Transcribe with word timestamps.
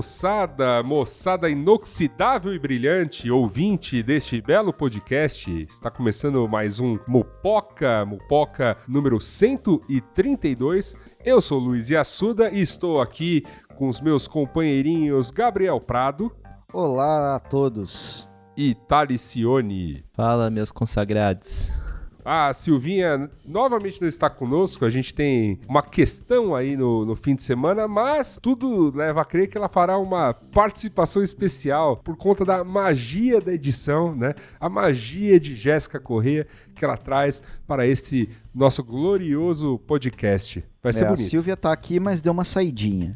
moçada, 0.00 0.82
moçada 0.82 1.50
inoxidável 1.50 2.54
e 2.54 2.58
brilhante, 2.58 3.30
ouvinte 3.30 4.02
deste 4.02 4.40
belo 4.40 4.72
podcast. 4.72 5.66
Está 5.68 5.90
começando 5.90 6.48
mais 6.48 6.80
um 6.80 6.98
Mupoca, 7.06 8.06
Mupoca 8.06 8.78
número 8.88 9.20
132. 9.20 10.96
Eu 11.22 11.38
sou 11.38 11.58
Luiz 11.58 11.92
Assuda 11.92 12.48
e 12.48 12.62
estou 12.62 12.98
aqui 12.98 13.44
com 13.76 13.88
os 13.88 14.00
meus 14.00 14.26
companheirinhos 14.26 15.30
Gabriel 15.30 15.78
Prado. 15.78 16.32
Olá 16.72 17.36
a 17.36 17.38
todos. 17.38 18.26
E 18.56 18.74
Talicione. 18.74 20.02
Fala, 20.14 20.48
meus 20.48 20.72
consagrados. 20.72 21.78
A 22.24 22.52
Silvinha 22.52 23.30
novamente 23.44 24.00
não 24.00 24.08
está 24.08 24.28
conosco, 24.28 24.84
a 24.84 24.90
gente 24.90 25.12
tem 25.14 25.58
uma 25.68 25.82
questão 25.82 26.54
aí 26.54 26.76
no, 26.76 27.04
no 27.04 27.16
fim 27.16 27.34
de 27.34 27.42
semana, 27.42 27.88
mas 27.88 28.38
tudo 28.40 28.94
leva 28.94 29.22
a 29.22 29.24
crer 29.24 29.48
que 29.48 29.56
ela 29.56 29.68
fará 29.68 29.98
uma 29.98 30.34
participação 30.34 31.22
especial 31.22 31.96
por 31.96 32.16
conta 32.16 32.44
da 32.44 32.62
magia 32.64 33.40
da 33.40 33.52
edição, 33.52 34.14
né? 34.14 34.34
A 34.58 34.68
magia 34.68 35.38
de 35.40 35.54
Jéssica 35.54 35.98
Corrêa 35.98 36.46
que 36.74 36.84
ela 36.84 36.96
traz 36.96 37.42
para 37.66 37.86
esse 37.86 38.28
nosso 38.54 38.82
glorioso 38.82 39.78
podcast. 39.80 40.64
Vai 40.82 40.92
ser 40.92 41.04
é, 41.04 41.08
bonito. 41.08 41.26
A 41.26 41.30
Silvia 41.30 41.56
tá 41.56 41.72
aqui, 41.72 42.00
mas 42.00 42.20
deu 42.20 42.32
uma 42.32 42.44
saidinha. 42.44 43.12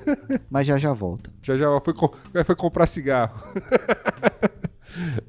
mas 0.50 0.66
já 0.66 0.76
já 0.76 0.92
volta. 0.92 1.32
Já 1.42 1.56
já 1.56 1.80
foi, 1.80 1.94
foi 2.44 2.54
comprar 2.54 2.86
cigarro. 2.86 3.34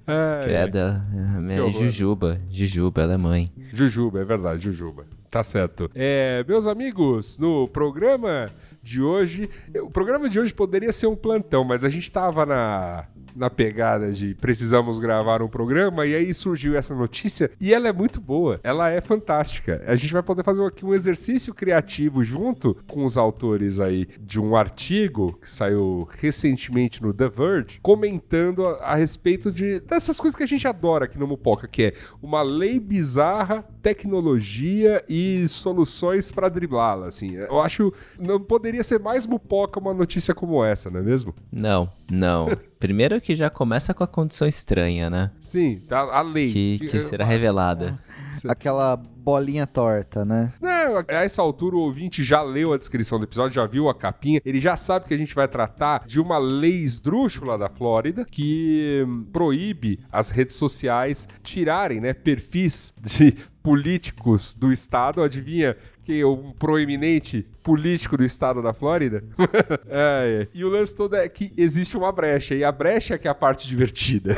É, 0.05 0.43
Creda, 0.43 1.05
é, 1.49 1.71
Jujuba, 1.71 2.39
Jujuba, 2.49 3.01
ela 3.01 3.13
é 3.13 3.17
mãe. 3.17 3.51
Jujuba, 3.73 4.21
é 4.21 4.25
verdade, 4.25 4.61
Jujuba. 4.61 5.05
Tá 5.29 5.43
certo. 5.43 5.91
É, 5.93 6.43
meus 6.47 6.67
amigos, 6.67 7.37
no 7.37 7.67
programa 7.67 8.47
de 8.81 9.01
hoje, 9.01 9.49
o 9.81 9.89
programa 9.89 10.29
de 10.29 10.39
hoje 10.39 10.53
poderia 10.53 10.91
ser 10.91 11.07
um 11.07 11.15
plantão, 11.15 11.63
mas 11.63 11.83
a 11.83 11.89
gente 11.89 12.09
tava 12.09 12.45
na 12.45 13.05
na 13.37 13.49
pegada 13.49 14.11
de 14.11 14.33
precisamos 14.35 14.99
gravar 14.99 15.41
um 15.41 15.47
programa, 15.47 16.05
e 16.05 16.15
aí 16.15 16.33
surgiu 16.33 16.75
essa 16.75 16.95
notícia, 16.95 17.51
e 17.61 17.73
ela 17.73 17.87
é 17.87 17.93
muito 17.93 18.19
boa, 18.19 18.59
ela 18.63 18.89
é 18.89 18.99
fantástica. 18.99 19.83
A 19.85 19.95
gente 19.95 20.11
vai 20.11 20.23
poder 20.23 20.43
fazer 20.43 20.65
aqui 20.65 20.85
um 20.85 20.93
exercício 20.93 21.53
criativo 21.53 22.23
junto 22.23 22.75
com 22.87 23.05
os 23.05 23.17
autores 23.17 23.79
aí 23.79 24.07
de 24.19 24.39
um 24.39 24.55
artigo 24.55 25.37
que 25.39 25.49
saiu 25.49 26.07
recentemente 26.17 27.01
no 27.01 27.13
The 27.13 27.29
Verge, 27.29 27.79
comentando 27.81 28.65
a, 28.65 28.93
a 28.93 28.95
respeito 28.95 29.51
de 29.51 29.79
dessas 29.81 30.19
coisas 30.19 30.35
que 30.35 30.43
a 30.43 30.47
gente 30.47 30.67
adora 30.67 31.05
aqui 31.05 31.17
no 31.17 31.27
Mupoca, 31.27 31.67
que 31.67 31.83
é 31.83 31.93
uma 32.21 32.41
lei 32.41 32.79
bizarra, 32.79 33.63
tecnologia 33.81 35.03
e 35.07 35.47
soluções 35.47 36.31
para 36.31 36.49
driblá-la, 36.49 37.07
assim. 37.07 37.35
Eu 37.35 37.61
acho 37.61 37.93
não 38.19 38.39
poderia 38.39 38.83
ser 38.83 38.99
mais 38.99 39.25
Mupoca 39.25 39.79
uma 39.79 39.93
notícia 39.93 40.33
como 40.33 40.63
essa, 40.63 40.89
não 40.89 40.99
é 40.99 41.03
mesmo? 41.03 41.33
Não, 41.51 41.89
não. 42.11 42.47
Primeiro 42.79 43.19
que 43.19 43.35
já 43.35 43.49
começa 43.49 43.93
com 43.93 44.03
a 44.03 44.07
condição 44.07 44.47
estranha, 44.47 45.09
né? 45.09 45.31
Sim, 45.39 45.81
a, 45.89 46.19
a 46.19 46.21
lei. 46.21 46.51
Que, 46.51 46.79
que, 46.79 46.87
que 46.87 47.01
será 47.01 47.25
revelada. 47.25 47.99
Aquela 48.47 48.95
bolinha 48.95 49.67
torta, 49.67 50.23
né? 50.23 50.53
Não, 50.61 50.99
a 50.99 51.23
essa 51.23 51.41
altura 51.41 51.75
o 51.75 51.79
ouvinte 51.79 52.23
já 52.23 52.41
leu 52.41 52.71
a 52.71 52.77
descrição 52.77 53.19
do 53.19 53.25
episódio, 53.25 53.55
já 53.55 53.65
viu 53.65 53.89
a 53.89 53.93
capinha, 53.93 54.39
ele 54.45 54.61
já 54.61 54.77
sabe 54.77 55.05
que 55.05 55.13
a 55.13 55.17
gente 55.17 55.35
vai 55.35 55.49
tratar 55.49 56.05
de 56.05 56.19
uma 56.19 56.37
lei 56.37 56.79
esdrúxula 56.79 57.57
da 57.57 57.67
Flórida 57.67 58.23
que 58.23 59.05
proíbe 59.33 59.99
as 60.09 60.29
redes 60.29 60.55
sociais 60.55 61.27
tirarem, 61.43 61.99
né, 61.99 62.13
perfis 62.13 62.93
de 63.01 63.35
políticos 63.61 64.55
do 64.55 64.71
estado. 64.71 65.21
Adivinha 65.21 65.75
que 66.07 66.23
um 66.23 66.53
proeminente 66.53 67.45
político 67.61 68.15
do 68.15 68.23
estado 68.23 68.61
da 68.61 68.71
Flórida. 68.71 69.21
é, 69.89 70.43
é. 70.43 70.47
E 70.53 70.63
o 70.63 70.69
lance 70.69 70.95
todo 70.95 71.17
é 71.17 71.27
que 71.27 71.51
existe 71.57 71.97
uma 71.97 72.09
brecha, 72.13 72.55
e 72.55 72.63
a 72.63 72.71
brecha 72.71 73.15
é 73.15 73.17
que 73.17 73.27
é 73.27 73.31
a 73.31 73.35
parte 73.35 73.67
divertida. 73.67 74.37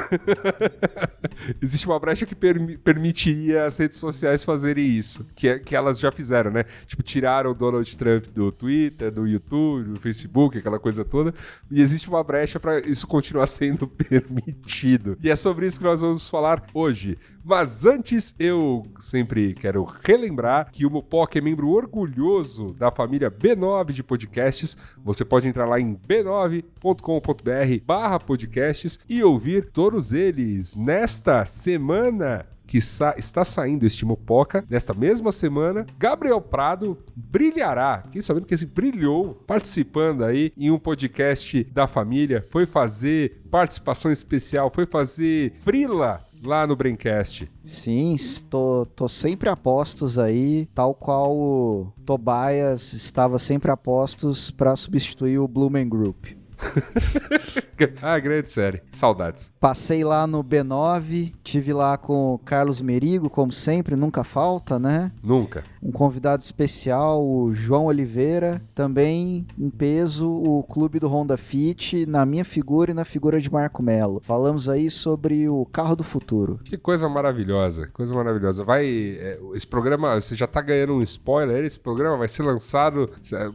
existe 1.62 1.86
uma 1.86 2.00
brecha 2.00 2.26
que 2.26 2.34
per 2.34 2.80
permitiria 2.80 3.66
as 3.66 3.78
redes 3.78 4.00
sociais 4.00 4.44
fazerem 4.44 4.84
isso, 4.84 5.28
que, 5.36 5.48
é, 5.48 5.60
que 5.60 5.76
elas 5.76 6.00
já 6.00 6.12
fizeram, 6.12 6.50
né? 6.50 6.64
Tipo, 6.88 7.04
tiraram 7.04 7.52
o 7.52 7.54
Donald 7.54 7.96
Trump 7.96 8.26
do 8.34 8.52
Twitter, 8.52 9.12
do 9.12 9.28
YouTube, 9.28 9.92
do 9.92 10.00
Facebook, 10.00 10.58
aquela 10.58 10.80
coisa 10.80 11.06
toda, 11.06 11.32
e 11.70 11.82
existe 11.82 12.10
uma 12.10 12.24
brecha 12.24 12.60
para 12.60 12.80
isso 12.80 13.06
continuar 13.06 13.46
sendo 13.48 13.88
permitido. 13.88 15.16
E 15.24 15.30
é 15.30 15.36
sobre 15.36 15.68
isso 15.68 15.78
que 15.78 15.86
nós 15.86 16.02
vamos 16.02 16.28
falar 16.28 16.66
hoje. 16.74 17.16
Mas 17.44 17.86
antes, 17.86 18.36
eu 18.38 18.86
sempre 19.00 19.54
quero 19.54 19.84
relembrar 19.84 20.70
que 20.72 20.86
o 20.86 20.90
Mupoca 20.90 21.38
é 21.38 21.42
membro 21.42 21.59
orgulhoso 21.66 22.74
da 22.74 22.92
família 22.92 23.30
B9 23.30 23.92
de 23.92 24.04
podcasts. 24.04 24.78
Você 25.04 25.26
pode 25.26 25.48
entrar 25.48 25.66
lá 25.66 25.80
em 25.80 25.96
b9.com.br 25.96 27.84
barra 27.86 28.20
podcasts 28.20 29.00
e 29.10 29.24
ouvir 29.24 29.72
todos 29.72 30.14
eles. 30.14 30.76
Nesta 30.76 31.46
semana, 31.46 32.46
que 32.70 32.80
sa 32.80 33.16
está 33.18 33.44
saindo 33.44 33.84
este 33.84 34.06
Mupoca, 34.06 34.64
nesta 34.70 34.94
mesma 34.94 35.32
semana, 35.32 35.88
Gabriel 35.98 36.40
Prado 36.40 36.96
brilhará. 37.16 38.04
Fiquei 38.06 38.22
sabendo 38.22 38.46
que 38.46 38.54
esse 38.54 38.68
brilhou 38.68 39.34
participando 39.48 40.24
aí 40.24 40.54
em 40.56 40.70
um 40.70 40.78
podcast 40.78 41.64
da 41.64 41.88
família, 41.88 42.46
foi 42.52 42.68
fazer 42.68 43.42
participação 43.50 44.12
especial, 44.12 44.70
foi 44.70 44.86
fazer 44.86 45.54
frila 45.62 46.24
lá 46.44 46.66
no 46.66 46.76
Braincast. 46.76 47.50
Sim, 47.64 48.16
tô, 48.50 48.86
tô 48.96 49.08
sempre 49.08 49.50
a 49.50 49.56
postos 49.56 50.18
aí, 50.18 50.68
tal 50.74 50.94
qual 50.94 51.36
o 51.36 51.94
Tobias 52.06 52.94
estava 52.94 53.38
sempre 53.40 53.72
a 53.72 53.78
postos 53.78 54.52
para 54.52 54.76
substituir 54.76 55.40
o 55.40 55.48
Blumen 55.48 55.88
Group. 55.88 56.39
ah, 58.02 58.20
grande 58.20 58.50
série. 58.50 58.82
Saudades. 58.92 59.54
Passei 59.60 60.04
lá 60.04 60.28
no 60.28 60.44
B9, 60.44 61.34
tive 61.44 61.74
lá 61.74 61.98
com 61.98 62.34
o 62.34 62.40
Carlos 62.40 62.82
Merigo, 62.82 63.30
como 63.30 63.52
sempre, 63.52 63.96
nunca 63.96 64.24
falta, 64.24 64.78
né? 64.78 65.12
Nunca. 65.24 65.64
Um 65.82 65.92
convidado 65.92 66.44
especial, 66.44 67.26
o 67.26 67.54
João 67.54 67.86
Oliveira, 67.86 68.62
também 68.76 69.46
em 69.58 69.70
peso 69.70 70.30
o 70.30 70.64
clube 70.64 71.00
do 71.00 71.08
Honda 71.08 71.38
Fit, 71.38 72.06
na 72.06 72.26
minha 72.26 72.46
figura 72.46 72.92
e 72.92 72.94
na 72.94 73.06
figura 73.06 73.40
de 73.40 73.52
Marco 73.52 73.82
Melo. 73.82 74.22
Falamos 74.26 74.68
aí 74.68 74.92
sobre 74.92 75.48
o 75.48 75.66
carro 75.66 75.96
do 75.96 76.04
futuro. 76.04 76.60
Que 76.64 76.78
coisa 76.78 77.08
maravilhosa, 77.08 77.88
coisa 77.94 78.14
maravilhosa. 78.14 78.64
Vai, 78.64 78.86
é, 78.86 79.40
esse 79.54 79.68
programa, 79.68 80.20
você 80.20 80.36
já 80.36 80.48
tá 80.48 80.62
ganhando 80.62 80.94
um 80.94 81.02
spoiler, 81.02 81.64
esse 81.64 81.80
programa 81.80 82.18
vai 82.18 82.28
ser 82.28 82.44
lançado, 82.44 83.10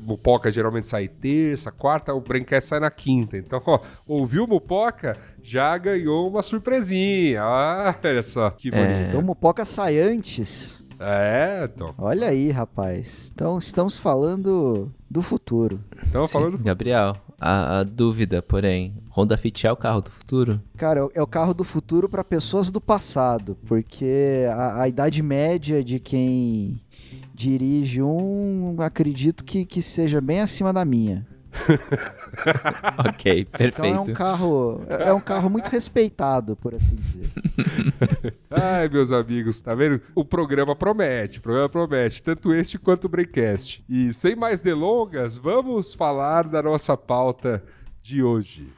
o 0.06 0.16
Poca 0.16 0.50
geralmente 0.50 0.86
sai 0.86 1.08
terça, 1.08 1.70
quarta, 1.70 2.14
o 2.14 2.20
Braincast 2.20 2.68
sai 2.68 2.80
na 2.80 2.90
quinta. 2.94 3.36
Então, 3.36 3.60
ó, 3.66 3.80
ouviu 4.06 4.44
o 4.44 4.48
Mupoca, 4.48 5.16
já 5.42 5.76
ganhou 5.76 6.28
uma 6.28 6.42
surpresinha. 6.42 7.42
Ah, 7.42 7.94
olha 8.02 8.22
só, 8.22 8.50
que 8.50 8.70
bonito. 8.70 8.86
É. 8.86 9.08
Então 9.08 9.22
Mupoca 9.22 9.64
sai 9.64 9.98
antes. 9.98 10.84
É, 10.98 11.66
Tom. 11.68 11.92
Olha 11.98 12.28
aí, 12.28 12.50
rapaz. 12.50 13.30
Então 13.34 13.58
estamos 13.58 13.98
falando 13.98 14.92
do 15.10 15.20
futuro. 15.22 15.80
Estamos 16.04 16.30
falando 16.30 16.52
do 16.52 16.58
futuro. 16.58 16.66
Gabriel, 16.66 17.16
a, 17.40 17.80
a, 17.80 17.82
dúvida, 17.82 18.40
porém, 18.40 18.94
Honda 19.10 19.36
Fit 19.36 19.66
é 19.66 19.72
o 19.72 19.76
carro 19.76 20.00
do 20.00 20.10
futuro? 20.10 20.60
Cara, 20.76 21.08
é 21.14 21.22
o 21.22 21.26
carro 21.26 21.52
do 21.52 21.64
futuro 21.64 22.08
para 22.08 22.24
pessoas 22.24 22.70
do 22.70 22.80
passado, 22.80 23.56
porque 23.66 24.44
a, 24.48 24.82
a, 24.82 24.88
idade 24.88 25.22
média 25.22 25.82
de 25.82 25.98
quem 25.98 26.78
dirige 27.34 28.00
um, 28.00 28.76
acredito 28.78 29.44
que, 29.44 29.64
que 29.64 29.82
seja 29.82 30.20
bem 30.20 30.40
acima 30.40 30.72
da 30.72 30.84
minha. 30.84 31.26
ok, 33.08 33.44
perfeito. 33.44 33.86
Então 33.86 33.86
é 33.86 34.00
um 34.00 34.14
carro, 34.14 34.80
é 34.88 35.12
um 35.12 35.20
carro 35.20 35.50
muito 35.50 35.68
respeitado, 35.68 36.56
por 36.56 36.74
assim 36.74 36.96
dizer. 36.96 37.30
Ai, 38.50 38.88
meus 38.88 39.12
amigos, 39.12 39.60
tá 39.60 39.74
vendo? 39.74 40.00
O 40.14 40.24
programa 40.24 40.74
promete, 40.74 41.38
o 41.38 41.42
programa 41.42 41.68
promete, 41.68 42.22
tanto 42.22 42.52
este 42.52 42.78
quanto 42.78 43.04
o 43.04 43.08
Breakcast. 43.08 43.84
E 43.88 44.12
sem 44.12 44.36
mais 44.36 44.60
delongas, 44.60 45.36
vamos 45.36 45.94
falar 45.94 46.46
da 46.46 46.62
nossa 46.62 46.96
pauta 46.96 47.62
de 48.02 48.22
hoje. 48.22 48.68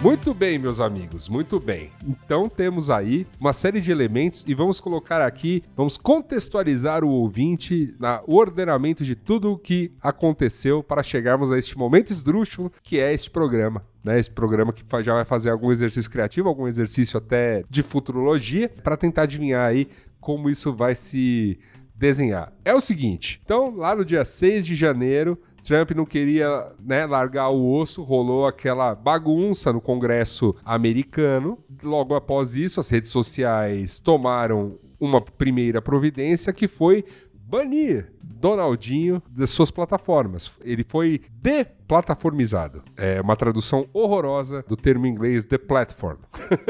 Muito 0.00 0.32
bem, 0.32 0.60
meus 0.60 0.80
amigos, 0.80 1.28
muito 1.28 1.58
bem. 1.58 1.90
Então 2.06 2.48
temos 2.48 2.88
aí 2.88 3.26
uma 3.40 3.52
série 3.52 3.80
de 3.80 3.90
elementos 3.90 4.44
e 4.46 4.54
vamos 4.54 4.78
colocar 4.78 5.20
aqui, 5.20 5.64
vamos 5.74 5.96
contextualizar 5.96 7.02
o 7.02 7.08
ouvinte 7.08 7.92
no 7.98 8.36
ordenamento 8.36 9.04
de 9.04 9.16
tudo 9.16 9.50
o 9.50 9.58
que 9.58 9.92
aconteceu 10.00 10.84
para 10.84 11.02
chegarmos 11.02 11.50
a 11.50 11.58
este 11.58 11.76
momento 11.76 12.10
esdrúxulo 12.10 12.72
que 12.80 13.00
é 13.00 13.12
este 13.12 13.28
programa. 13.28 13.84
Né, 14.04 14.20
esse 14.20 14.30
programa 14.30 14.72
que 14.72 14.84
já 15.02 15.14
vai 15.14 15.24
fazer 15.24 15.50
algum 15.50 15.72
exercício 15.72 16.08
criativo, 16.08 16.48
algum 16.48 16.68
exercício 16.68 17.18
até 17.18 17.64
de 17.68 17.82
futurologia, 17.82 18.68
para 18.68 18.96
tentar 18.96 19.22
adivinhar 19.22 19.66
aí 19.66 19.88
como 20.20 20.48
isso 20.48 20.72
vai 20.72 20.94
se 20.94 21.58
desenhar. 21.92 22.52
É 22.64 22.72
o 22.72 22.80
seguinte, 22.80 23.40
então 23.44 23.74
lá 23.74 23.96
no 23.96 24.04
dia 24.04 24.24
6 24.24 24.64
de 24.64 24.76
janeiro, 24.76 25.36
Trump 25.68 25.90
não 25.90 26.06
queria 26.06 26.72
né, 26.82 27.04
largar 27.04 27.50
o 27.50 27.74
osso, 27.74 28.02
rolou 28.02 28.46
aquela 28.46 28.94
bagunça 28.94 29.70
no 29.70 29.82
Congresso 29.82 30.56
americano. 30.64 31.58
Logo 31.82 32.14
após 32.14 32.56
isso, 32.56 32.80
as 32.80 32.88
redes 32.88 33.10
sociais 33.10 34.00
tomaram 34.00 34.78
uma 34.98 35.20
primeira 35.20 35.82
providência 35.82 36.54
que 36.54 36.66
foi 36.66 37.04
banir 37.34 38.10
Donaldinho 38.40 39.22
das 39.30 39.50
suas 39.50 39.70
plataformas. 39.70 40.52
Ele 40.62 40.84
foi 40.88 41.20
deplataformizado. 41.88 42.82
É 42.96 43.20
uma 43.20 43.34
tradução 43.36 43.86
horrorosa 43.92 44.64
do 44.68 44.76
termo 44.76 45.06
inglês 45.06 45.44
the 45.44 45.58
platform. 45.58 46.18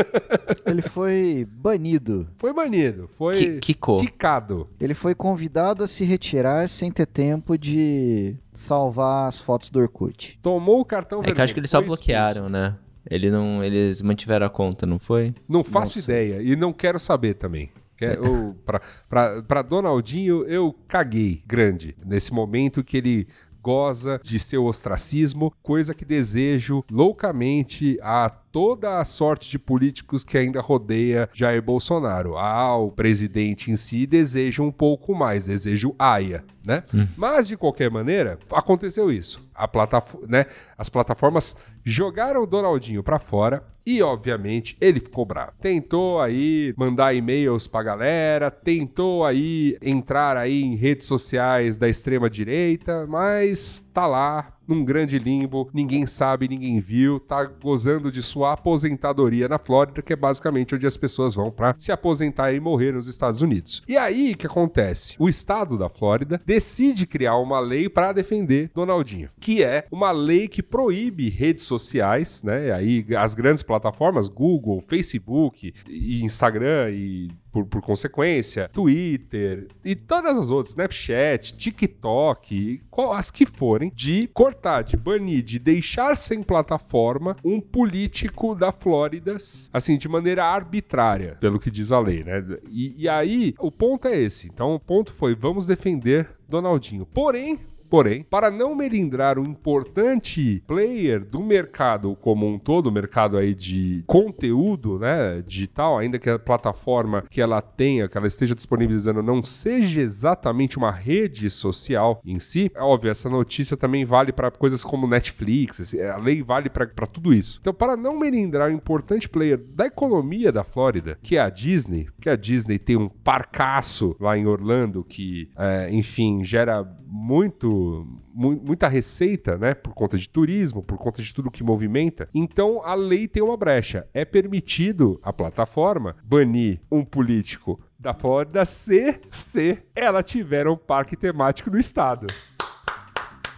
Ele 0.65 0.82
foi 0.82 1.47
banido. 1.50 2.29
Foi 2.37 2.53
banido, 2.53 3.09
foi 3.09 3.59
Qui- 3.61 3.75
quicado. 3.75 4.69
Ele 4.81 4.94
foi 4.94 5.15
convidado 5.15 5.82
a 5.82 5.88
se 5.88 6.05
retirar 6.05 6.69
sem 6.69 6.91
ter 6.91 7.06
tempo 7.06 7.56
de 7.59 8.37
salvar 8.53 9.29
as 9.29 9.41
fotos 9.41 9.71
do 9.71 9.81
Orkut. 9.81 10.38
Tomou 10.43 10.81
o 10.81 10.85
cartão 10.85 11.19
É 11.19 11.23
vermelho. 11.23 11.35
que 11.35 11.41
eu 11.41 11.44
acho 11.44 11.55
que 11.55 11.61
eles 11.61 11.71
só 11.71 11.81
expulso. 11.81 12.00
bloquearam, 12.03 12.49
né? 12.49 12.76
Ele 13.11 13.31
não, 13.31 13.64
eles 13.64 14.03
mantiveram 14.03 14.47
a 14.47 14.50
conta, 14.50 14.85
não 14.85 14.99
foi? 14.99 15.35
Não 15.49 15.64
faço 15.64 15.99
ideia 15.99 16.43
e 16.43 16.55
não 16.55 16.73
quero 16.73 16.99
saber 17.00 17.35
também. 17.35 17.71
Quer- 17.99 18.17
eu- 18.17 18.56
pra, 18.65 18.81
pra, 19.09 19.43
pra 19.43 19.61
Donaldinho, 19.62 20.45
eu 20.45 20.73
caguei 20.87 21.43
grande 21.47 21.97
nesse 22.06 22.33
momento 22.33 22.83
que 22.85 22.97
ele 22.97 23.27
goza 23.61 24.19
de 24.23 24.39
seu 24.39 24.65
ostracismo, 24.65 25.53
coisa 25.62 25.93
que 25.93 26.05
desejo 26.05 26.83
loucamente 26.91 27.99
a 28.00 28.31
toda 28.31 28.99
a 28.99 29.05
sorte 29.05 29.50
de 29.50 29.59
políticos 29.59 30.25
que 30.25 30.39
ainda 30.39 30.61
rodeia 30.61 31.29
Jair 31.35 31.61
Bolsonaro. 31.61 32.37
Ah, 32.39 32.77
o 32.79 32.91
presidente 32.91 33.71
em 33.71 33.77
si 33.77 34.06
deseja 34.06 34.62
um 34.62 34.71
pouco 34.73 35.15
mais, 35.15 35.47
deseja 35.47 35.89
o 35.89 35.95
aia, 35.99 36.45
né? 36.65 36.83
Mas, 37.17 37.47
de 37.49 37.56
qualquer 37.56 37.91
maneira, 37.91 38.39
aconteceu 38.53 39.11
isso. 39.12 39.47
A 39.58 39.66
platafo 39.66 40.25
né? 40.28 40.46
As 40.76 40.88
plataformas 40.88 41.56
jogaram 41.84 42.43
o 42.43 42.46
Donaldinho 42.46 43.02
pra 43.02 43.19
fora 43.19 43.64
e, 43.84 44.02
obviamente, 44.02 44.76
ele 44.81 45.00
ficou 45.00 45.25
bravo. 45.25 45.52
Tentou 45.60 46.20
aí 46.20 46.75
mandar 46.76 47.14
e-mails 47.14 47.66
pra 47.66 47.82
galera, 47.82 48.50
tentou 48.50 49.25
aí 49.25 49.78
entrar 49.81 50.37
aí 50.37 50.62
em 50.62 50.76
redes 50.76 51.06
sociais 51.06 51.78
da 51.78 51.88
extrema 51.88 52.28
direita, 52.28 53.06
mas 53.06 53.82
tá 53.93 54.06
lá 54.06 54.52
num 54.69 54.84
grande 54.84 55.19
limbo, 55.19 55.70
ninguém 55.72 56.04
sabe, 56.04 56.46
ninguém 56.46 56.78
viu, 56.78 57.19
tá 57.19 57.44
gozando 57.44 58.12
de 58.12 58.22
sua 58.22 58.52
aposentadoria 58.52 59.49
na 59.49 59.58
Flórida, 59.58 60.02
que 60.02 60.12
é 60.12 60.16
basicamente 60.16 60.75
onde 60.75 60.87
as 60.87 60.96
pessoas 60.96 61.34
vão 61.34 61.50
pra 61.50 61.75
se 61.78 61.90
aposentar 61.90 62.52
e 62.52 62.61
morrer 62.61 62.93
nos 62.93 63.08
Estados 63.08 63.40
Unidos. 63.40 63.82
E 63.88 63.96
aí 63.96 64.32
o 64.32 64.37
que 64.37 64.46
acontece? 64.46 65.16
O 65.19 65.26
estado 65.26 65.78
da 65.78 65.88
Flórida 65.88 66.38
decide 66.44 67.06
criar 67.06 67.38
uma 67.38 67.58
lei 67.58 67.88
para 67.88 68.12
defender 68.12 68.70
Donaldinho, 68.75 69.31
que 69.49 69.65
é 69.65 69.87
uma 69.91 70.11
lei 70.11 70.47
que 70.47 70.62
proíbe 70.62 71.31
redes 71.31 71.65
sociais, 71.65 72.43
né? 72.43 72.71
Aí 72.71 73.06
as 73.17 73.33
grandes 73.33 73.62
plataformas, 73.62 74.29
Google, 74.29 74.83
Facebook 74.83 75.73
e 75.89 76.23
Instagram 76.23 76.91
e 76.91 77.29
por, 77.50 77.65
por 77.65 77.81
consequência, 77.81 78.69
Twitter 78.69 79.67
e 79.83 79.97
todas 79.97 80.37
as 80.37 80.50
outras, 80.50 80.73
Snapchat, 80.73 81.56
TikTok, 81.56 82.83
as 83.11 83.31
que 83.31 83.47
forem, 83.47 83.91
de 83.95 84.27
cortar, 84.35 84.83
de 84.83 84.99
banir, 84.99 85.43
de 85.43 85.59
deixar 85.59 86.15
sem 86.15 86.43
plataforma 86.43 87.35
um 87.43 87.59
político 87.59 88.55
da 88.55 88.71
Flórida, 88.71 89.39
assim, 89.73 89.97
de 89.97 90.11
maneira 90.11 90.45
arbitrária, 90.45 91.39
pelo 91.41 91.59
que 91.59 91.71
diz 91.71 91.91
a 91.91 91.99
lei, 91.99 92.23
né? 92.23 92.45
E, 92.69 93.05
e 93.05 93.09
aí, 93.09 93.55
o 93.59 93.73
ponto 93.73 94.09
é 94.09 94.21
esse. 94.21 94.47
Então, 94.47 94.75
o 94.75 94.79
ponto 94.79 95.15
foi, 95.15 95.35
vamos 95.35 95.65
defender 95.65 96.29
Donaldinho. 96.47 97.06
Porém, 97.06 97.59
Porém, 97.88 98.23
para 98.23 98.50
não 98.50 98.75
melindrar 98.75 99.38
um 99.38 99.44
importante 99.44 100.62
player 100.67 101.25
do 101.25 101.43
mercado 101.43 102.17
como 102.20 102.46
um 102.46 102.58
todo, 102.58 102.88
o 102.88 102.93
mercado 102.93 103.37
aí 103.37 103.55
de 103.55 104.02
conteúdo, 104.06 104.99
né, 104.99 105.43
digital, 105.46 105.99
ainda 105.99 106.19
que 106.19 106.29
a 106.29 106.38
plataforma 106.38 107.23
que 107.31 107.40
ela 107.40 107.61
tenha, 107.62 108.08
que 108.08 108.17
ela 108.17 108.26
esteja 108.26 108.55
disponibilizando 108.55 109.23
não 109.23 109.43
seja 109.43 110.00
exatamente 110.00 110.76
uma 110.76 110.90
rede 110.90 111.49
social 111.50 112.20
em 112.25 112.38
si, 112.38 112.70
é 112.75 112.82
óbvio, 112.82 113.11
essa 113.11 113.29
notícia 113.31 113.76
também 113.76 114.05
vale 114.05 114.32
para 114.32 114.50
coisas 114.50 114.85
como 114.85 115.06
Netflix, 115.06 115.81
esse- 115.81 116.00
a 116.02 116.17
lei 116.17 116.43
vale 116.43 116.69
para 116.69 116.87
tudo 117.06 117.32
isso. 117.32 117.58
Então, 117.61 117.73
para 117.73 117.96
não 117.96 118.19
melindrar 118.19 118.70
um 118.70 118.75
importante 118.75 119.29
player 119.29 119.58
da 119.58 119.87
economia 119.87 120.52
da 120.52 120.62
Flórida, 120.64 121.19
que 121.23 121.37
é 121.37 121.40
a 121.40 121.49
Disney, 121.50 122.08
que 122.20 122.29
a 122.29 122.37
Disney 122.37 122.79
tem 122.79 122.96
um 122.96 123.08
parcaço 123.08 124.14
lá 124.20 124.37
em 124.37 124.46
Orlando 124.46 125.05
que, 125.05 125.49
é, 125.56 125.88
enfim, 125.93 126.44
gera 126.44 126.82
muito, 127.10 128.06
mu- 128.34 128.60
muita 128.64 128.87
receita, 128.87 129.56
né, 129.56 129.72
por 129.75 129.94
conta 129.94 130.19
de 130.19 130.28
turismo, 130.28 130.82
por 130.82 130.99
conta 130.99 131.22
de 131.22 131.32
tudo 131.32 131.50
que 131.50 131.64
movimenta. 131.64 132.28
Então 132.34 132.82
a 132.84 132.94
lei 132.94 133.26
tem 133.26 133.43
uma 133.43 133.56
brecha. 133.56 134.06
É 134.12 134.25
permitido 134.25 135.19
a 135.22 135.32
plataforma 135.32 136.16
banir 136.22 136.81
um 136.93 137.02
político 137.05 137.81
da 137.99 138.12
Flórida 138.12 138.64
se, 138.64 139.19
se 139.31 139.78
ela 139.96 140.22
tiver 140.22 140.69
um 140.69 140.76
parque 140.76 141.16
temático 141.16 141.70
no 141.70 141.78
estado. 141.78 142.26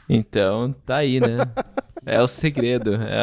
Então, 0.08 0.72
tá 0.72 0.96
aí, 0.96 1.20
né? 1.20 1.38
É 2.06 2.20
o 2.20 2.26
segredo, 2.26 2.94
é 2.94 3.18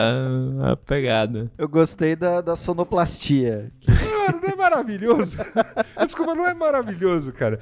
a, 0.65 0.71
a 0.71 0.75
pegada. 0.77 1.51
Eu 1.57 1.67
gostei 1.67 2.15
da, 2.15 2.41
da 2.41 2.55
sonoplastia. 2.55 3.71
Mano, 3.87 4.39
não 4.43 4.49
é 4.49 4.55
maravilhoso? 4.55 5.37
Desculpa, 6.03 6.35
não 6.35 6.45
é 6.45 6.53
maravilhoso, 6.53 7.31
cara. 7.33 7.59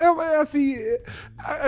É, 0.00 0.04
é 0.06 0.40
assim, 0.40 0.74
é, 0.74 1.00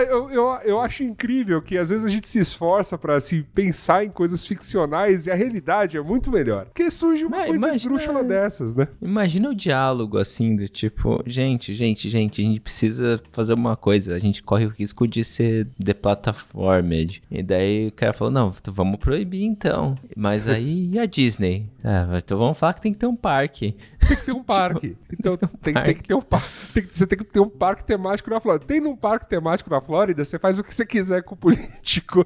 eu, 0.09 0.29
eu, 0.31 0.45
eu 0.63 0.79
acho 0.79 1.03
incrível 1.03 1.61
que 1.61 1.77
às 1.77 1.89
vezes 1.89 2.05
a 2.05 2.09
gente 2.09 2.27
se 2.27 2.39
esforça 2.39 2.97
pra 2.97 3.15
assim, 3.15 3.43
pensar 3.53 4.03
em 4.05 4.09
coisas 4.09 4.45
ficcionais 4.45 5.27
e 5.27 5.31
a 5.31 5.35
realidade 5.35 5.97
é 5.97 6.01
muito 6.01 6.31
melhor. 6.31 6.65
Porque 6.65 6.89
surge 6.89 7.25
uma 7.25 7.37
Mas 7.37 7.47
coisa 7.47 7.57
imagina- 7.57 7.75
esdrúxula 7.75 8.23
dessas, 8.23 8.75
né? 8.75 8.87
Imagina 9.01 9.49
o 9.49 9.55
diálogo 9.55 10.17
assim, 10.17 10.55
do 10.55 10.67
tipo, 10.67 11.21
gente, 11.25 11.73
gente, 11.73 12.09
gente, 12.09 12.41
a 12.41 12.45
gente 12.45 12.59
precisa 12.61 13.19
fazer 13.31 13.53
uma 13.53 13.75
coisa, 13.75 14.15
a 14.15 14.19
gente 14.19 14.41
corre 14.43 14.65
o 14.65 14.69
risco 14.69 15.07
de 15.07 15.23
ser 15.23 15.67
deplatformed. 15.77 17.21
E 17.29 17.43
daí 17.43 17.87
o 17.87 17.91
cara 17.91 18.13
falou, 18.13 18.31
não, 18.31 18.51
vamos 18.77 18.97
proibir 18.97 19.43
então. 19.43 19.95
Mas 20.15 20.47
aí 20.47 20.91
e 20.91 20.99
a 20.99 21.05
Disney? 21.07 21.65
Ah, 21.83 22.07
então 22.15 22.37
vamos 22.37 22.57
falar 22.57 22.73
que 22.73 22.81
tem 22.81 22.93
que 22.93 22.99
ter 22.99 23.07
um 23.07 23.15
parque. 23.15 23.75
Tem 24.07 24.17
que 24.17 24.25
ter 24.25 24.31
um 24.33 24.43
parque. 24.43 24.97
Então 25.11 25.37
tem, 25.37 25.73
tem 25.73 25.93
que 25.95 26.03
ter 26.03 26.13
um 26.13 26.21
parque. 26.21 26.47
você 26.89 27.07
tem 27.07 27.17
que 27.17 27.23
ter 27.25 27.39
um 27.39 27.49
parque 27.49 27.83
temático 27.83 28.29
na 28.29 28.39
Flórida. 28.39 28.65
Tem 28.65 28.85
um 28.85 28.95
parque 28.95 29.27
temático 29.27 29.69
na 29.69 29.81
Flórida, 29.81 30.23
você 30.23 30.37
faz 30.37 30.59
o 30.59 30.63
que 30.63 30.73
você 30.73 30.85
quiser 30.85 31.23
com 31.23 31.35
o 31.35 31.37
político 31.37 32.25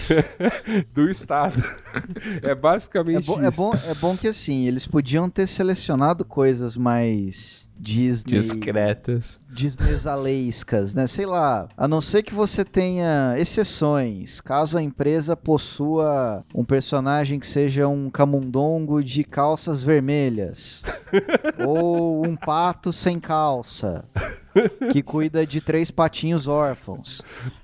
do 0.94 1.08
estado. 1.10 1.62
É 2.42 2.54
É 2.54 2.54
basicamente 2.54 3.26
bom, 3.26 3.42
é, 3.42 3.48
isso. 3.48 3.56
bom, 3.56 3.74
é 3.74 3.94
bom 3.94 4.16
que 4.16 4.28
assim, 4.28 4.66
eles 4.66 4.86
podiam 4.86 5.28
ter 5.28 5.46
selecionado 5.46 6.24
coisas 6.24 6.76
mais 6.76 7.68
Disney. 7.78 8.32
Discretas. 8.34 9.40
Disneysalescas, 9.50 10.94
né? 10.94 11.06
Sei 11.06 11.26
lá, 11.26 11.68
a 11.76 11.86
não 11.86 12.00
ser 12.00 12.22
que 12.22 12.34
você 12.34 12.64
tenha 12.64 13.34
exceções, 13.36 14.40
caso 14.40 14.78
a 14.78 14.82
empresa 14.82 15.36
possua 15.36 16.44
um 16.54 16.64
personagem 16.64 17.38
que 17.38 17.46
seja 17.46 17.86
um 17.86 18.08
camundongo 18.10 19.02
de 19.02 19.22
calças 19.24 19.82
vermelhas, 19.82 20.73
ou 21.64 22.26
um 22.26 22.34
pato 22.34 22.92
sem 22.92 23.20
calça, 23.20 24.04
que 24.90 25.02
cuida 25.02 25.46
de 25.46 25.60
três 25.60 25.90
patinhos 25.90 26.48
órfãos, 26.48 27.22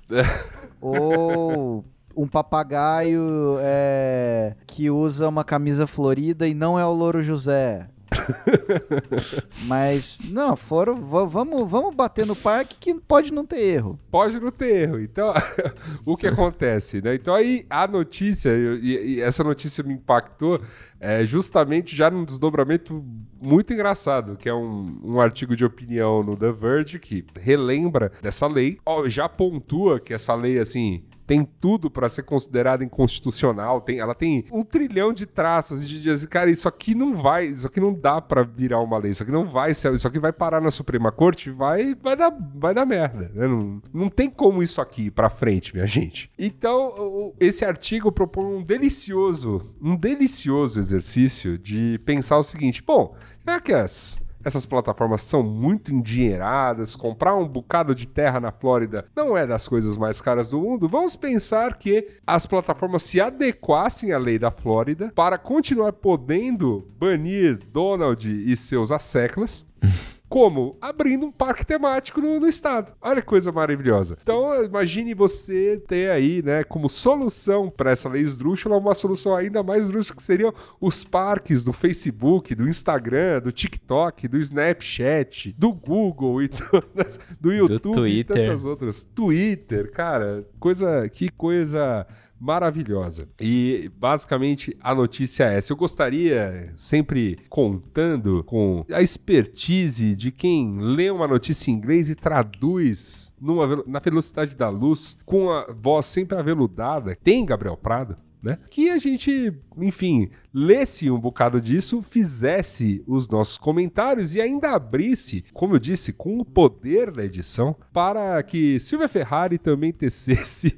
ou 0.79 1.83
um 2.15 2.27
papagaio 2.27 3.57
é, 3.59 4.55
que 4.67 4.89
usa 4.89 5.27
uma 5.27 5.43
camisa 5.43 5.87
florida 5.87 6.47
e 6.47 6.53
não 6.53 6.77
é 6.77 6.85
o 6.85 6.93
Louro 6.93 7.23
José. 7.23 7.87
Mas, 9.65 10.17
não, 10.29 10.55
foram. 10.55 10.95
va- 11.05 11.25
Vamos, 11.25 11.69
vamos 11.69 11.95
bater 11.95 12.25
no 12.25 12.35
parque 12.35 12.75
que 12.79 12.95
pode 12.95 13.31
não 13.31 13.45
ter 13.45 13.59
erro. 13.61 13.99
Pode 14.09 14.39
não 14.39 14.51
ter 14.51 14.83
erro. 14.83 14.99
Então, 14.99 15.33
o 16.05 16.15
que 16.17 16.27
acontece, 16.27 17.01
né? 17.01 17.15
Então 17.15 17.33
aí 17.33 17.65
a 17.69 17.87
notícia, 17.87 18.51
e, 18.53 19.15
e 19.15 19.21
essa 19.21 19.43
notícia 19.43 19.83
me 19.83 19.93
impactou 19.93 20.59
é, 20.99 21.25
justamente 21.25 21.95
já 21.95 22.09
num 22.09 22.23
desdobramento 22.25 23.03
muito 23.41 23.73
engraçado, 23.73 24.35
que 24.35 24.47
é 24.49 24.53
um, 24.53 24.99
um 25.03 25.19
artigo 25.21 25.55
de 25.55 25.65
opinião 25.65 26.21
no 26.23 26.35
The 26.35 26.51
Verge 26.51 26.99
que 26.99 27.25
relembra 27.39 28.11
dessa 28.21 28.47
lei, 28.47 28.77
Ó, 28.85 29.07
já 29.07 29.27
pontua 29.27 29.99
que 29.99 30.13
essa 30.13 30.35
lei, 30.35 30.59
assim, 30.59 31.03
tem 31.25 31.45
tudo 31.45 31.89
para 31.89 32.09
ser 32.09 32.23
considerada 32.23 32.83
inconstitucional, 32.83 33.81
tem, 33.81 33.99
ela 33.99 34.15
tem 34.15 34.45
um 34.51 34.63
trilhão 34.63 35.13
de 35.13 35.25
traços 35.25 35.87
de 35.87 36.01
dizer, 36.01 36.27
cara, 36.27 36.49
isso 36.49 36.67
aqui 36.67 36.93
não 36.93 37.15
vai, 37.15 37.47
isso 37.47 37.67
aqui 37.67 37.79
não 37.79 37.93
dá 37.93 38.21
para 38.21 38.43
virar 38.43 38.79
uma 38.79 38.97
lei, 38.97 39.11
isso 39.11 39.23
aqui 39.23 39.31
não 39.31 39.49
vai 39.49 39.73
ser, 39.73 39.93
isso 39.93 40.07
aqui 40.07 40.19
vai 40.19 40.33
parar 40.33 40.61
na 40.61 40.71
Suprema 40.71 41.11
Corte, 41.11 41.49
vai, 41.49 41.95
vai 41.95 42.15
dar, 42.15 42.35
vai 42.55 42.73
dar 42.73 42.85
merda, 42.85 43.31
né? 43.33 43.47
Não, 43.47 43.81
não 43.93 44.09
tem 44.09 44.29
como 44.29 44.61
isso 44.61 44.81
aqui 44.81 45.09
para 45.09 45.29
frente, 45.29 45.73
minha 45.73 45.87
gente. 45.87 46.31
Então, 46.37 47.33
esse 47.39 47.63
artigo 47.63 48.11
propõe 48.11 48.45
um 48.45 48.63
delicioso, 48.63 49.61
um 49.81 49.95
delicioso 49.95 50.79
exercício 50.79 51.57
de 51.57 51.99
pensar 52.05 52.37
o 52.37 52.43
seguinte, 52.43 52.83
bom, 52.85 53.15
já 53.45 53.59
que 53.59 53.73
as 53.73 54.21
essas 54.43 54.65
plataformas 54.65 55.21
são 55.21 55.43
muito 55.43 55.93
endinheiradas, 55.93 56.95
comprar 56.95 57.35
um 57.35 57.47
bocado 57.47 57.93
de 57.93 58.07
terra 58.07 58.39
na 58.39 58.51
Flórida 58.51 59.05
não 59.15 59.37
é 59.37 59.45
das 59.45 59.67
coisas 59.67 59.97
mais 59.97 60.21
caras 60.21 60.51
do 60.51 60.59
mundo. 60.59 60.87
Vamos 60.87 61.15
pensar 61.15 61.77
que 61.77 62.07
as 62.25 62.45
plataformas 62.45 63.03
se 63.03 63.19
adequassem 63.19 64.11
à 64.11 64.17
lei 64.17 64.37
da 64.37 64.51
Flórida 64.51 65.11
para 65.15 65.37
continuar 65.37 65.93
podendo 65.93 66.87
banir 66.97 67.59
Donald 67.71 68.29
e 68.29 68.55
seus 68.55 68.91
asseclas. 68.91 69.65
Como? 70.31 70.77
Abrindo 70.79 71.25
um 71.25 71.31
parque 71.31 71.65
temático 71.65 72.21
no, 72.21 72.39
no, 72.39 72.47
estado. 72.47 72.93
Olha 73.01 73.19
que 73.19 73.27
coisa 73.27 73.51
maravilhosa. 73.51 74.17
Então, 74.23 74.63
imagine 74.63 75.13
você 75.13 75.83
ter 75.85 76.09
aí, 76.09 76.41
né, 76.41 76.63
como 76.63 76.89
solução 76.89 77.69
para 77.69 77.91
essa 77.91 78.07
lei 78.07 78.21
esdrúxula, 78.21 78.77
uma 78.77 78.93
solução 78.93 79.35
ainda 79.35 79.61
mais 79.61 79.83
esdrúxula 79.83 80.15
que 80.15 80.23
seriam 80.23 80.53
os 80.79 81.03
parques 81.03 81.65
do 81.65 81.73
Facebook, 81.73 82.55
do 82.55 82.65
Instagram, 82.65 83.41
do 83.41 83.51
TikTok, 83.51 84.25
do 84.29 84.37
Snapchat, 84.37 85.53
do 85.57 85.73
Google 85.73 86.41
e 86.41 86.47
todas, 86.49 87.19
do 87.37 87.51
YouTube 87.51 87.91
do 87.91 88.07
e 88.07 88.23
tantas 88.23 88.65
outras. 88.65 89.03
Twitter, 89.03 89.91
cara, 89.91 90.47
coisa, 90.57 91.09
que 91.09 91.27
coisa 91.27 92.07
maravilhosa. 92.41 93.29
E 93.39 93.91
basicamente 93.95 94.75
a 94.81 94.95
notícia 94.95 95.43
é 95.43 95.57
essa. 95.57 95.71
Eu 95.71 95.77
gostaria, 95.77 96.71
sempre 96.73 97.37
contando 97.47 98.43
com 98.43 98.83
a 98.91 99.01
expertise 99.01 100.15
de 100.15 100.31
quem 100.31 100.79
lê 100.79 101.11
uma 101.11 101.27
notícia 101.27 101.69
em 101.69 101.75
inglês 101.75 102.09
e 102.09 102.15
traduz 102.15 103.33
numa, 103.39 103.83
na 103.85 103.99
velocidade 103.99 104.55
da 104.55 104.69
luz, 104.69 105.17
com 105.23 105.51
a 105.51 105.71
voz 105.71 106.07
sempre 106.07 106.37
aveludada. 106.37 107.15
Tem 107.23 107.45
Gabriel 107.45 107.77
Prado? 107.77 108.17
Né? 108.41 108.57
Que 108.69 108.89
a 108.89 108.97
gente, 108.97 109.53
enfim, 109.77 110.29
lesse 110.53 111.09
um 111.11 111.19
bocado 111.19 111.61
disso, 111.61 112.01
fizesse 112.01 113.03
os 113.05 113.27
nossos 113.27 113.57
comentários 113.57 114.35
e 114.35 114.41
ainda 114.41 114.71
abrisse, 114.71 115.43
como 115.53 115.75
eu 115.75 115.79
disse, 115.79 116.13
com 116.13 116.39
o 116.39 116.45
poder 116.45 117.11
da 117.11 117.23
edição, 117.23 117.75
para 117.93 118.41
que 118.43 118.79
Silvia 118.79 119.07
Ferrari 119.07 119.57
também 119.57 119.91
tecesse 119.93 120.75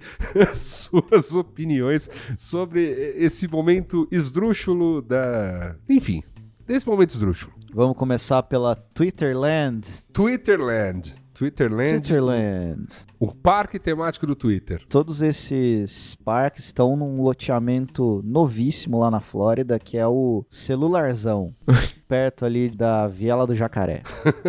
suas 0.54 1.36
opiniões 1.36 2.10
sobre 2.38 3.14
esse 3.18 3.48
momento 3.48 4.08
esdrúxulo 4.12 5.02
da. 5.02 5.76
Enfim, 5.90 6.22
desse 6.66 6.88
momento 6.88 7.12
esdrúxulo. 7.12 7.54
Vamos 7.74 7.98
começar 7.98 8.44
pela 8.44 8.76
Twitterland. 8.76 9.88
Twitterland. 10.14 11.23
Twitterland. 11.34 12.02
Twitterland. 12.02 12.88
O 13.20 13.34
parque 13.34 13.80
temático 13.80 14.28
do 14.28 14.36
Twitter. 14.36 14.84
Todos 14.88 15.22
esses 15.22 16.16
parques 16.16 16.66
estão 16.66 16.96
num 16.96 17.22
loteamento 17.22 18.22
novíssimo 18.24 19.00
lá 19.00 19.10
na 19.10 19.20
Flórida, 19.20 19.80
que 19.80 19.98
é 19.98 20.08
o 20.08 20.46
Celularzão. 20.50 21.56
perto 22.14 22.46
ali 22.46 22.70
da 22.70 23.08
Viela 23.08 23.48
do 23.48 23.56
Jacaré. 23.56 24.04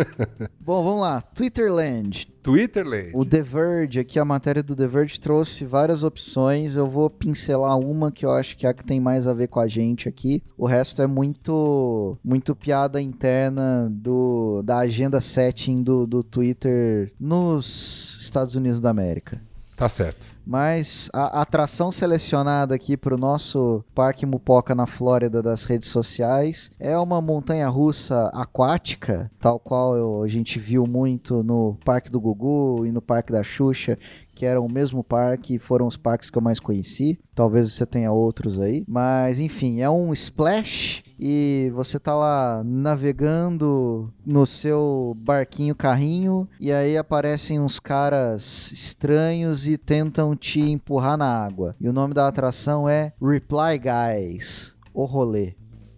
Bom, 0.61 0.83
vamos 0.83 1.01
lá. 1.01 1.19
Twitterland. 1.19 2.27
Twitterland. 2.43 3.09
O 3.11 3.25
The 3.25 3.41
Verge, 3.41 3.99
aqui 3.99 4.19
a 4.19 4.23
matéria 4.23 4.61
do 4.61 4.75
The 4.75 4.85
Verge 4.85 5.19
trouxe 5.19 5.65
várias 5.65 6.03
opções. 6.03 6.75
Eu 6.75 6.85
vou 6.85 7.09
pincelar 7.09 7.75
uma 7.79 8.11
que 8.11 8.23
eu 8.23 8.31
acho 8.31 8.55
que 8.55 8.67
é 8.67 8.69
a 8.69 8.73
que 8.73 8.85
tem 8.85 8.99
mais 8.99 9.27
a 9.27 9.33
ver 9.33 9.47
com 9.47 9.59
a 9.59 9.67
gente 9.67 10.07
aqui. 10.07 10.43
O 10.55 10.67
resto 10.67 11.01
é 11.01 11.07
muito 11.07 12.15
muito 12.23 12.55
piada 12.55 13.01
interna 13.01 13.87
do, 13.89 14.61
da 14.63 14.77
agenda 14.77 15.19
setting 15.19 15.81
do, 15.81 16.05
do 16.05 16.21
Twitter 16.21 17.11
nos 17.19 18.19
Estados 18.21 18.53
Unidos 18.53 18.79
da 18.79 18.91
América. 18.91 19.41
Tá 19.75 19.89
certo. 19.89 20.34
Mas 20.45 21.09
a 21.11 21.41
atração 21.41 21.91
selecionada 21.91 22.75
aqui 22.75 22.95
para 22.95 23.15
o 23.15 23.17
nosso 23.17 23.83
Parque 23.95 24.25
Mupoca 24.25 24.75
na 24.75 24.85
Flórida 24.85 25.41
das 25.41 25.63
redes 25.63 25.89
sociais 25.89 26.71
é 26.79 26.95
uma 26.97 27.19
montanha 27.19 27.67
russa 27.67 28.29
aquática, 28.33 29.31
tal 29.39 29.59
qual 29.59 30.21
a 30.21 30.27
gente 30.27 30.59
viu 30.59 30.85
muito 30.85 31.41
no 31.41 31.75
Parque 31.83 32.11
do 32.11 32.21
Gugu 32.21 32.85
e 32.85 32.91
no 32.91 33.01
Parque 33.01 33.31
da 33.31 33.43
Xuxa, 33.43 33.97
que 34.35 34.45
eram 34.45 34.65
o 34.65 34.71
mesmo 34.71 35.03
parque, 35.03 35.57
foram 35.57 35.87
os 35.87 35.95
parques 35.95 36.29
que 36.29 36.37
eu 36.37 36.41
mais 36.41 36.59
conheci. 36.59 37.17
Talvez 37.33 37.71
você 37.71 37.85
tenha 37.85 38.11
outros 38.11 38.59
aí. 38.59 38.83
Mas 38.87 39.39
enfim, 39.39 39.81
é 39.81 39.89
um 39.89 40.11
splash 40.11 41.03
e 41.19 41.71
você 41.73 41.97
tá 41.97 42.13
lá 42.13 42.61
navegando 42.65 44.13
no 44.25 44.45
seu 44.45 45.15
barquinho 45.17 45.73
carrinho 45.73 46.47
e 46.59 46.71
aí 46.71 46.97
aparecem 46.97 47.59
uns 47.59 47.79
caras 47.79 48.71
estranhos 48.71 49.67
e 49.67 49.77
tentam 49.77 50.35
te 50.35 50.59
empurrar 50.59 51.17
na 51.17 51.25
água. 51.25 51.75
E 51.79 51.87
o 51.87 51.93
nome 51.93 52.13
da 52.13 52.27
atração 52.27 52.87
é 52.87 53.13
Reply 53.21 53.79
Guys, 53.79 54.75
o 54.93 55.05
rolê. 55.05 55.55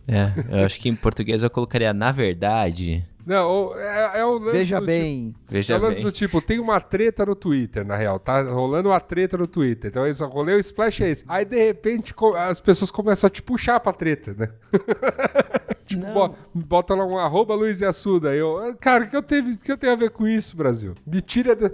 É, 0.08 0.60
eu 0.60 0.65
acho 0.65 0.79
que 0.79 0.88
em 0.88 0.96
português 0.96 1.44
eu 1.44 1.50
colocaria 1.50 1.94
na 1.94 2.12
verdade. 2.12 3.06
Não, 3.28 3.76
é, 3.78 4.20
é 4.22 4.26
o 4.26 4.38
lance 4.40 4.58
Veja 4.58 4.80
do 4.80 4.86
bem. 4.86 5.32
Tipo, 5.32 5.40
Veja 5.50 5.74
é 5.74 5.78
o 5.78 5.82
lance 5.82 5.96
bem. 5.98 6.06
do 6.06 6.12
tipo, 6.14 6.42
tem 6.42 6.60
uma 6.60 6.80
treta 6.80 7.26
no 7.26 7.36
Twitter, 7.36 7.86
na 7.86 7.98
real. 7.98 8.18
Tá 8.20 8.42
rolando 8.42 8.88
uma 8.88 9.00
treta 9.02 9.38
no 9.38 9.46
Twitter. 9.46 9.90
Então, 9.92 10.08
esse 10.08 10.24
rolê, 10.24 10.54
o 10.56 10.60
splash 10.60 11.02
é 11.04 11.10
esse. 11.10 11.26
Aí, 11.28 11.44
de 11.44 11.58
repente, 11.62 12.16
as 12.38 12.62
pessoas 12.62 12.90
começam 12.90 13.28
a 13.28 13.30
te 13.30 13.42
puxar 13.42 13.82
pra 13.82 13.92
treta, 13.92 14.34
né? 14.34 14.50
tipo, 15.86 16.06
Não. 16.06 16.36
bota 16.56 16.96
lá 16.96 17.06
um 17.06 17.18
arroba 17.18 17.54
Luiz 17.54 17.84
Assuda. 17.84 18.30
Aí 18.30 18.40
eu, 18.40 18.58
"Ah, 18.60 18.74
cara, 18.76 19.04
o 19.04 19.10
que 19.10 19.16
eu, 19.18 19.22
tenho, 19.22 19.50
o 19.52 19.58
que 19.58 19.72
eu 19.72 19.78
tenho 19.78 19.94
a 19.94 19.98
ver 19.98 20.10
com 20.12 20.26
isso, 20.28 20.56
Brasil? 20.56 20.94
Me 21.06 21.22
tira, 21.22 21.56
de- 21.56 21.70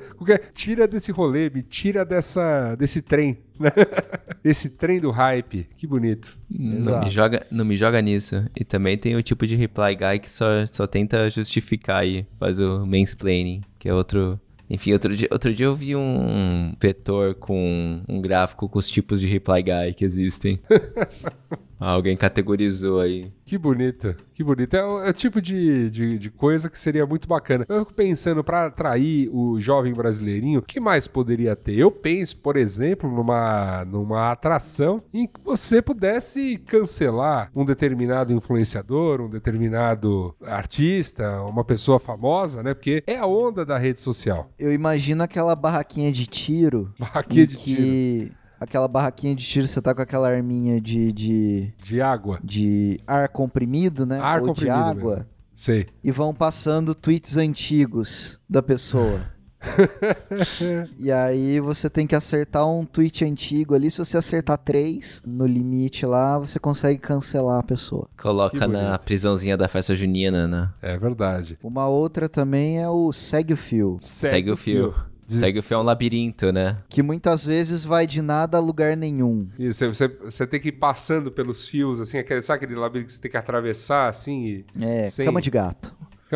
tira 0.54 0.88
desse 0.88 1.12
rolê, 1.12 1.50
me 1.50 1.62
tira 1.62 2.04
dessa, 2.04 2.76
desse 2.76 3.02
trem? 3.02 3.38
Esse 4.44 4.70
trem 4.70 5.00
do 5.00 5.12
hype. 5.12 5.68
Que 5.76 5.88
bonito. 5.88 6.38
Não 6.50 6.78
Exato. 6.78 7.06
me, 7.06 7.12
joga, 7.12 7.48
não 7.50 7.66
me 7.66 7.78
joga 7.78 8.02
nisso. 8.02 8.46
E 8.56 8.64
também 8.64 8.98
tem 8.98 9.16
o 9.16 9.24
tipo 9.24 9.46
de 9.48 9.56
reply 9.56 9.96
guy 9.96 10.20
que 10.20 10.30
só, 10.30 10.66
só 10.66 10.86
tenta 10.86 11.30
justificar 11.30 12.02
aí, 12.02 12.26
faz 12.40 12.60
o 12.60 12.86
mansplaining, 12.86 13.62
que 13.80 13.88
é 13.88 13.94
outro. 13.94 14.40
Enfim, 14.70 14.94
outro 14.94 15.16
dia, 15.16 15.28
outro 15.32 15.54
dia 15.54 15.66
eu 15.66 15.76
vi 15.76 15.96
um 15.96 16.74
vetor 16.82 17.36
com 17.36 18.02
um 18.08 18.22
gráfico 18.22 18.68
com 18.68 18.80
os 18.80 18.90
tipos 18.90 19.20
de 19.22 19.28
reply 19.28 19.62
guy 19.62 19.94
que 19.96 20.04
existem. 20.04 20.60
Alguém 21.84 22.16
categorizou 22.16 23.00
aí. 23.00 23.32
Que 23.46 23.58
bonito, 23.58 24.16
que 24.34 24.44
bonito. 24.44 24.74
É 24.74 24.86
o, 24.86 25.02
é 25.04 25.10
o 25.10 25.14
tipo 25.14 25.42
de, 25.42 25.90
de, 25.90 26.18
de 26.18 26.30
coisa 26.30 26.70
que 26.70 26.80
seria 26.80 27.06
muito 27.06 27.28
bacana. 27.28 27.66
Eu 27.68 27.80
fico 27.80 27.94
pensando, 27.94 28.44
para 28.44 28.68
atrair 28.68 29.30
o 29.34 29.60
jovem 29.60 29.94
brasileirinho, 29.94 30.60
o 30.60 30.64
que 30.64 30.80
mais 30.80 31.08
poderia 31.08 31.56
ter? 31.56 31.78
Eu 31.78 31.92
penso, 31.92 32.38
por 32.38 32.56
exemplo, 32.56 33.12
numa, 33.12 33.84
numa 33.86 34.32
atração 34.32 35.04
em 35.14 35.28
que 35.28 35.40
você 35.44 35.82
pudesse 35.82 36.58
cancelar 36.66 37.52
um 37.54 37.66
determinado 37.66 38.34
influenciador, 38.34 39.22
um 39.22 39.30
determinado 39.30 40.36
artista, 40.42 41.42
uma 41.42 41.64
pessoa 41.64 42.00
famosa, 42.00 42.64
né? 42.64 42.74
Porque 42.74 43.04
é 43.06 43.18
a 43.18 43.26
onda 43.26 43.66
da 43.66 43.78
rede 43.78 44.00
social. 44.00 44.50
Eu 44.58 44.74
imagino 44.74 45.22
aquela 45.22 45.56
barraquinha 45.56 46.12
de 46.12 46.26
tiro. 46.26 46.94
Barraquinha 46.98 47.46
de 47.46 47.58
que... 47.58 47.76
tiro, 47.76 48.43
Aquela 48.64 48.88
barraquinha 48.88 49.36
de 49.36 49.44
tiro, 49.44 49.68
você 49.68 49.82
tá 49.82 49.94
com 49.94 50.02
aquela 50.02 50.30
arminha 50.30 50.80
de, 50.80 51.12
de, 51.12 51.74
de 51.78 52.02
água. 52.02 52.40
de 52.44 53.00
ar 53.06 53.28
comprimido, 53.30 54.06
né? 54.06 54.20
Ar 54.20 54.42
Ou 54.42 54.48
comprimido 54.48 54.76
de 54.76 54.90
água. 54.90 55.16
mesmo. 55.16 55.30
Sei. 55.54 55.86
E 56.04 56.12
vão 56.12 56.34
passando 56.34 56.96
tweets 56.96 57.38
antigos 57.38 58.40
da 58.50 58.64
pessoa. 58.64 59.34
e 61.00 61.12
aí 61.12 61.60
você 61.60 61.90
tem 61.90 62.06
que 62.06 62.16
acertar 62.16 62.68
um 62.68 62.86
tweet 62.86 63.24
antigo 63.24 63.76
ali. 63.76 63.90
Se 63.90 63.98
você 64.00 64.18
acertar 64.18 64.58
três 64.58 65.22
no 65.26 65.46
limite 65.46 66.06
lá, 66.06 66.38
você 66.38 66.60
consegue 66.60 67.00
cancelar 67.00 67.60
a 67.60 67.64
pessoa. 67.64 68.10
Coloca 68.18 68.68
na 68.68 68.98
prisãozinha 68.98 69.56
da 69.56 69.68
festa 69.68 69.96
junina, 69.96 70.48
né? 70.48 70.70
É 70.82 70.98
verdade. 70.98 71.58
Uma 71.64 71.88
outra 71.88 72.28
também 72.28 72.82
é 72.82 72.90
o 72.90 73.12
segue 73.12 73.54
o 73.54 73.58
fio, 73.58 73.98
Segue, 74.00 74.52
o 74.52 74.58
fio. 74.58 74.94
De- 75.34 75.40
Segue 75.40 75.60
o 75.60 75.64
fio 75.64 75.76
é 75.76 75.80
um 75.80 75.84
labirinto, 75.84 76.52
né? 76.52 76.78
que 76.90 77.02
muitas 77.04 77.46
vezes 77.46 77.84
vai 77.84 78.06
de 78.08 78.22
nada 78.22 78.58
a 78.58 78.62
lugar 78.62 78.96
nenhum. 78.96 79.48
Isso, 79.60 79.86
você, 79.86 79.88
você, 79.88 80.08
você 80.08 80.48
tem 80.48 80.60
que 80.60 80.70
ir 80.70 80.74
passando 80.74 81.32
pelos 81.32 81.68
fios, 81.68 82.00
assim, 82.00 82.18
aquele, 82.18 82.42
sabe 82.42 82.64
aquele 82.66 82.80
labirinto 82.80 83.08
que 83.08 83.14
você 83.14 83.22
tem 83.22 83.32
que 83.32 83.38
atravessar, 83.38 84.10
assim, 84.10 84.46
e... 84.46 84.66
É, 84.80 85.06
Sem- 85.08 85.26
cama 85.26 85.42
de 85.42 85.50
gato. 85.52 85.94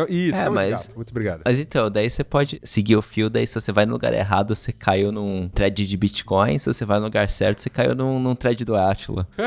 Isso, 0.08 0.40
É, 0.40 0.48
mas-. 0.50 0.92
Muito 0.94 1.10
obrigado. 1.10 1.42
Mas 1.44 1.58
então, 1.58 1.90
daí 1.90 2.08
você 2.10 2.22
pode 2.22 2.60
seguir 2.62 2.96
o 2.96 3.02
fio, 3.02 3.30
daí 3.30 3.46
se 3.46 3.54
você 3.60 3.72
vai 3.72 3.86
no 3.86 3.92
lugar 3.92 4.12
errado, 4.12 4.54
você 4.54 4.72
caiu 4.72 5.10
num 5.10 5.48
thread 5.48 5.86
de 5.86 5.96
Bitcoin, 5.96 6.58
se 6.58 6.66
você 6.72 6.84
vai 6.84 6.98
no 6.98 7.04
lugar 7.06 7.28
certo, 7.28 7.60
você 7.62 7.70
caiu 7.70 7.94
num, 7.94 8.18
num 8.20 8.34
thread 8.34 8.64
do 8.64 8.76
Atila. 8.76 9.26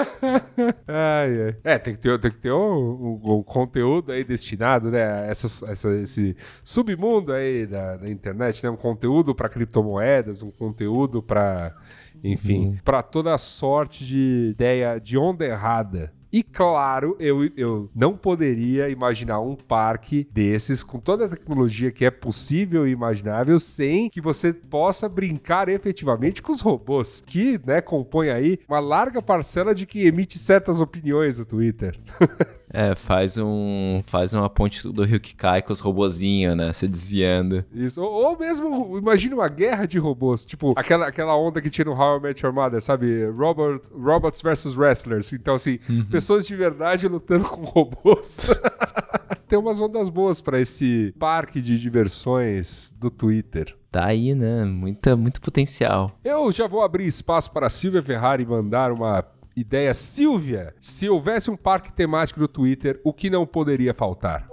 Ai, 0.88 1.44
ai. 1.44 1.56
É, 1.64 1.78
tem 1.78 1.94
que 1.94 2.00
ter, 2.00 2.20
tem 2.20 2.32
que 2.32 2.38
ter 2.38 2.52
um, 2.52 3.20
um- 3.24 3.36
um 3.40 3.44
conteúdo 3.44 4.12
aí 4.12 4.24
destinado, 4.24 4.90
né? 4.92 5.04
a 5.04 5.18
Essas, 5.26 5.62
essa- 5.64 5.92
esse 5.96 6.36
submundo 6.64 7.32
aí 7.34 7.66
da, 7.66 7.98
da 7.98 8.10
internet, 8.10 8.64
né? 8.64 8.70
Um 8.70 8.76
conteúdo 8.76 9.34
para 9.36 9.50
criptomoedas, 9.50 10.42
um 10.44 10.52
conteúdo 10.52 11.22
para, 11.22 11.76
enfim, 12.24 12.78
para 12.84 13.02
toda 13.02 13.38
sorte 13.38 14.06
de 14.06 14.50
ideia 14.52 15.00
de 15.00 15.18
onda 15.18 15.46
errada. 15.46 16.12
E 16.32 16.44
claro, 16.44 17.18
eu, 17.20 17.52
eu 17.58 17.90
não 17.94 18.16
poderia 18.16 18.88
imaginar 18.90 19.42
um 19.42 19.56
parque 19.56 20.28
desses 20.32 20.84
com 20.84 21.00
toda 21.00 21.26
a 21.26 21.30
tecnologia 21.30 21.92
que 21.92 22.06
é 22.06 22.12
possível 22.12 22.88
e 22.88 22.92
imaginável 22.92 23.60
sem 23.60 24.10
que 24.10 24.22
você 24.22 24.54
possa 24.54 25.10
brincar 25.10 25.68
efetivamente 25.68 26.42
com 26.42 26.52
os 26.52 26.62
robôs, 26.62 27.22
que 27.26 27.60
né, 27.66 27.82
compõem 27.82 28.30
aí 28.30 28.60
uma 28.68 28.80
larga 28.80 29.22
parcela 29.22 29.76
de 29.76 29.86
quem 29.86 30.04
emite 30.04 30.38
certas 30.38 30.80
opiniões 30.80 31.38
no 31.38 31.46
Twitter. 31.46 32.00
É, 32.74 32.96
faz 32.96 33.38
um. 33.38 34.02
Faz 34.06 34.34
uma 34.34 34.50
ponte 34.50 34.88
do 34.88 35.04
rio 35.04 35.20
que 35.20 35.36
cai 35.36 35.62
com 35.62 35.74
os 35.74 35.80
robozinhos, 35.80 36.56
né? 36.56 36.72
Se 36.74 36.88
desviando. 36.88 37.66
Isso. 37.74 38.02
Ou, 38.02 38.12
ou 38.12 38.40
mesmo, 38.40 38.98
imagine 38.98 39.34
uma 39.34 39.50
guerra 39.50 39.86
de 39.86 40.00
robôs, 40.00 40.46
tipo 40.46 40.74
aquela, 40.76 41.08
aquela 41.08 41.36
onda 41.36 41.62
que 41.62 41.70
tinha 41.70 41.86
no 41.86 41.94
How 41.94 42.18
I 42.18 42.22
Met 42.22 42.46
Your 42.46 42.54
Mother, 42.54 42.82
sabe? 42.82 43.26
Robot, 43.26 43.90
robots 43.94 44.42
versus 44.42 44.78
wrestlers. 44.78 45.34
Então, 45.34 45.56
assim, 45.56 45.80
pessoas 46.10 46.48
de 46.48 46.56
verdade 46.56 47.08
lutando 47.08 47.46
com 47.46 47.64
robôs. 47.64 48.50
Tem 49.48 49.60
umas 49.60 49.82
ondas 49.82 50.08
boas 50.08 50.40
pra 50.40 50.62
esse 50.62 51.14
parque 51.20 51.62
de 51.62 51.78
diversões 51.78 52.96
do 52.98 53.10
Twitter. 53.10 53.76
Tá 53.92 54.06
aí, 54.06 54.34
né? 54.34 54.64
Muita, 54.64 55.18
muito 55.18 55.42
potencial. 55.42 56.18
Eu 56.24 56.50
já 56.54 56.68
vou 56.68 56.82
abrir 56.82 57.06
espaço 57.06 57.52
para 57.52 57.68
a 57.68 57.70
Silvia 57.70 58.02
Ferrari 58.02 58.46
mandar 58.46 58.94
uma 58.94 59.26
ideia. 59.56 59.94
Silvia, 59.94 60.74
se 60.80 61.10
houvesse 61.10 61.50
um 61.52 61.58
parque 61.58 61.92
temático 61.92 62.40
do 62.40 62.48
Twitter, 62.48 63.00
o 63.04 63.14
que 63.14 63.30
não 63.30 63.46
poderia 63.46 63.94
faltar? 63.94 64.48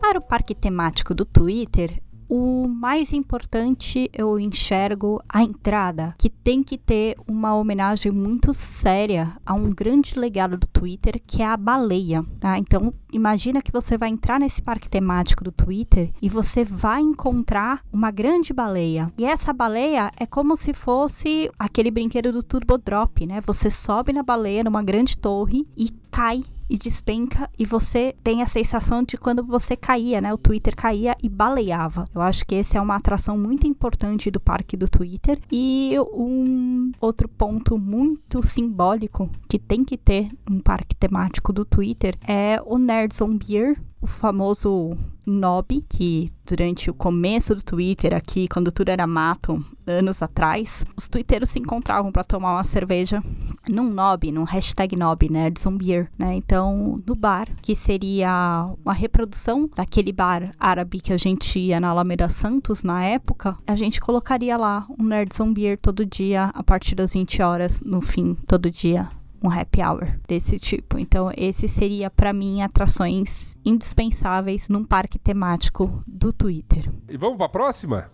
Para 0.00 0.18
o 0.18 0.22
parque 0.22 0.54
temático 0.54 1.14
do 1.14 1.24
Twitter, 1.24 2.02
o 2.30 2.68
mais 2.68 3.12
importante 3.12 4.08
eu 4.16 4.38
enxergo 4.38 5.20
a 5.28 5.42
entrada, 5.42 6.14
que 6.16 6.30
tem 6.30 6.62
que 6.62 6.78
ter 6.78 7.16
uma 7.26 7.56
homenagem 7.56 8.12
muito 8.12 8.52
séria 8.52 9.36
a 9.44 9.52
um 9.52 9.70
grande 9.70 10.16
legado 10.16 10.56
do 10.56 10.68
Twitter, 10.68 11.20
que 11.26 11.42
é 11.42 11.46
a 11.46 11.56
baleia. 11.56 12.24
Tá? 12.38 12.56
Então, 12.56 12.94
imagina 13.12 13.60
que 13.60 13.72
você 13.72 13.98
vai 13.98 14.10
entrar 14.10 14.38
nesse 14.38 14.62
parque 14.62 14.88
temático 14.88 15.42
do 15.42 15.50
Twitter 15.50 16.12
e 16.22 16.28
você 16.28 16.62
vai 16.62 17.00
encontrar 17.00 17.82
uma 17.92 18.12
grande 18.12 18.52
baleia. 18.52 19.12
E 19.18 19.24
essa 19.24 19.52
baleia 19.52 20.12
é 20.16 20.24
como 20.24 20.54
se 20.54 20.72
fosse 20.72 21.50
aquele 21.58 21.90
brinquedo 21.90 22.30
do 22.30 22.44
Turbo 22.44 22.78
Drop, 22.78 23.26
né? 23.26 23.40
Você 23.44 23.68
sobe 23.72 24.12
na 24.12 24.22
baleia 24.22 24.62
numa 24.62 24.84
grande 24.84 25.16
torre 25.16 25.66
e 25.76 25.90
cai 26.12 26.44
e 26.70 26.78
despenca 26.78 27.50
e 27.58 27.66
você 27.66 28.14
tem 28.22 28.42
a 28.42 28.46
sensação 28.46 29.02
de 29.02 29.16
quando 29.16 29.44
você 29.44 29.76
caía, 29.76 30.20
né? 30.20 30.32
O 30.32 30.38
Twitter 30.38 30.76
caía 30.76 31.16
e 31.20 31.28
baleava. 31.28 32.06
Eu 32.14 32.22
acho 32.22 32.46
que 32.46 32.54
esse 32.54 32.76
é 32.76 32.80
uma 32.80 32.96
atração 32.96 33.36
muito 33.36 33.66
importante 33.66 34.30
do 34.30 34.38
parque 34.38 34.76
do 34.76 34.88
Twitter 34.88 35.38
e 35.50 35.96
um 36.14 36.92
outro 37.00 37.28
ponto 37.28 37.76
muito 37.76 38.42
simbólico 38.42 39.28
que 39.48 39.58
tem 39.58 39.84
que 39.84 39.98
ter 39.98 40.28
um 40.48 40.60
parque 40.60 40.94
temático 40.94 41.52
do 41.52 41.64
Twitter 41.64 42.16
é 42.26 42.62
o 42.64 42.78
Nerds 42.78 43.20
on 43.20 43.36
Beer, 43.36 43.76
o 44.00 44.06
famoso 44.06 44.96
Nob, 45.26 45.84
que 45.88 46.32
durante 46.44 46.90
o 46.90 46.94
começo 46.94 47.54
do 47.54 47.62
Twitter 47.62 48.14
aqui, 48.14 48.48
quando 48.48 48.72
tudo 48.72 48.88
era 48.88 49.06
mato, 49.06 49.64
anos 49.86 50.22
atrás, 50.22 50.84
os 50.96 51.08
twitteiros 51.08 51.50
se 51.50 51.58
encontravam 51.58 52.10
para 52.10 52.24
tomar 52.24 52.54
uma 52.54 52.64
cerveja 52.64 53.22
num 53.68 53.90
Nob, 53.90 54.32
num 54.32 54.44
hashtag 54.44 54.96
Nob, 54.96 55.30
Nerds 55.30 55.64
on 55.66 55.76
Beer, 55.76 56.10
né? 56.18 56.34
Então, 56.34 56.96
no 57.06 57.14
bar, 57.14 57.48
que 57.62 57.76
seria 57.76 58.70
uma 58.84 58.94
reprodução 58.94 59.70
daquele 59.76 60.12
bar 60.12 60.52
árabe 60.58 61.00
que 61.00 61.12
a 61.12 61.18
gente 61.18 61.58
ia 61.58 61.78
na 61.78 61.90
Alameda 61.90 62.28
Santos 62.28 62.82
na 62.82 63.04
época, 63.04 63.56
a 63.66 63.76
gente 63.76 64.00
colocaria 64.00 64.56
lá 64.56 64.86
um 64.98 65.04
Nerds 65.04 65.38
on 65.40 65.52
Beer 65.52 65.78
todo 65.78 66.06
dia, 66.06 66.50
a 66.54 66.62
partir 66.62 66.94
das 66.94 67.12
20 67.12 67.42
horas, 67.42 67.80
no 67.84 68.00
fim, 68.00 68.34
todo 68.46 68.70
dia, 68.70 69.08
um 69.42 69.50
happy 69.50 69.80
hour 69.82 70.16
desse 70.28 70.58
tipo. 70.58 70.98
Então, 70.98 71.30
esse 71.36 71.68
seria 71.68 72.10
para 72.10 72.32
mim 72.32 72.62
atrações 72.62 73.56
indispensáveis 73.64 74.68
num 74.68 74.84
parque 74.84 75.18
temático 75.18 76.02
do 76.06 76.32
Twitter. 76.32 76.90
E 77.08 77.16
vamos 77.16 77.36
para 77.36 77.46
a 77.46 77.50
próxima? 77.50 78.10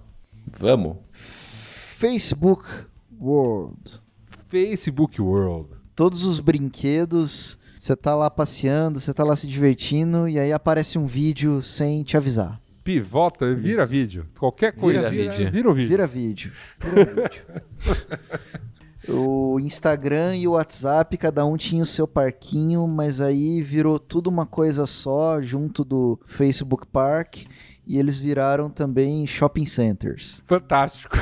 Vamos. 0.58 0.96
Facebook 1.12 2.64
World. 3.20 4.00
Facebook 4.46 5.20
World. 5.20 5.70
Todos 5.94 6.24
os 6.24 6.40
brinquedos, 6.40 7.58
você 7.76 7.96
tá 7.96 8.14
lá 8.14 8.30
passeando, 8.30 9.00
você 9.00 9.14
tá 9.14 9.24
lá 9.24 9.34
se 9.34 9.46
divertindo 9.46 10.28
e 10.28 10.38
aí 10.38 10.52
aparece 10.52 10.98
um 10.98 11.06
vídeo 11.06 11.62
sem 11.62 12.02
te 12.02 12.16
avisar. 12.16 12.60
Pivota, 12.84 13.52
vira 13.54 13.84
vídeo. 13.84 14.26
Qualquer 14.38 14.72
Vira 14.72 14.80
coisa 14.80 15.10
vídeo. 15.10 15.50
vira 15.50 15.70
um 15.70 15.72
vídeo. 15.72 15.88
Vira 15.88 16.06
vídeo. 16.06 16.52
Vira 16.78 17.04
vídeo. 17.14 17.42
O 19.08 19.58
Instagram 19.60 20.36
e 20.36 20.48
o 20.48 20.52
WhatsApp, 20.52 21.16
cada 21.16 21.44
um 21.44 21.56
tinha 21.56 21.82
o 21.82 21.86
seu 21.86 22.08
parquinho, 22.08 22.86
mas 22.88 23.20
aí 23.20 23.62
virou 23.62 23.98
tudo 23.98 24.28
uma 24.28 24.46
coisa 24.46 24.86
só, 24.86 25.40
junto 25.40 25.84
do 25.84 26.18
Facebook 26.26 26.86
Park, 26.86 27.44
e 27.86 27.98
eles 27.98 28.18
viraram 28.18 28.68
também 28.68 29.26
shopping 29.26 29.66
centers. 29.66 30.42
Fantástico. 30.46 31.16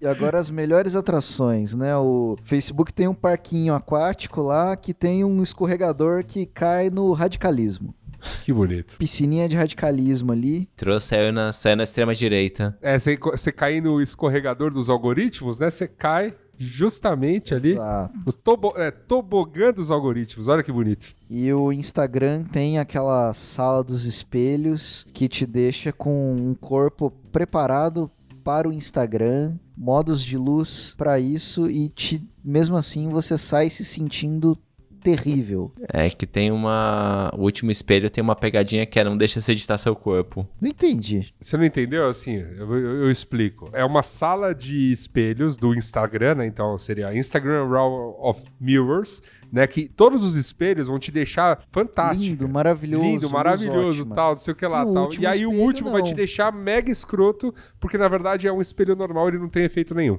E 0.00 0.06
agora 0.06 0.38
as 0.38 0.48
melhores 0.48 0.96
atrações, 0.96 1.74
né? 1.74 1.94
O 1.94 2.34
Facebook 2.42 2.90
tem 2.90 3.06
um 3.06 3.14
parquinho 3.14 3.74
aquático 3.74 4.40
lá 4.40 4.74
que 4.74 4.94
tem 4.94 5.24
um 5.24 5.42
escorregador 5.42 6.24
que 6.24 6.46
cai 6.46 6.88
no 6.88 7.12
radicalismo. 7.12 7.94
Que 8.44 8.52
bonito. 8.52 8.96
Piscininha 8.98 9.48
de 9.48 9.56
radicalismo 9.56 10.32
ali. 10.32 10.68
Trouxe, 10.76 11.08
saiu 11.08 11.32
na, 11.32 11.52
saiu 11.52 11.76
na 11.76 11.84
extrema 11.84 12.14
direita. 12.14 12.76
É, 12.80 12.96
você, 12.98 13.52
cair 13.52 13.82
no 13.82 14.00
escorregador 14.00 14.72
dos 14.72 14.90
algoritmos, 14.90 15.58
né? 15.58 15.70
Você 15.70 15.88
cai 15.88 16.34
justamente 16.56 17.54
ali 17.54 17.72
Exato. 17.72 18.18
no 18.26 18.32
tobo, 18.32 18.74
é, 18.76 18.90
tobogã 18.90 19.72
dos 19.72 19.90
algoritmos. 19.90 20.46
Olha 20.46 20.62
que 20.62 20.70
bonito. 20.70 21.14
E 21.28 21.50
o 21.52 21.72
Instagram 21.72 22.44
tem 22.44 22.78
aquela 22.78 23.32
sala 23.32 23.82
dos 23.82 24.04
espelhos 24.04 25.06
que 25.14 25.26
te 25.26 25.46
deixa 25.46 25.90
com 25.90 26.34
um 26.34 26.54
corpo 26.54 27.10
preparado 27.32 28.10
para 28.44 28.68
o 28.68 28.72
Instagram, 28.72 29.56
modos 29.76 30.22
de 30.22 30.36
luz 30.36 30.94
para 30.98 31.18
isso 31.18 31.70
e 31.70 31.88
te, 31.88 32.22
mesmo 32.44 32.76
assim 32.76 33.08
você 33.08 33.38
sai 33.38 33.70
se 33.70 33.84
sentindo 33.84 34.58
terrível. 35.00 35.72
É 35.92 36.08
que 36.10 36.26
tem 36.26 36.50
uma. 36.52 37.30
O 37.36 37.42
último 37.42 37.70
espelho 37.70 38.10
tem 38.10 38.22
uma 38.22 38.36
pegadinha 38.36 38.84
que 38.86 38.98
é 39.00 39.04
não 39.04 39.16
deixa 39.16 39.40
você 39.40 39.52
editar 39.52 39.78
seu 39.78 39.96
corpo. 39.96 40.46
Não 40.60 40.68
entendi. 40.68 41.32
Você 41.40 41.56
não 41.56 41.64
entendeu? 41.64 42.06
Assim, 42.08 42.34
eu, 42.36 42.72
eu- 42.76 42.96
eu 43.04 43.10
explico. 43.10 43.68
É 43.72 43.84
uma 43.84 44.02
sala 44.02 44.54
de 44.54 44.90
espelhos 44.92 45.56
do 45.56 45.74
Instagram, 45.74 46.36
né? 46.36 46.46
Então 46.46 46.76
seria 46.78 47.14
Instagram 47.16 47.66
Raw 47.68 48.16
of 48.20 48.42
Mirrors, 48.60 49.22
né? 49.52 49.66
Que 49.66 49.88
todos 49.88 50.24
os 50.24 50.36
espelhos 50.36 50.86
vão 50.88 50.98
te 50.98 51.10
deixar 51.10 51.62
fantástico. 51.70 52.28
Lindo, 52.30 52.48
maravilhoso. 52.48 53.04
Lindo, 53.04 53.30
maravilhoso, 53.30 54.00
ótima. 54.02 54.14
tal, 54.14 54.30
não 54.30 54.36
sei 54.36 54.52
o 54.52 54.56
que 54.56 54.66
lá, 54.66 54.82
E 54.82 54.92
tal. 54.94 55.10
E 55.18 55.26
aí 55.26 55.46
o 55.46 55.52
último 55.52 55.90
vai 55.90 56.00
não. 56.00 56.08
te 56.08 56.14
deixar 56.14 56.52
mega 56.52 56.90
escroto, 56.90 57.54
porque 57.78 57.96
na 57.98 58.08
verdade 58.08 58.46
é 58.46 58.52
um 58.52 58.60
espelho 58.60 58.94
normal, 58.94 59.28
ele 59.28 59.38
não 59.38 59.48
tem 59.48 59.64
efeito 59.64 59.94
nenhum. 59.94 60.18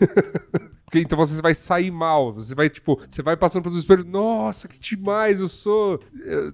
Porque, 0.90 0.98
então 0.98 1.16
você 1.16 1.40
vai 1.40 1.54
sair 1.54 1.92
mal, 1.92 2.32
você 2.32 2.52
vai, 2.52 2.68
tipo, 2.68 3.00
você 3.08 3.22
vai 3.22 3.36
passando 3.36 3.62
pelos 3.62 3.78
espelhos, 3.78 4.04
nossa, 4.04 4.66
que 4.66 4.76
demais, 4.76 5.40
eu 5.40 5.46
sou, 5.46 6.00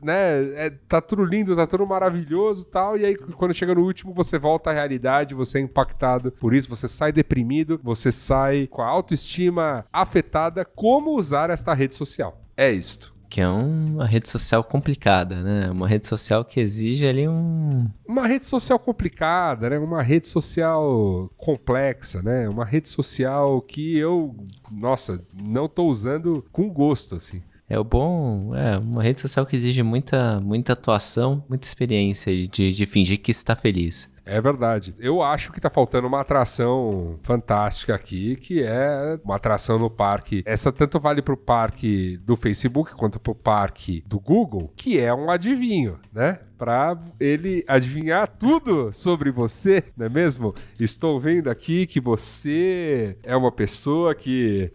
né, 0.02 0.66
é, 0.66 0.70
tá 0.86 1.00
tudo 1.00 1.24
lindo, 1.24 1.56
tá 1.56 1.66
tudo 1.66 1.86
maravilhoso 1.86 2.66
e 2.66 2.70
tal, 2.70 2.98
e 2.98 3.06
aí 3.06 3.16
quando 3.16 3.54
chega 3.54 3.74
no 3.74 3.80
último, 3.80 4.12
você 4.12 4.38
volta 4.38 4.68
à 4.68 4.74
realidade, 4.74 5.34
você 5.34 5.56
é 5.56 5.62
impactado 5.62 6.30
por 6.30 6.52
isso, 6.52 6.68
você 6.68 6.86
sai 6.86 7.12
deprimido, 7.12 7.80
você 7.82 8.12
sai 8.12 8.66
com 8.66 8.82
a 8.82 8.86
autoestima 8.86 9.86
afetada, 9.90 10.66
como 10.66 11.16
usar 11.16 11.48
esta 11.48 11.72
rede 11.72 11.94
social. 11.94 12.38
É 12.54 12.70
isto. 12.70 13.15
Que 13.36 13.42
é 13.42 13.48
uma 13.48 14.06
rede 14.06 14.30
social 14.30 14.64
complicada, 14.64 15.42
né? 15.42 15.70
Uma 15.70 15.86
rede 15.86 16.06
social 16.06 16.42
que 16.42 16.58
exige 16.58 17.06
ali 17.06 17.28
um. 17.28 17.86
uma 18.08 18.26
rede 18.26 18.46
social 18.46 18.78
complicada, 18.78 19.68
né? 19.68 19.78
Uma 19.78 20.02
rede 20.02 20.26
social 20.26 21.30
complexa, 21.36 22.22
né? 22.22 22.48
Uma 22.48 22.64
rede 22.64 22.88
social 22.88 23.60
que 23.60 23.94
eu, 23.98 24.34
nossa, 24.72 25.22
não 25.38 25.68
tô 25.68 25.84
usando 25.84 26.42
com 26.50 26.70
gosto, 26.70 27.16
assim. 27.16 27.42
É 27.68 27.78
o 27.78 27.84
bom. 27.84 28.54
É 28.54 28.78
uma 28.78 29.02
rede 29.02 29.20
social 29.20 29.44
que 29.44 29.54
exige 29.54 29.82
muita, 29.82 30.40
muita 30.40 30.72
atuação, 30.72 31.44
muita 31.46 31.66
experiência 31.66 32.32
de, 32.48 32.72
de 32.72 32.86
fingir 32.86 33.20
que 33.20 33.30
está 33.30 33.54
feliz. 33.54 34.10
É 34.26 34.40
verdade. 34.40 34.92
Eu 34.98 35.22
acho 35.22 35.52
que 35.52 35.60
tá 35.60 35.70
faltando 35.70 36.08
uma 36.08 36.20
atração 36.20 37.18
fantástica 37.22 37.94
aqui, 37.94 38.34
que 38.34 38.60
é 38.60 39.18
uma 39.24 39.36
atração 39.36 39.78
no 39.78 39.88
parque. 39.88 40.42
Essa 40.44 40.72
tanto 40.72 40.98
vale 40.98 41.22
pro 41.22 41.36
parque 41.36 42.16
do 42.18 42.36
Facebook 42.36 42.92
quanto 42.94 43.20
pro 43.20 43.36
parque 43.36 44.02
do 44.04 44.18
Google, 44.18 44.72
que 44.76 44.98
é 44.98 45.14
um 45.14 45.30
adivinho, 45.30 46.00
né? 46.12 46.40
Pra 46.58 46.98
ele 47.20 47.64
adivinhar 47.68 48.26
tudo 48.26 48.90
sobre 48.92 49.30
você, 49.30 49.84
não 49.96 50.06
é 50.06 50.08
mesmo? 50.08 50.54
Estou 50.80 51.20
vendo 51.20 51.48
aqui 51.48 51.86
que 51.86 52.00
você 52.00 53.16
é 53.22 53.36
uma 53.36 53.52
pessoa 53.52 54.14
que 54.14 54.72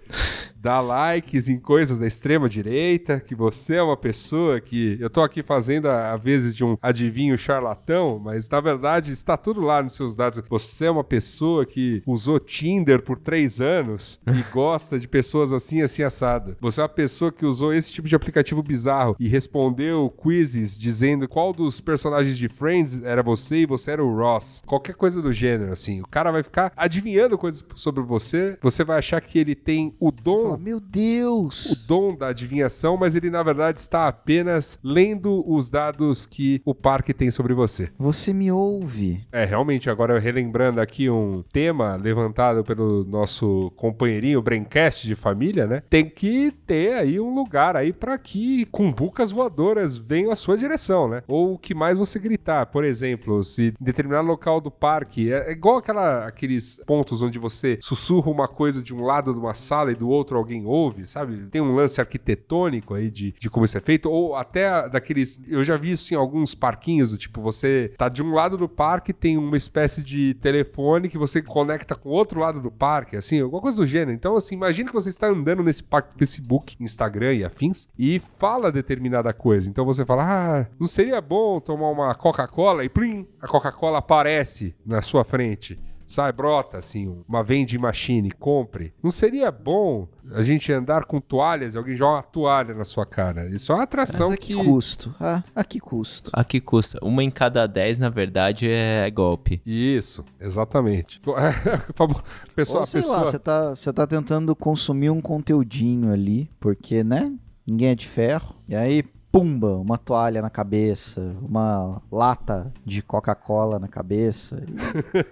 dá 0.62 0.80
likes 0.80 1.50
em 1.50 1.60
coisas 1.60 1.98
da 1.98 2.06
extrema 2.06 2.48
direita, 2.48 3.20
que 3.20 3.34
você 3.34 3.76
é 3.76 3.84
uma 3.84 3.98
pessoa 3.98 4.62
que 4.62 4.96
eu 5.00 5.10
tô 5.10 5.22
aqui 5.22 5.42
fazendo 5.42 5.88
a, 5.88 6.14
a 6.14 6.16
vezes 6.16 6.54
de 6.54 6.64
um 6.64 6.78
adivinho 6.80 7.36
charlatão, 7.36 8.20
mas 8.20 8.48
na 8.48 8.62
verdade 8.62 9.12
está 9.12 9.36
tudo 9.36 9.62
lá 9.62 9.82
nos 9.82 9.94
seus 9.94 10.16
dados. 10.16 10.42
Você 10.48 10.86
é 10.86 10.92
uma 10.92 11.04
pessoa 11.04 11.66
que 11.66 12.04
usou 12.06 12.40
Tinder 12.40 13.02
por 13.02 13.18
três 13.18 13.60
anos 13.60 14.20
e 14.28 14.44
gosta 14.54 15.00
de 15.00 15.08
pessoas 15.08 15.52
assim, 15.52 15.82
assim, 15.82 16.04
assada. 16.04 16.56
Você 16.62 16.80
é 16.80 16.84
uma 16.84 16.90
pessoa 16.90 17.32
que 17.32 17.46
usou 17.46 17.74
esse 17.74 17.92
tipo 17.92 18.08
de 18.08 18.16
aplicativo 18.16 18.62
bizarro 18.62 19.16
e 19.20 19.28
respondeu 19.28 20.12
quizzes 20.12 20.78
dizendo 20.78 21.28
qual 21.28 21.54
dos 21.54 21.82
personagens 21.82 22.38
de 22.38 22.48
Friends 22.48 23.02
era 23.02 23.24
você 23.24 23.58
e 23.58 23.66
você 23.66 23.92
era 23.92 24.04
o 24.04 24.16
Ross. 24.16 24.62
Qualquer 24.68 24.94
coisa 24.94 25.22
do 25.22 25.34
gênero, 25.34 25.72
assim. 25.72 26.02
O 26.02 26.08
cara 26.08 26.32
vai 26.32 26.44
ficar 26.44 26.72
adivinhando 26.78 27.38
coisas 27.38 27.66
sobre 27.74 28.04
você, 28.04 28.58
você 28.62 28.84
vai 28.84 29.00
achar 29.00 29.20
que 29.22 29.40
ele 29.40 29.56
tem 29.56 29.96
o 30.00 30.12
dom 30.12 30.51
Fala, 30.52 30.58
meu 30.58 30.78
o 30.78 30.82
Deus! 30.82 31.86
dom 31.88 32.14
da 32.14 32.28
adivinhação, 32.28 32.98
mas 32.98 33.16
ele 33.16 33.30
na 33.30 33.42
verdade 33.42 33.80
está 33.80 34.08
apenas 34.08 34.78
lendo 34.84 35.44
os 35.50 35.70
dados 35.70 36.26
que 36.26 36.62
o 36.66 36.76
parque 36.76 37.14
tem 37.14 37.32
sobre 37.32 37.54
você. 37.54 37.90
Você 37.98 38.34
me 38.34 38.52
ouve. 38.52 39.26
É, 39.32 39.46
realmente, 39.46 39.90
agora 39.90 40.20
relembrando 40.20 40.82
aqui 40.82 41.10
um 41.10 41.42
tema 41.54 41.96
levantado 41.96 42.64
pelo 42.66 43.06
nosso 43.06 43.72
companheirinho 43.78 44.42
Braincast 44.42 45.08
de 45.08 45.16
família, 45.16 45.66
né? 45.66 45.84
Tem 45.90 46.10
que 46.10 46.52
ter 46.66 46.96
aí 46.96 47.18
um 47.20 47.34
lugar 47.34 47.78
aí 47.78 47.94
para 47.94 48.18
que 48.18 48.66
cumbucas 48.66 49.32
voadoras 49.32 49.96
venham 49.96 50.32
à 50.32 50.36
sua 50.36 50.58
direção, 50.58 51.08
né? 51.08 51.24
Ou 51.30 51.54
o 51.54 51.58
que 51.58 51.74
mais 51.74 51.98
você 51.98 52.20
gritar. 52.20 52.66
Por 52.66 52.84
exemplo, 52.84 53.42
se 53.44 53.74
em 53.80 53.84
determinado 53.84 54.28
local 54.28 54.60
do 54.60 54.72
parque, 54.72 55.32
é, 55.32 55.50
é 55.50 55.52
igual 55.54 55.78
aquela, 55.78 56.26
aqueles 56.26 56.82
pontos 56.86 57.22
onde 57.22 57.40
você 57.40 57.78
sussurra 57.82 58.30
uma 58.30 58.48
coisa 58.50 58.84
de 58.84 58.94
um 58.94 59.04
lado 59.04 59.34
de 59.34 59.40
uma 59.40 59.54
sala 59.54 59.92
e 59.92 59.96
do 59.96 60.10
outro 60.10 60.41
alguém 60.42 60.66
ouve, 60.66 61.06
sabe? 61.06 61.48
Tem 61.50 61.62
um 61.62 61.74
lance 61.74 62.00
arquitetônico 62.00 62.94
aí 62.94 63.10
de, 63.10 63.34
de 63.38 63.50
como 63.50 63.66
isso 63.66 63.78
é 63.78 63.82
feito, 63.82 64.10
ou 64.10 64.36
até 64.36 64.88
daqueles. 64.90 65.42
Eu 65.48 65.64
já 65.64 65.78
vi 65.78 65.92
isso 65.92 66.14
em 66.14 66.18
alguns 66.18 66.54
parquinhos, 66.56 67.10
do 67.12 67.18
tipo, 67.18 67.42
você 67.42 67.94
tá 67.98 68.10
de 68.10 68.22
um 68.22 68.34
lado 68.34 68.58
do 68.58 68.68
parque, 68.68 69.14
tem 69.14 69.38
uma 69.38 69.58
espécie 69.58 70.04
de 70.04 70.34
telefone 70.36 71.10
que 71.10 71.18
você 71.18 71.42
conecta 71.42 71.96
com 71.96 72.10
o 72.10 72.12
outro 72.12 72.40
lado 72.40 72.60
do 72.62 72.72
parque, 72.72 73.16
assim, 73.16 73.40
alguma 73.40 73.62
coisa 73.62 73.78
do 73.78 73.86
gênero. 73.86 74.12
Então, 74.12 74.36
assim, 74.36 74.56
imagina 74.56 74.90
que 74.90 74.94
você 74.94 75.10
está 75.10 75.28
andando 75.28 75.64
nesse 75.64 75.84
parque 75.84 76.18
Facebook, 76.18 76.76
Instagram 76.80 77.34
e 77.34 77.44
afins, 77.44 77.88
e 77.98 78.20
fala 78.20 78.72
determinada 78.72 79.34
coisa. 79.34 79.70
Então 79.70 79.86
você 79.86 80.06
fala, 80.06 80.24
ah, 80.24 80.68
não 80.80 80.88
seria 80.88 81.22
bom 81.22 81.60
tomar 81.60 81.90
uma 81.90 82.16
Coca-Cola 82.16 82.84
e 82.84 82.90
plim, 82.90 83.28
a 83.42 83.48
Coca-Cola 83.48 84.00
aparece 84.00 84.76
na 84.86 85.02
sua 85.02 85.24
frente 85.24 85.80
sai, 86.12 86.32
brota 86.32 86.78
assim, 86.78 87.24
uma 87.28 87.44
vending 87.44 87.78
machine, 87.78 88.30
compre. 88.32 88.94
Não 89.02 89.10
seria 89.12 89.52
bom 89.52 90.08
a 90.34 90.42
gente 90.42 90.72
andar 90.72 91.06
com 91.06 91.20
toalhas 91.20 91.74
e 91.74 91.78
alguém 91.78 91.96
joga 91.96 92.18
uma 92.18 92.24
toalha 92.24 92.74
na 92.74 92.84
sua 92.84 93.06
cara? 93.06 93.48
Isso 93.50 93.72
é 93.72 93.76
uma 93.76 93.84
atração 93.84 94.30
Mas 94.30 94.38
a 94.38 94.42
que 94.42 94.56
que. 94.56 94.64
custo? 94.64 95.16
Ah, 95.20 95.44
a 95.56 95.64
que 95.64 95.80
custo? 95.80 96.30
A 96.34 96.44
que 96.44 96.60
custa? 96.62 97.00
Uma 97.02 97.24
em 97.24 97.32
cada 97.32 97.66
dez, 97.68 97.98
na 98.00 98.10
verdade, 98.10 98.70
é 98.70 99.10
golpe. 99.10 99.62
Isso, 99.66 100.24
exatamente. 100.40 101.22
Pessoa, 102.56 102.82
Ou 102.82 102.86
sei 102.86 103.02
pessoa. 103.02 103.18
lá, 103.18 103.26
você 103.26 103.40
tá, 103.40 103.70
você 103.70 103.94
tá 103.94 104.06
tentando 104.06 104.56
consumir 104.56 105.10
um 105.10 105.22
conteúdinho 105.22 106.12
ali, 106.12 106.50
porque, 106.60 107.04
né? 107.04 107.32
Ninguém 107.66 107.90
é 107.90 107.96
de 107.96 108.08
ferro. 108.08 108.56
E 108.68 108.76
aí, 108.76 109.04
pumba, 109.32 109.78
uma 109.78 109.98
toalha 109.98 110.42
na 110.42 110.50
cabeça, 110.50 111.36
uma 111.42 112.02
lata 112.12 112.72
de 112.86 113.02
Coca-Cola 113.02 113.80
na 113.80 113.88
cabeça. 113.88 114.62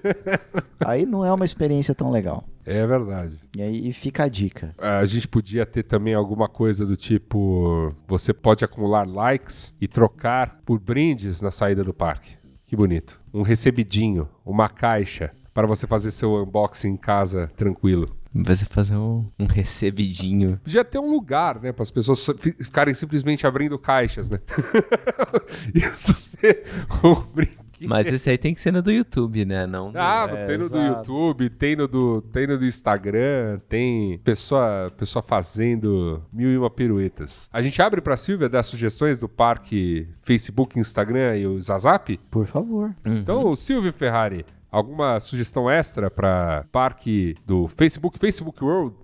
Aí 0.80 1.06
não 1.06 1.26
é 1.26 1.34
uma 1.34 1.46
experiência 1.46 1.94
tão 1.94 2.10
legal. 2.10 2.46
É 2.66 2.86
verdade. 2.86 3.38
E 3.58 3.64
aí 3.64 3.92
fica 3.92 4.26
a 4.26 4.28
dica. 4.28 4.76
A 4.78 5.04
gente 5.04 5.28
podia 5.28 5.66
ter 5.66 5.82
também 5.82 6.14
alguma 6.14 6.48
coisa 6.48 6.86
do 6.86 6.96
tipo: 6.96 7.92
você 8.08 8.32
pode 8.32 8.64
acumular 8.64 9.10
likes 9.10 9.76
e 9.82 9.88
trocar 9.88 10.60
por 10.64 10.80
brindes 10.80 11.42
na 11.42 11.50
saída 11.50 11.84
do 11.84 11.94
parque. 11.94 12.38
Que 12.68 12.76
bonito. 12.76 13.20
Um 13.34 13.42
recebidinho, 13.42 14.30
uma 14.46 14.70
caixa 14.70 15.32
para 15.52 15.66
você 15.66 15.88
fazer 15.88 16.12
seu 16.12 16.44
unboxing 16.44 16.90
em 16.90 16.98
casa 16.98 17.52
tranquilo. 17.56 18.19
Você 18.34 18.66
fazer 18.66 18.96
um, 18.96 19.26
um 19.40 19.46
recebidinho. 19.46 20.60
Podia 20.64 20.84
ter 20.86 21.00
um 21.00 21.10
lugar, 21.10 21.60
né, 21.62 21.72
para 21.72 21.82
as 21.82 21.90
pessoas 21.92 22.24
fi- 22.40 22.56
ficarem 22.62 22.94
simplesmente 22.94 23.48
abrindo 23.48 23.78
caixas, 23.80 24.30
né? 24.30 24.40
Isso 25.74 26.14
ser 26.14 26.64
um 27.04 27.16
brinquedo. 27.34 27.60
Mas 27.88 28.08
esse 28.08 28.30
aí 28.30 28.38
tem 28.38 28.54
que 28.54 28.60
ser 28.60 28.72
no 28.74 28.82
do 28.82 28.92
YouTube, 28.92 29.46
né? 29.46 29.66
Não 29.66 29.92
no- 29.92 29.98
Ah, 30.00 30.28
É, 30.30 30.44
tem 30.44 30.58
no 30.58 30.70
do 30.70 30.78
exato. 30.78 30.98
YouTube, 31.00 31.50
tem 31.50 31.76
no 31.76 31.88
do, 31.88 32.22
tem 32.22 32.46
no 32.46 32.58
do 32.58 32.66
Instagram, 32.66 33.60
tem 33.70 34.18
pessoa, 34.20 34.92
pessoa 34.98 35.24
fazendo 35.24 36.22
mil 36.32 36.52
e 36.52 36.58
uma 36.58 36.70
piruetas. 36.70 37.50
A 37.54 37.62
gente 37.62 37.82
abre 37.82 38.02
pra 38.02 38.18
Silvia 38.18 38.50
dar 38.50 38.64
sugestões 38.64 39.18
do 39.20 39.30
parque 39.30 40.08
Facebook, 40.20 40.78
Instagram 40.78 41.38
e 41.38 41.48
o 41.48 41.60
Zazap? 41.60 42.20
Por 42.30 42.46
favor. 42.46 42.94
Então, 43.06 43.56
Silvio 43.56 43.94
Ferrari, 43.94 44.46
alguma 44.72 45.20
sugestão 45.20 45.70
extra 45.70 46.10
pra 46.10 46.66
parque 46.72 47.36
do 47.46 47.68
Facebook, 47.68 48.20
Facebook 48.20 48.64
World? 48.64 48.96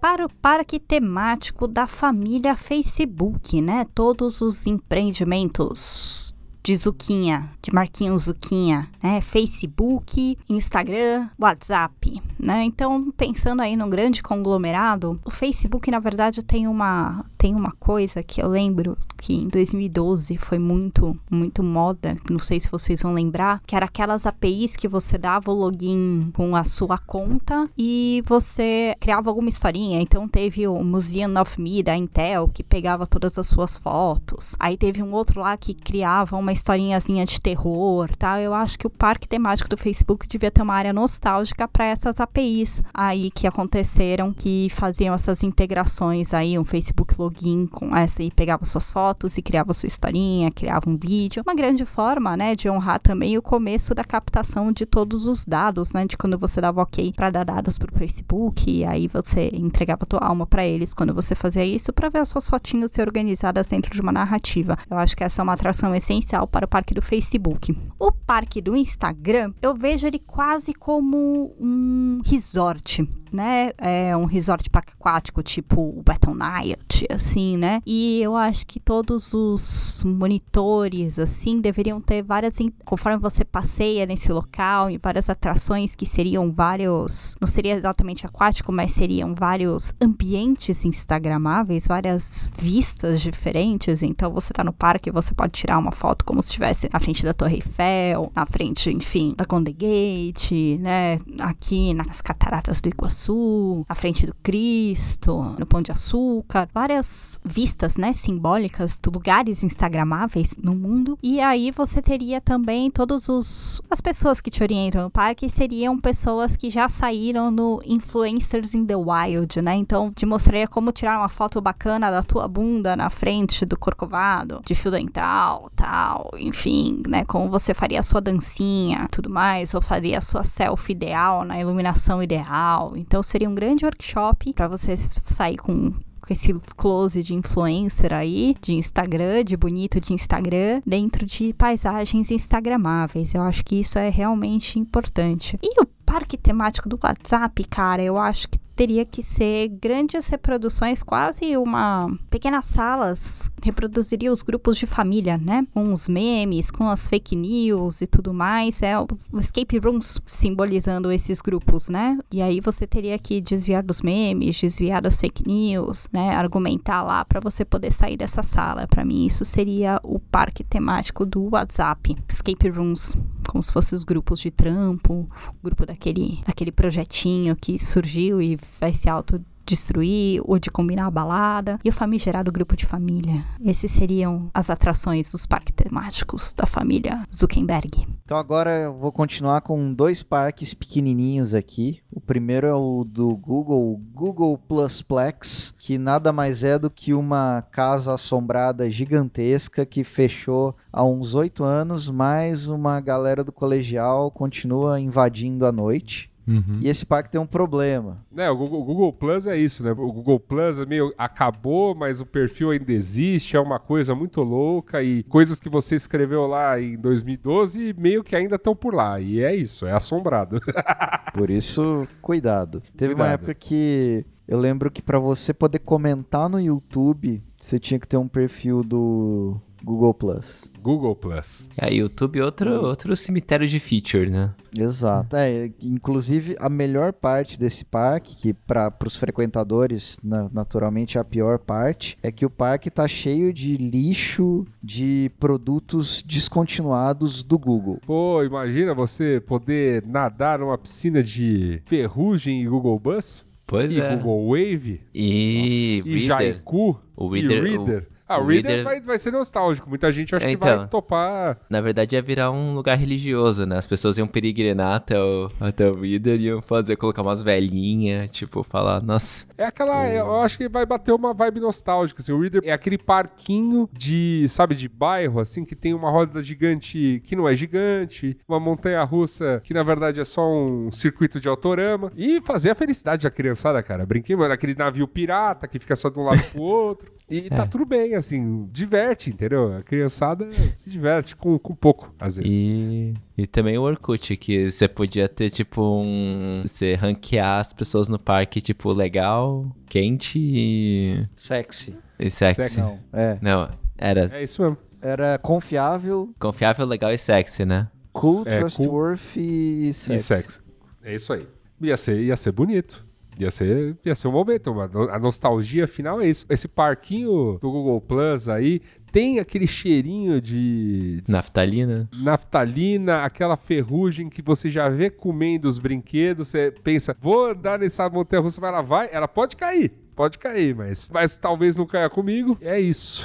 Para 0.00 0.24
o 0.24 0.32
parque 0.32 0.78
temático 0.78 1.66
da 1.66 1.86
família 1.86 2.54
Facebook, 2.54 3.60
né? 3.60 3.84
Todos 3.94 4.40
os 4.40 4.66
empreendimentos 4.66 6.34
de 6.62 6.76
Zuquinha, 6.76 7.48
de 7.62 7.72
Marquinhos 7.72 8.24
Zuquinha, 8.24 8.88
né? 9.02 9.20
Facebook, 9.20 10.36
Instagram, 10.48 11.28
WhatsApp, 11.40 12.22
né? 12.38 12.62
Então, 12.62 13.10
pensando 13.16 13.62
aí 13.62 13.74
num 13.74 13.88
grande 13.88 14.22
conglomerado, 14.22 15.18
o 15.24 15.30
Facebook, 15.30 15.90
na 15.90 15.98
verdade, 15.98 16.44
tem 16.44 16.68
uma, 16.68 17.24
tem 17.38 17.54
uma 17.54 17.70
coisa 17.78 18.20
que 18.22 18.42
eu 18.42 18.48
lembro 18.48 18.98
que 19.16 19.32
em 19.32 19.48
2012 19.48 20.36
foi 20.36 20.58
muito, 20.58 21.18
muito 21.30 21.62
moda, 21.62 22.16
não 22.28 22.38
sei 22.38 22.58
se 22.60 22.70
vocês 22.70 23.02
vão 23.02 23.14
lembrar, 23.14 23.62
que 23.66 23.76
era 23.76 23.86
aquelas 23.86 24.26
APIs 24.26 24.76
que 24.76 24.88
você 24.88 25.16
dava 25.16 25.50
o 25.50 25.54
login 25.54 26.30
com 26.34 26.54
a 26.56 26.64
sua 26.64 26.98
conta 26.98 27.68
e 27.78 28.22
você 28.26 28.94
criava 29.00 29.30
alguma 29.30 29.48
historinha. 29.48 30.00
Então 30.00 30.28
teve 30.28 30.66
o 30.66 30.82
Museum 30.82 31.40
of 31.40 31.60
Me 31.60 31.82
da 31.82 31.96
Intel, 31.96 32.48
que 32.48 32.64
pegava 32.64 33.06
todas 33.06 33.38
as 33.38 33.46
suas 33.46 33.76
fotos. 33.76 34.56
Aí 34.58 34.76
teve 34.76 35.02
um 35.02 35.12
outro 35.12 35.40
lá 35.40 35.56
que 35.56 35.74
criava 35.74 36.36
uma 36.36 36.52
historinhazinha 36.52 37.24
de 37.24 37.40
terror, 37.40 38.08
tá? 38.16 38.40
Eu 38.40 38.52
acho 38.52 38.78
que 38.78 38.86
o 38.86 38.90
parque 38.90 39.28
temático 39.28 39.68
do 39.68 39.76
Facebook 39.76 40.26
devia 40.26 40.50
ter 40.50 40.62
uma 40.62 40.74
área 40.74 40.92
nostálgica 40.92 41.68
para 41.68 41.86
essas 41.86 42.20
APIs 42.20 42.82
aí 42.92 43.30
que 43.30 43.46
aconteceram, 43.46 44.32
que 44.32 44.68
faziam 44.70 45.14
essas 45.14 45.42
integrações 45.42 46.34
aí, 46.34 46.58
um 46.58 46.64
Facebook 46.64 47.14
login 47.18 47.27
com 47.66 47.96
essa 47.96 48.22
e 48.22 48.30
pegava 48.30 48.64
suas 48.64 48.90
fotos 48.90 49.36
e 49.36 49.42
criava 49.42 49.72
sua 49.72 49.86
historinha, 49.86 50.50
criava 50.50 50.88
um 50.88 50.96
vídeo. 50.96 51.42
Uma 51.46 51.54
grande 51.54 51.84
forma, 51.84 52.36
né, 52.36 52.54
de 52.54 52.68
honrar 52.68 53.00
também 53.00 53.36
o 53.36 53.42
começo 53.42 53.94
da 53.94 54.04
captação 54.04 54.72
de 54.72 54.86
todos 54.86 55.26
os 55.26 55.44
dados, 55.44 55.92
né, 55.92 56.06
de 56.06 56.16
quando 56.16 56.38
você 56.38 56.60
dava 56.60 56.82
ok 56.82 57.12
para 57.14 57.30
dar 57.30 57.44
dados 57.44 57.78
pro 57.78 57.96
Facebook 57.96 58.70
e 58.70 58.84
aí 58.84 59.08
você 59.08 59.50
entregava 59.52 60.06
tua 60.06 60.20
alma 60.20 60.46
para 60.46 60.66
eles 60.66 60.94
quando 60.94 61.14
você 61.14 61.34
fazia 61.34 61.64
isso 61.64 61.92
para 61.92 62.08
ver 62.08 62.18
as 62.18 62.28
suas 62.28 62.48
fotinhas 62.48 62.90
ser 62.92 63.06
organizadas 63.06 63.66
dentro 63.66 63.92
de 63.92 64.00
uma 64.00 64.12
narrativa. 64.12 64.76
Eu 64.90 64.98
acho 64.98 65.16
que 65.16 65.24
essa 65.24 65.42
é 65.42 65.44
uma 65.44 65.52
atração 65.52 65.94
essencial 65.94 66.46
para 66.46 66.64
o 66.64 66.68
parque 66.68 66.94
do 66.94 67.02
Facebook. 67.02 67.76
O 67.98 68.12
parque 68.12 68.60
do 68.60 68.76
Instagram, 68.76 69.52
eu 69.62 69.74
vejo 69.74 70.06
ele 70.06 70.18
quase 70.18 70.72
como 70.74 71.54
um 71.60 72.20
resort, 72.24 73.08
né? 73.32 73.70
É 73.78 74.16
um 74.16 74.24
resort 74.24 74.68
aquático, 74.72 75.42
tipo 75.42 75.80
o 75.80 76.02
Battle 76.02 76.34
Night, 76.34 77.06
assim, 77.18 77.56
né? 77.56 77.82
E 77.84 78.20
eu 78.22 78.36
acho 78.36 78.66
que 78.66 78.80
todos 78.80 79.34
os 79.34 80.02
monitores, 80.04 81.18
assim, 81.18 81.60
deveriam 81.60 82.00
ter 82.00 82.22
várias. 82.22 82.56
Conforme 82.84 83.18
você 83.18 83.44
passeia 83.44 84.06
nesse 84.06 84.32
local, 84.32 84.88
em 84.88 84.96
várias 84.96 85.28
atrações 85.28 85.94
que 85.94 86.06
seriam 86.06 86.50
vários. 86.50 87.36
Não 87.40 87.46
seria 87.46 87.74
exatamente 87.74 88.24
aquático, 88.24 88.72
mas 88.72 88.92
seriam 88.92 89.34
vários 89.34 89.92
ambientes 90.00 90.84
instagramáveis, 90.84 91.86
várias 91.86 92.50
vistas 92.58 93.20
diferentes. 93.20 94.02
Então 94.02 94.32
você 94.32 94.52
tá 94.52 94.64
no 94.64 94.72
parque, 94.72 95.10
você 95.10 95.34
pode 95.34 95.52
tirar 95.52 95.78
uma 95.78 95.92
foto 95.92 96.24
como 96.24 96.40
se 96.40 96.48
estivesse 96.48 96.88
na 96.92 97.00
frente 97.00 97.24
da 97.24 97.34
Torre 97.34 97.56
Eiffel, 97.56 98.30
na 98.34 98.46
frente, 98.46 98.90
enfim, 98.90 99.34
da 99.36 99.44
Golden 99.44 99.74
Gate, 99.74 100.78
né? 100.78 101.18
Aqui 101.40 101.92
nas 101.94 102.22
cataratas 102.22 102.80
do 102.80 102.88
Iguaçu, 102.88 103.84
na 103.88 103.94
frente 103.94 104.24
do 104.26 104.34
Cristo, 104.42 105.56
no 105.58 105.66
Pão 105.66 105.82
de 105.82 105.90
Açúcar, 105.90 106.68
várias 106.72 107.07
vistas, 107.44 107.96
né, 107.96 108.12
simbólicas, 108.12 108.98
de 109.02 109.10
lugares 109.10 109.62
instagramáveis 109.62 110.54
no 110.56 110.74
mundo. 110.74 111.18
E 111.22 111.40
aí 111.40 111.70
você 111.70 112.02
teria 112.02 112.40
também 112.40 112.90
todos 112.90 113.28
os 113.28 113.80
as 113.90 114.00
pessoas 114.00 114.40
que 114.40 114.50
te 114.50 114.62
orientam 114.62 115.02
no 115.02 115.10
parque 115.10 115.48
seriam 115.48 115.98
pessoas 115.98 116.56
que 116.56 116.70
já 116.70 116.88
saíram 116.88 117.50
no 117.50 117.80
Influencers 117.84 118.74
in 118.74 118.84
the 118.84 118.96
Wild, 118.96 119.60
né? 119.62 119.74
Então, 119.74 120.12
te 120.12 120.26
mostraria 120.26 120.68
como 120.68 120.92
tirar 120.92 121.18
uma 121.18 121.28
foto 121.28 121.60
bacana 121.60 122.10
da 122.10 122.22
tua 122.22 122.46
bunda 122.46 122.96
na 122.96 123.10
frente 123.10 123.64
do 123.64 123.78
corcovado, 123.78 124.60
de 124.64 124.74
fio 124.74 124.90
dental, 124.90 125.70
tal, 125.74 126.30
enfim, 126.38 127.02
né? 127.08 127.24
Como 127.24 127.48
você 127.48 127.74
faria 127.74 128.00
a 128.00 128.02
sua 128.02 128.20
dancinha, 128.20 129.08
tudo 129.10 129.30
mais, 129.30 129.74
ou 129.74 129.80
faria 129.80 130.18
a 130.18 130.22
sua 130.22 130.44
selfie 130.44 130.92
ideal 130.92 131.44
na 131.44 131.60
iluminação 131.60 132.22
ideal. 132.22 132.92
Então, 132.96 133.22
seria 133.22 133.48
um 133.48 133.54
grande 133.54 133.84
workshop 133.84 134.52
para 134.52 134.68
você 134.68 134.96
sair 135.24 135.56
com 135.56 135.92
com 136.28 136.34
esse 136.34 136.52
close 136.76 137.22
de 137.22 137.34
influencer 137.34 138.12
aí, 138.12 138.54
de 138.60 138.74
Instagram, 138.74 139.42
de 139.42 139.56
bonito 139.56 139.98
de 139.98 140.12
Instagram, 140.12 140.82
dentro 140.84 141.24
de 141.24 141.54
paisagens 141.54 142.30
instagramáveis. 142.30 143.32
Eu 143.32 143.40
acho 143.42 143.64
que 143.64 143.80
isso 143.80 143.98
é 143.98 144.10
realmente 144.10 144.78
importante. 144.78 145.58
E 145.62 145.80
o 145.80 145.86
parque 146.04 146.36
temático 146.36 146.86
do 146.86 146.98
WhatsApp, 147.02 147.64
cara, 147.64 148.02
eu 148.02 148.18
acho 148.18 148.46
que 148.48 148.58
teria 148.78 149.04
que 149.04 149.24
ser 149.24 149.70
grandes 149.70 150.28
reproduções, 150.28 151.02
quase 151.02 151.56
uma 151.56 152.16
pequenas 152.30 152.64
salas, 152.66 153.50
reproduziria 153.60 154.30
os 154.30 154.40
grupos 154.40 154.78
de 154.78 154.86
família, 154.86 155.36
né? 155.36 155.66
Com 155.74 155.92
os 155.92 156.08
memes, 156.08 156.70
com 156.70 156.88
as 156.88 157.08
fake 157.08 157.34
news 157.34 158.00
e 158.00 158.06
tudo 158.06 158.32
mais, 158.32 158.80
é 158.80 158.96
o 158.96 159.08
escape 159.36 159.78
rooms 159.78 160.20
simbolizando 160.24 161.10
esses 161.10 161.40
grupos, 161.40 161.88
né? 161.88 162.16
E 162.30 162.40
aí 162.40 162.60
você 162.60 162.86
teria 162.86 163.18
que 163.18 163.40
desviar 163.40 163.82
dos 163.82 164.00
memes, 164.00 164.60
desviar 164.60 165.02
das 165.02 165.20
fake 165.20 165.42
news, 165.44 166.06
né? 166.12 166.36
Argumentar 166.36 167.02
lá 167.02 167.24
para 167.24 167.40
você 167.40 167.64
poder 167.64 167.90
sair 167.90 168.16
dessa 168.16 168.44
sala. 168.44 168.86
Para 168.86 169.04
mim 169.04 169.26
isso 169.26 169.44
seria 169.44 170.00
o 170.04 170.20
parque 170.20 170.62
temático 170.62 171.26
do 171.26 171.48
WhatsApp, 171.50 172.14
escape 172.28 172.68
rooms, 172.68 173.16
como 173.48 173.60
se 173.60 173.72
fossem 173.72 173.96
os 173.96 174.04
grupos 174.04 174.38
de 174.38 174.52
trampo, 174.52 175.28
o 175.48 175.64
grupo 175.64 175.84
daquele, 175.84 176.40
daquele 176.46 176.70
projetinho 176.70 177.56
que 177.56 177.76
surgiu 177.76 178.40
e 178.40 178.56
vai 178.80 178.92
se 178.92 179.08
autodestruir 179.08 180.40
ou 180.44 180.58
de 180.58 180.70
combinar 180.70 181.06
a 181.06 181.10
balada 181.10 181.78
e 181.84 181.88
o 181.88 181.92
famigerado 181.92 182.50
grupo 182.50 182.76
de 182.76 182.86
família. 182.86 183.44
Esses 183.64 183.90
seriam 183.90 184.50
as 184.54 184.70
atrações 184.70 185.32
dos 185.32 185.46
parques 185.46 185.74
temáticos 185.74 186.52
da 186.54 186.66
família 186.66 187.24
Zuckerberg. 187.34 188.06
Então 188.24 188.36
agora 188.36 188.70
eu 188.70 188.94
vou 188.94 189.10
continuar 189.10 189.62
com 189.62 189.92
dois 189.92 190.22
parques 190.22 190.74
pequenininhos 190.74 191.54
aqui. 191.54 192.00
O 192.10 192.20
primeiro 192.20 192.66
é 192.66 192.74
o 192.74 193.04
do 193.04 193.34
Google, 193.36 194.00
Google 194.12 194.58
Plus 194.58 195.00
Plex, 195.00 195.74
que 195.78 195.96
nada 195.96 196.32
mais 196.32 196.62
é 196.62 196.78
do 196.78 196.90
que 196.90 197.14
uma 197.14 197.62
casa 197.70 198.12
assombrada 198.12 198.90
gigantesca 198.90 199.86
que 199.86 200.04
fechou 200.04 200.76
há 200.92 201.04
uns 201.04 201.34
oito 201.34 201.64
anos, 201.64 202.10
mas 202.10 202.68
uma 202.68 203.00
galera 203.00 203.42
do 203.42 203.52
colegial 203.52 204.30
continua 204.30 205.00
invadindo 205.00 205.64
à 205.64 205.72
noite. 205.72 206.30
Uhum. 206.48 206.80
E 206.80 206.88
esse 206.88 207.04
parque 207.04 207.30
tem 207.30 207.38
um 207.40 207.46
problema. 207.46 208.24
É, 208.34 208.50
o 208.50 208.56
Google, 208.56 208.80
o 208.80 208.84
Google 208.84 209.12
Plus 209.12 209.46
é 209.46 209.56
isso, 209.56 209.84
né? 209.84 209.92
O 209.92 210.12
Google 210.12 210.40
Plus 210.40 210.80
é 210.80 210.86
meio 210.86 211.12
acabou, 211.18 211.94
mas 211.94 212.20
o 212.22 212.26
perfil 212.26 212.70
ainda 212.70 212.90
existe, 212.90 213.54
é 213.56 213.60
uma 213.60 213.78
coisa 213.78 214.14
muito 214.14 214.40
louca 214.42 215.02
e 215.02 215.22
coisas 215.24 215.60
que 215.60 215.68
você 215.68 215.94
escreveu 215.94 216.46
lá 216.46 216.80
em 216.80 216.96
2012 216.96 217.94
meio 217.98 218.24
que 218.24 218.34
ainda 218.34 218.56
estão 218.56 218.74
por 218.74 218.94
lá. 218.94 219.20
E 219.20 219.40
é 219.40 219.54
isso, 219.54 219.86
é 219.86 219.92
assombrado. 219.92 220.60
Por 221.34 221.50
isso, 221.50 222.08
cuidado. 222.22 222.82
Teve 222.96 223.12
uma 223.12 223.24
Cuidado. 223.24 223.34
época 223.34 223.54
que 223.54 224.24
eu 224.46 224.58
lembro 224.58 224.90
que 224.90 225.02
para 225.02 225.18
você 225.18 225.52
poder 225.52 225.78
comentar 225.80 226.48
no 226.48 226.58
YouTube, 226.58 227.42
você 227.60 227.78
tinha 227.78 228.00
que 228.00 228.08
ter 228.08 228.16
um 228.16 228.26
perfil 228.26 228.82
do 228.82 229.60
Google 229.82 230.12
Plus. 230.14 230.70
Google 230.82 231.14
Plus. 231.14 231.68
É, 231.76 231.92
YouTube 231.92 232.38
é 232.38 232.44
outro, 232.44 232.70
outro 232.84 233.16
cemitério 233.16 233.66
de 233.66 233.78
feature, 233.78 234.28
né? 234.30 234.52
Exato. 234.76 235.36
É, 235.36 235.70
inclusive 235.82 236.56
a 236.58 236.68
melhor 236.68 237.12
parte 237.12 237.58
desse 237.58 237.84
parque, 237.84 238.36
que 238.36 238.52
para 238.54 238.92
os 239.06 239.16
frequentadores 239.16 240.18
na- 240.22 240.48
naturalmente 240.52 241.16
é 241.18 241.20
a 241.20 241.24
pior 241.24 241.58
parte, 241.58 242.16
é 242.22 242.30
que 242.32 242.44
o 242.46 242.50
parque 242.50 242.90
tá 242.90 243.06
cheio 243.08 243.52
de 243.52 243.76
lixo 243.76 244.64
de 244.82 245.30
produtos 245.38 246.22
descontinuados 246.22 247.42
do 247.42 247.58
Google. 247.58 247.98
Pô, 248.06 248.42
imagina 248.44 248.94
você 248.94 249.40
poder 249.40 250.02
nadar 250.06 250.58
numa 250.58 250.76
piscina 250.78 251.22
de 251.22 251.80
ferrugem 251.84 252.62
e 252.62 252.66
Google 252.68 252.98
Bus? 252.98 253.46
Pois 253.66 253.92
e 253.92 254.00
é. 254.00 254.16
Google 254.16 254.48
Wave? 254.48 255.00
E, 255.14 255.98
E 255.98 256.02
Reader. 256.04 256.18
Jaiku? 256.20 256.98
O 257.16 257.36
e 257.36 257.40
Reader- 257.40 257.62
Reader? 257.64 258.06
o- 258.10 258.17
ah, 258.28 258.38
o 258.38 258.46
Reader, 258.46 258.66
Reader- 258.70 258.84
vai, 258.84 259.00
vai 259.00 259.18
ser 259.18 259.30
nostálgico. 259.32 259.88
Muita 259.88 260.10
gente 260.12 260.34
acho 260.34 260.44
É, 260.46 260.50
que 260.50 260.56
vai 260.56 260.74
então. 260.74 260.88
topar. 260.88 261.58
Na 261.70 261.80
verdade, 261.80 262.14
ia 262.16 262.22
virar 262.22 262.50
um 262.50 262.74
lugar 262.74 262.96
religioso, 262.96 263.64
né? 263.66 263.78
As 263.78 263.86
pessoas 263.86 264.18
iam 264.18 264.26
peregrinar 264.26 264.96
até 264.96 265.18
o, 265.18 265.50
até 265.60 265.88
o 265.90 266.00
Reader 266.00 266.40
e 266.40 266.44
iam 266.44 266.60
fazer, 266.62 266.96
colocar 266.96 267.22
umas 267.22 267.42
velhinhas, 267.42 268.30
tipo, 268.30 268.62
falar, 268.62 269.02
nossa, 269.02 269.46
É 269.56 269.64
aquela. 269.64 270.06
Eu 270.08 270.40
acho 270.40 270.58
que 270.58 270.68
vai 270.68 270.84
bater 270.84 271.12
uma 271.12 271.32
vibe 271.32 271.60
nostálgica. 271.60 272.20
Assim. 272.20 272.32
O 272.32 272.40
Reader 272.40 272.60
é 272.64 272.72
aquele 272.72 272.98
parquinho 272.98 273.88
de, 273.92 274.46
sabe, 274.48 274.74
de 274.74 274.88
bairro, 274.88 275.40
assim, 275.40 275.64
que 275.64 275.74
tem 275.74 275.94
uma 275.94 276.10
roda 276.10 276.42
gigante 276.42 277.22
que 277.24 277.34
não 277.36 277.48
é 277.48 277.54
gigante, 277.54 278.36
uma 278.48 278.58
montanha 278.60 279.02
russa 279.04 279.60
que 279.64 279.72
na 279.74 279.82
verdade 279.82 280.20
é 280.20 280.24
só 280.24 280.46
um 280.48 280.90
circuito 280.90 281.40
de 281.40 281.48
autorama. 281.48 282.12
E 282.16 282.40
fazer 282.42 282.70
a 282.70 282.74
felicidade 282.74 283.22
da 283.22 283.30
criançada, 283.30 283.82
cara. 283.82 284.04
Brinquei, 284.06 284.34
mano, 284.36 284.52
aquele 284.52 284.74
navio 284.74 285.06
pirata 285.06 285.66
que 285.68 285.78
fica 285.78 285.94
só 285.96 286.08
de 286.10 286.18
um 286.18 286.24
lado 286.24 286.42
pro 286.52 286.60
outro. 286.62 287.10
E 287.30 287.48
tá 287.50 287.66
tudo 287.66 287.84
bem, 287.84 288.14
assim, 288.18 288.68
diverte, 288.72 289.30
entendeu? 289.30 289.76
A 289.76 289.82
criançada 289.82 290.50
se 290.70 290.90
diverte 290.90 291.34
com, 291.34 291.58
com 291.58 291.74
pouco, 291.74 292.12
às 292.20 292.36
vezes. 292.36 292.52
E, 292.52 293.14
e 293.36 293.46
também 293.46 293.78
o 293.78 293.82
Orkut, 293.82 294.36
que 294.36 294.70
você 294.70 294.86
podia 294.86 295.28
ter, 295.28 295.50
tipo, 295.50 295.82
um. 295.82 296.62
Você 296.66 296.94
ranquear 296.94 297.60
as 297.60 297.72
pessoas 297.72 298.08
no 298.08 298.18
parque, 298.18 298.60
tipo, 298.60 298.92
legal, 298.92 299.66
quente 299.86 300.38
e. 300.38 301.26
Sexy. 301.34 301.96
e 302.18 302.30
sexy. 302.30 302.62
Sexy. 302.64 302.80
Não, 302.80 302.98
é. 303.12 303.38
Não, 303.40 303.68
era 303.96 304.28
É 304.32 304.42
isso 304.42 304.60
mesmo. 304.62 304.76
Era 305.00 305.38
confiável, 305.38 306.34
confiável, 306.38 306.84
legal 306.84 307.12
e 307.12 307.18
sexy, 307.18 307.64
né? 307.64 307.88
cool, 308.12 308.42
É, 308.46 308.58
cool. 308.58 308.68
trustworthy 308.68 309.88
e 309.88 309.94
sexy. 309.94 310.14
E 310.14 310.18
sexy. 310.18 310.60
É 311.04 311.14
isso 311.14 311.32
aí. 311.32 311.46
Ia 311.80 311.96
ser, 311.96 312.20
ia 312.20 312.36
ser 312.36 312.50
bonito. 312.50 313.06
Ia 313.38 313.50
ser, 313.50 313.96
ia 314.04 314.14
ser 314.14 314.28
um 314.28 314.32
momento. 314.32 314.70
uma 314.72 314.86
no- 314.88 315.08
a 315.10 315.18
nostalgia 315.18 315.86
final 315.86 316.20
é 316.20 316.28
isso. 316.28 316.44
Esse 316.50 316.66
parquinho 316.66 317.58
do 317.60 317.70
Google 317.70 318.00
Plus 318.00 318.48
aí 318.48 318.80
tem 319.12 319.38
aquele 319.38 319.66
cheirinho 319.66 320.40
de 320.40 321.22
Naftalina. 321.28 322.08
naftalina, 322.20 323.22
aquela 323.24 323.56
ferrugem 323.56 324.28
que 324.28 324.42
você 324.42 324.68
já 324.68 324.88
vê 324.88 325.08
comendo 325.10 325.68
os 325.68 325.78
brinquedos. 325.78 326.48
Você 326.48 326.72
pensa, 326.82 327.16
vou 327.20 327.46
andar 327.50 327.78
nessa 327.78 328.08
montanha 328.10 328.42
russa, 328.42 328.60
mas 328.60 328.68
ela 328.68 328.82
vai, 328.82 329.08
ela 329.12 329.28
pode 329.28 329.56
cair. 329.56 329.92
Pode 330.14 330.36
cair, 330.38 330.74
mas, 330.74 331.08
mas 331.12 331.38
talvez 331.38 331.76
não 331.76 331.86
caia 331.86 332.10
comigo. 332.10 332.58
É 332.60 332.78
isso. 332.80 333.24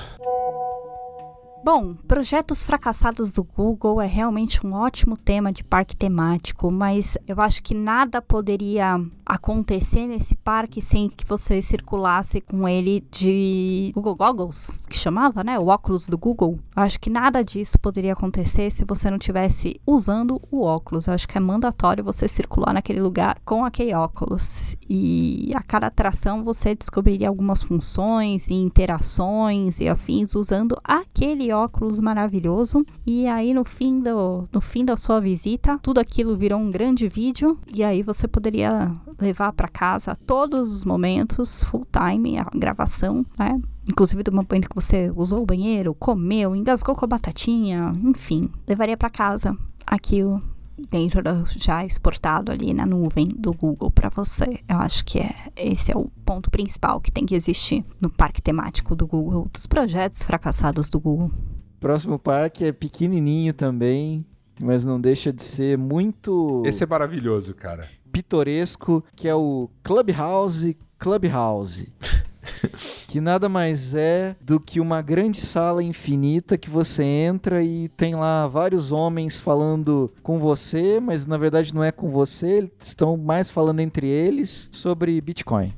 Bom, 1.63 1.93
projetos 1.93 2.65
fracassados 2.65 3.31
do 3.31 3.41
Google 3.41 4.01
é 4.01 4.05
realmente 4.05 4.67
um 4.67 4.73
ótimo 4.73 5.15
tema 5.15 5.49
de 5.49 5.63
parque 5.63 5.95
temático, 5.95 6.69
mas 6.69 7.17
eu 7.25 7.39
acho 7.39 7.63
que 7.63 7.73
nada 7.73 8.21
poderia 8.21 8.99
acontecer 9.25 10.05
nesse 10.05 10.35
parque 10.35 10.81
sem 10.81 11.07
que 11.07 11.25
você 11.25 11.61
circulasse 11.61 12.41
com 12.41 12.67
ele 12.67 13.01
de 13.09 13.93
Google 13.95 14.13
Goggles, 14.13 14.85
que 14.89 14.97
chamava, 14.97 15.41
né? 15.41 15.57
O 15.57 15.67
óculos 15.67 16.09
do 16.09 16.17
Google. 16.17 16.59
Eu 16.75 16.83
acho 16.83 16.99
que 16.99 17.09
nada 17.09 17.41
disso 17.41 17.79
poderia 17.79 18.11
acontecer 18.11 18.69
se 18.69 18.83
você 18.83 19.09
não 19.09 19.17
tivesse 19.17 19.79
usando 19.87 20.41
o 20.51 20.63
óculos. 20.63 21.07
Eu 21.07 21.13
acho 21.13 21.25
que 21.25 21.37
é 21.37 21.41
mandatório 21.41 22.03
você 22.03 22.27
circular 22.27 22.73
naquele 22.73 22.99
lugar 22.99 23.39
com 23.45 23.63
aquele 23.63 23.93
óculos. 23.93 24.75
E 24.89 25.49
a 25.55 25.63
cada 25.63 25.87
atração 25.87 26.43
você 26.43 26.75
descobriria 26.75 27.29
algumas 27.29 27.63
funções 27.63 28.49
e 28.49 28.53
interações 28.53 29.79
e 29.79 29.87
afins 29.87 30.35
usando 30.35 30.77
aquele 30.83 31.52
óculos 31.53 31.99
maravilhoso. 31.99 32.85
E 33.05 33.27
aí 33.27 33.53
no 33.53 33.63
fim 33.63 33.99
do 33.99 34.47
no 34.51 34.61
fim 34.61 34.83
da 34.83 34.97
sua 34.97 35.19
visita, 35.19 35.79
tudo 35.81 35.99
aquilo 35.99 36.35
virou 36.35 36.59
um 36.59 36.71
grande 36.71 37.07
vídeo 37.07 37.57
e 37.73 37.83
aí 37.83 38.03
você 38.03 38.27
poderia 38.27 38.91
levar 39.19 39.53
para 39.53 39.67
casa 39.67 40.15
todos 40.27 40.73
os 40.73 40.85
momentos 40.85 41.63
full 41.63 41.85
time 41.91 42.37
a 42.37 42.47
gravação, 42.53 43.25
né? 43.37 43.59
Inclusive 43.89 44.23
do 44.23 44.31
momento 44.31 44.69
que 44.69 44.75
você 44.75 45.11
usou 45.15 45.43
o 45.43 45.45
banheiro, 45.45 45.93
comeu, 45.93 46.55
engasgou 46.55 46.95
com 46.95 47.03
a 47.03 47.07
batatinha, 47.07 47.93
enfim, 48.03 48.49
levaria 48.65 48.95
para 48.95 49.09
casa 49.09 49.57
aquilo 49.85 50.41
dentro 50.77 51.21
da, 51.21 51.43
já 51.57 51.85
exportado 51.85 52.51
ali 52.51 52.73
na 52.73 52.85
nuvem 52.85 53.27
do 53.27 53.53
Google 53.53 53.91
para 53.91 54.09
você. 54.09 54.59
Eu 54.67 54.77
acho 54.77 55.05
que 55.05 55.19
é 55.19 55.33
esse 55.55 55.91
é 55.91 55.97
o 55.97 56.09
ponto 56.25 56.49
principal 56.49 56.99
que 56.99 57.11
tem 57.11 57.25
que 57.25 57.35
existir 57.35 57.85
no 57.99 58.09
parque 58.09 58.41
temático 58.41 58.95
do 58.95 59.05
Google, 59.07 59.47
dos 59.51 59.67
projetos 59.67 60.23
fracassados 60.23 60.89
do 60.89 60.99
Google. 60.99 61.31
Próximo 61.79 62.17
parque 62.17 62.65
é 62.65 62.71
pequenininho 62.71 63.53
também, 63.53 64.25
mas 64.61 64.85
não 64.85 64.99
deixa 64.99 65.33
de 65.33 65.43
ser 65.43 65.77
muito 65.77 66.63
Esse 66.65 66.83
é 66.83 66.87
maravilhoso, 66.87 67.53
cara. 67.53 67.87
pitoresco, 68.11 69.03
que 69.15 69.27
é 69.27 69.35
o 69.35 69.69
Clubhouse 69.83 70.77
Clubhouse. 70.97 71.91
que 73.07 73.21
nada 73.21 73.47
mais 73.47 73.93
é 73.93 74.35
do 74.41 74.59
que 74.59 74.79
uma 74.79 75.01
grande 75.01 75.39
sala 75.39 75.83
infinita 75.83 76.57
que 76.57 76.69
você 76.69 77.03
entra 77.03 77.63
e 77.63 77.87
tem 77.89 78.15
lá 78.15 78.47
vários 78.47 78.91
homens 78.91 79.39
falando 79.39 80.11
com 80.21 80.39
você, 80.39 80.99
mas 80.99 81.25
na 81.25 81.37
verdade 81.37 81.73
não 81.73 81.83
é 81.83 81.91
com 81.91 82.09
você, 82.09 82.47
eles 82.47 82.71
estão 82.81 83.17
mais 83.17 83.49
falando 83.49 83.79
entre 83.79 84.07
eles 84.07 84.69
sobre 84.71 85.19
Bitcoin. 85.21 85.73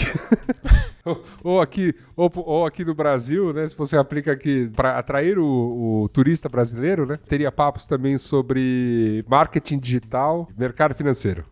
ou 1.44 1.60
aqui 1.60 1.94
ou, 2.16 2.30
ou 2.34 2.66
aqui 2.66 2.84
no 2.84 2.94
Brasil, 2.94 3.52
né? 3.52 3.66
Se 3.66 3.76
você 3.76 3.96
aplica 3.96 4.32
aqui 4.32 4.70
para 4.74 4.98
atrair 4.98 5.38
o, 5.38 6.02
o, 6.04 6.08
turista 6.08 6.48
brasileiro, 6.48 7.06
né? 7.06 7.18
Teria 7.28 7.52
papos 7.52 7.86
também 7.86 8.16
sobre 8.18 9.24
marketing 9.28 9.78
digital, 9.78 10.48
mercado 10.56 10.94
financeiro. 10.94 11.44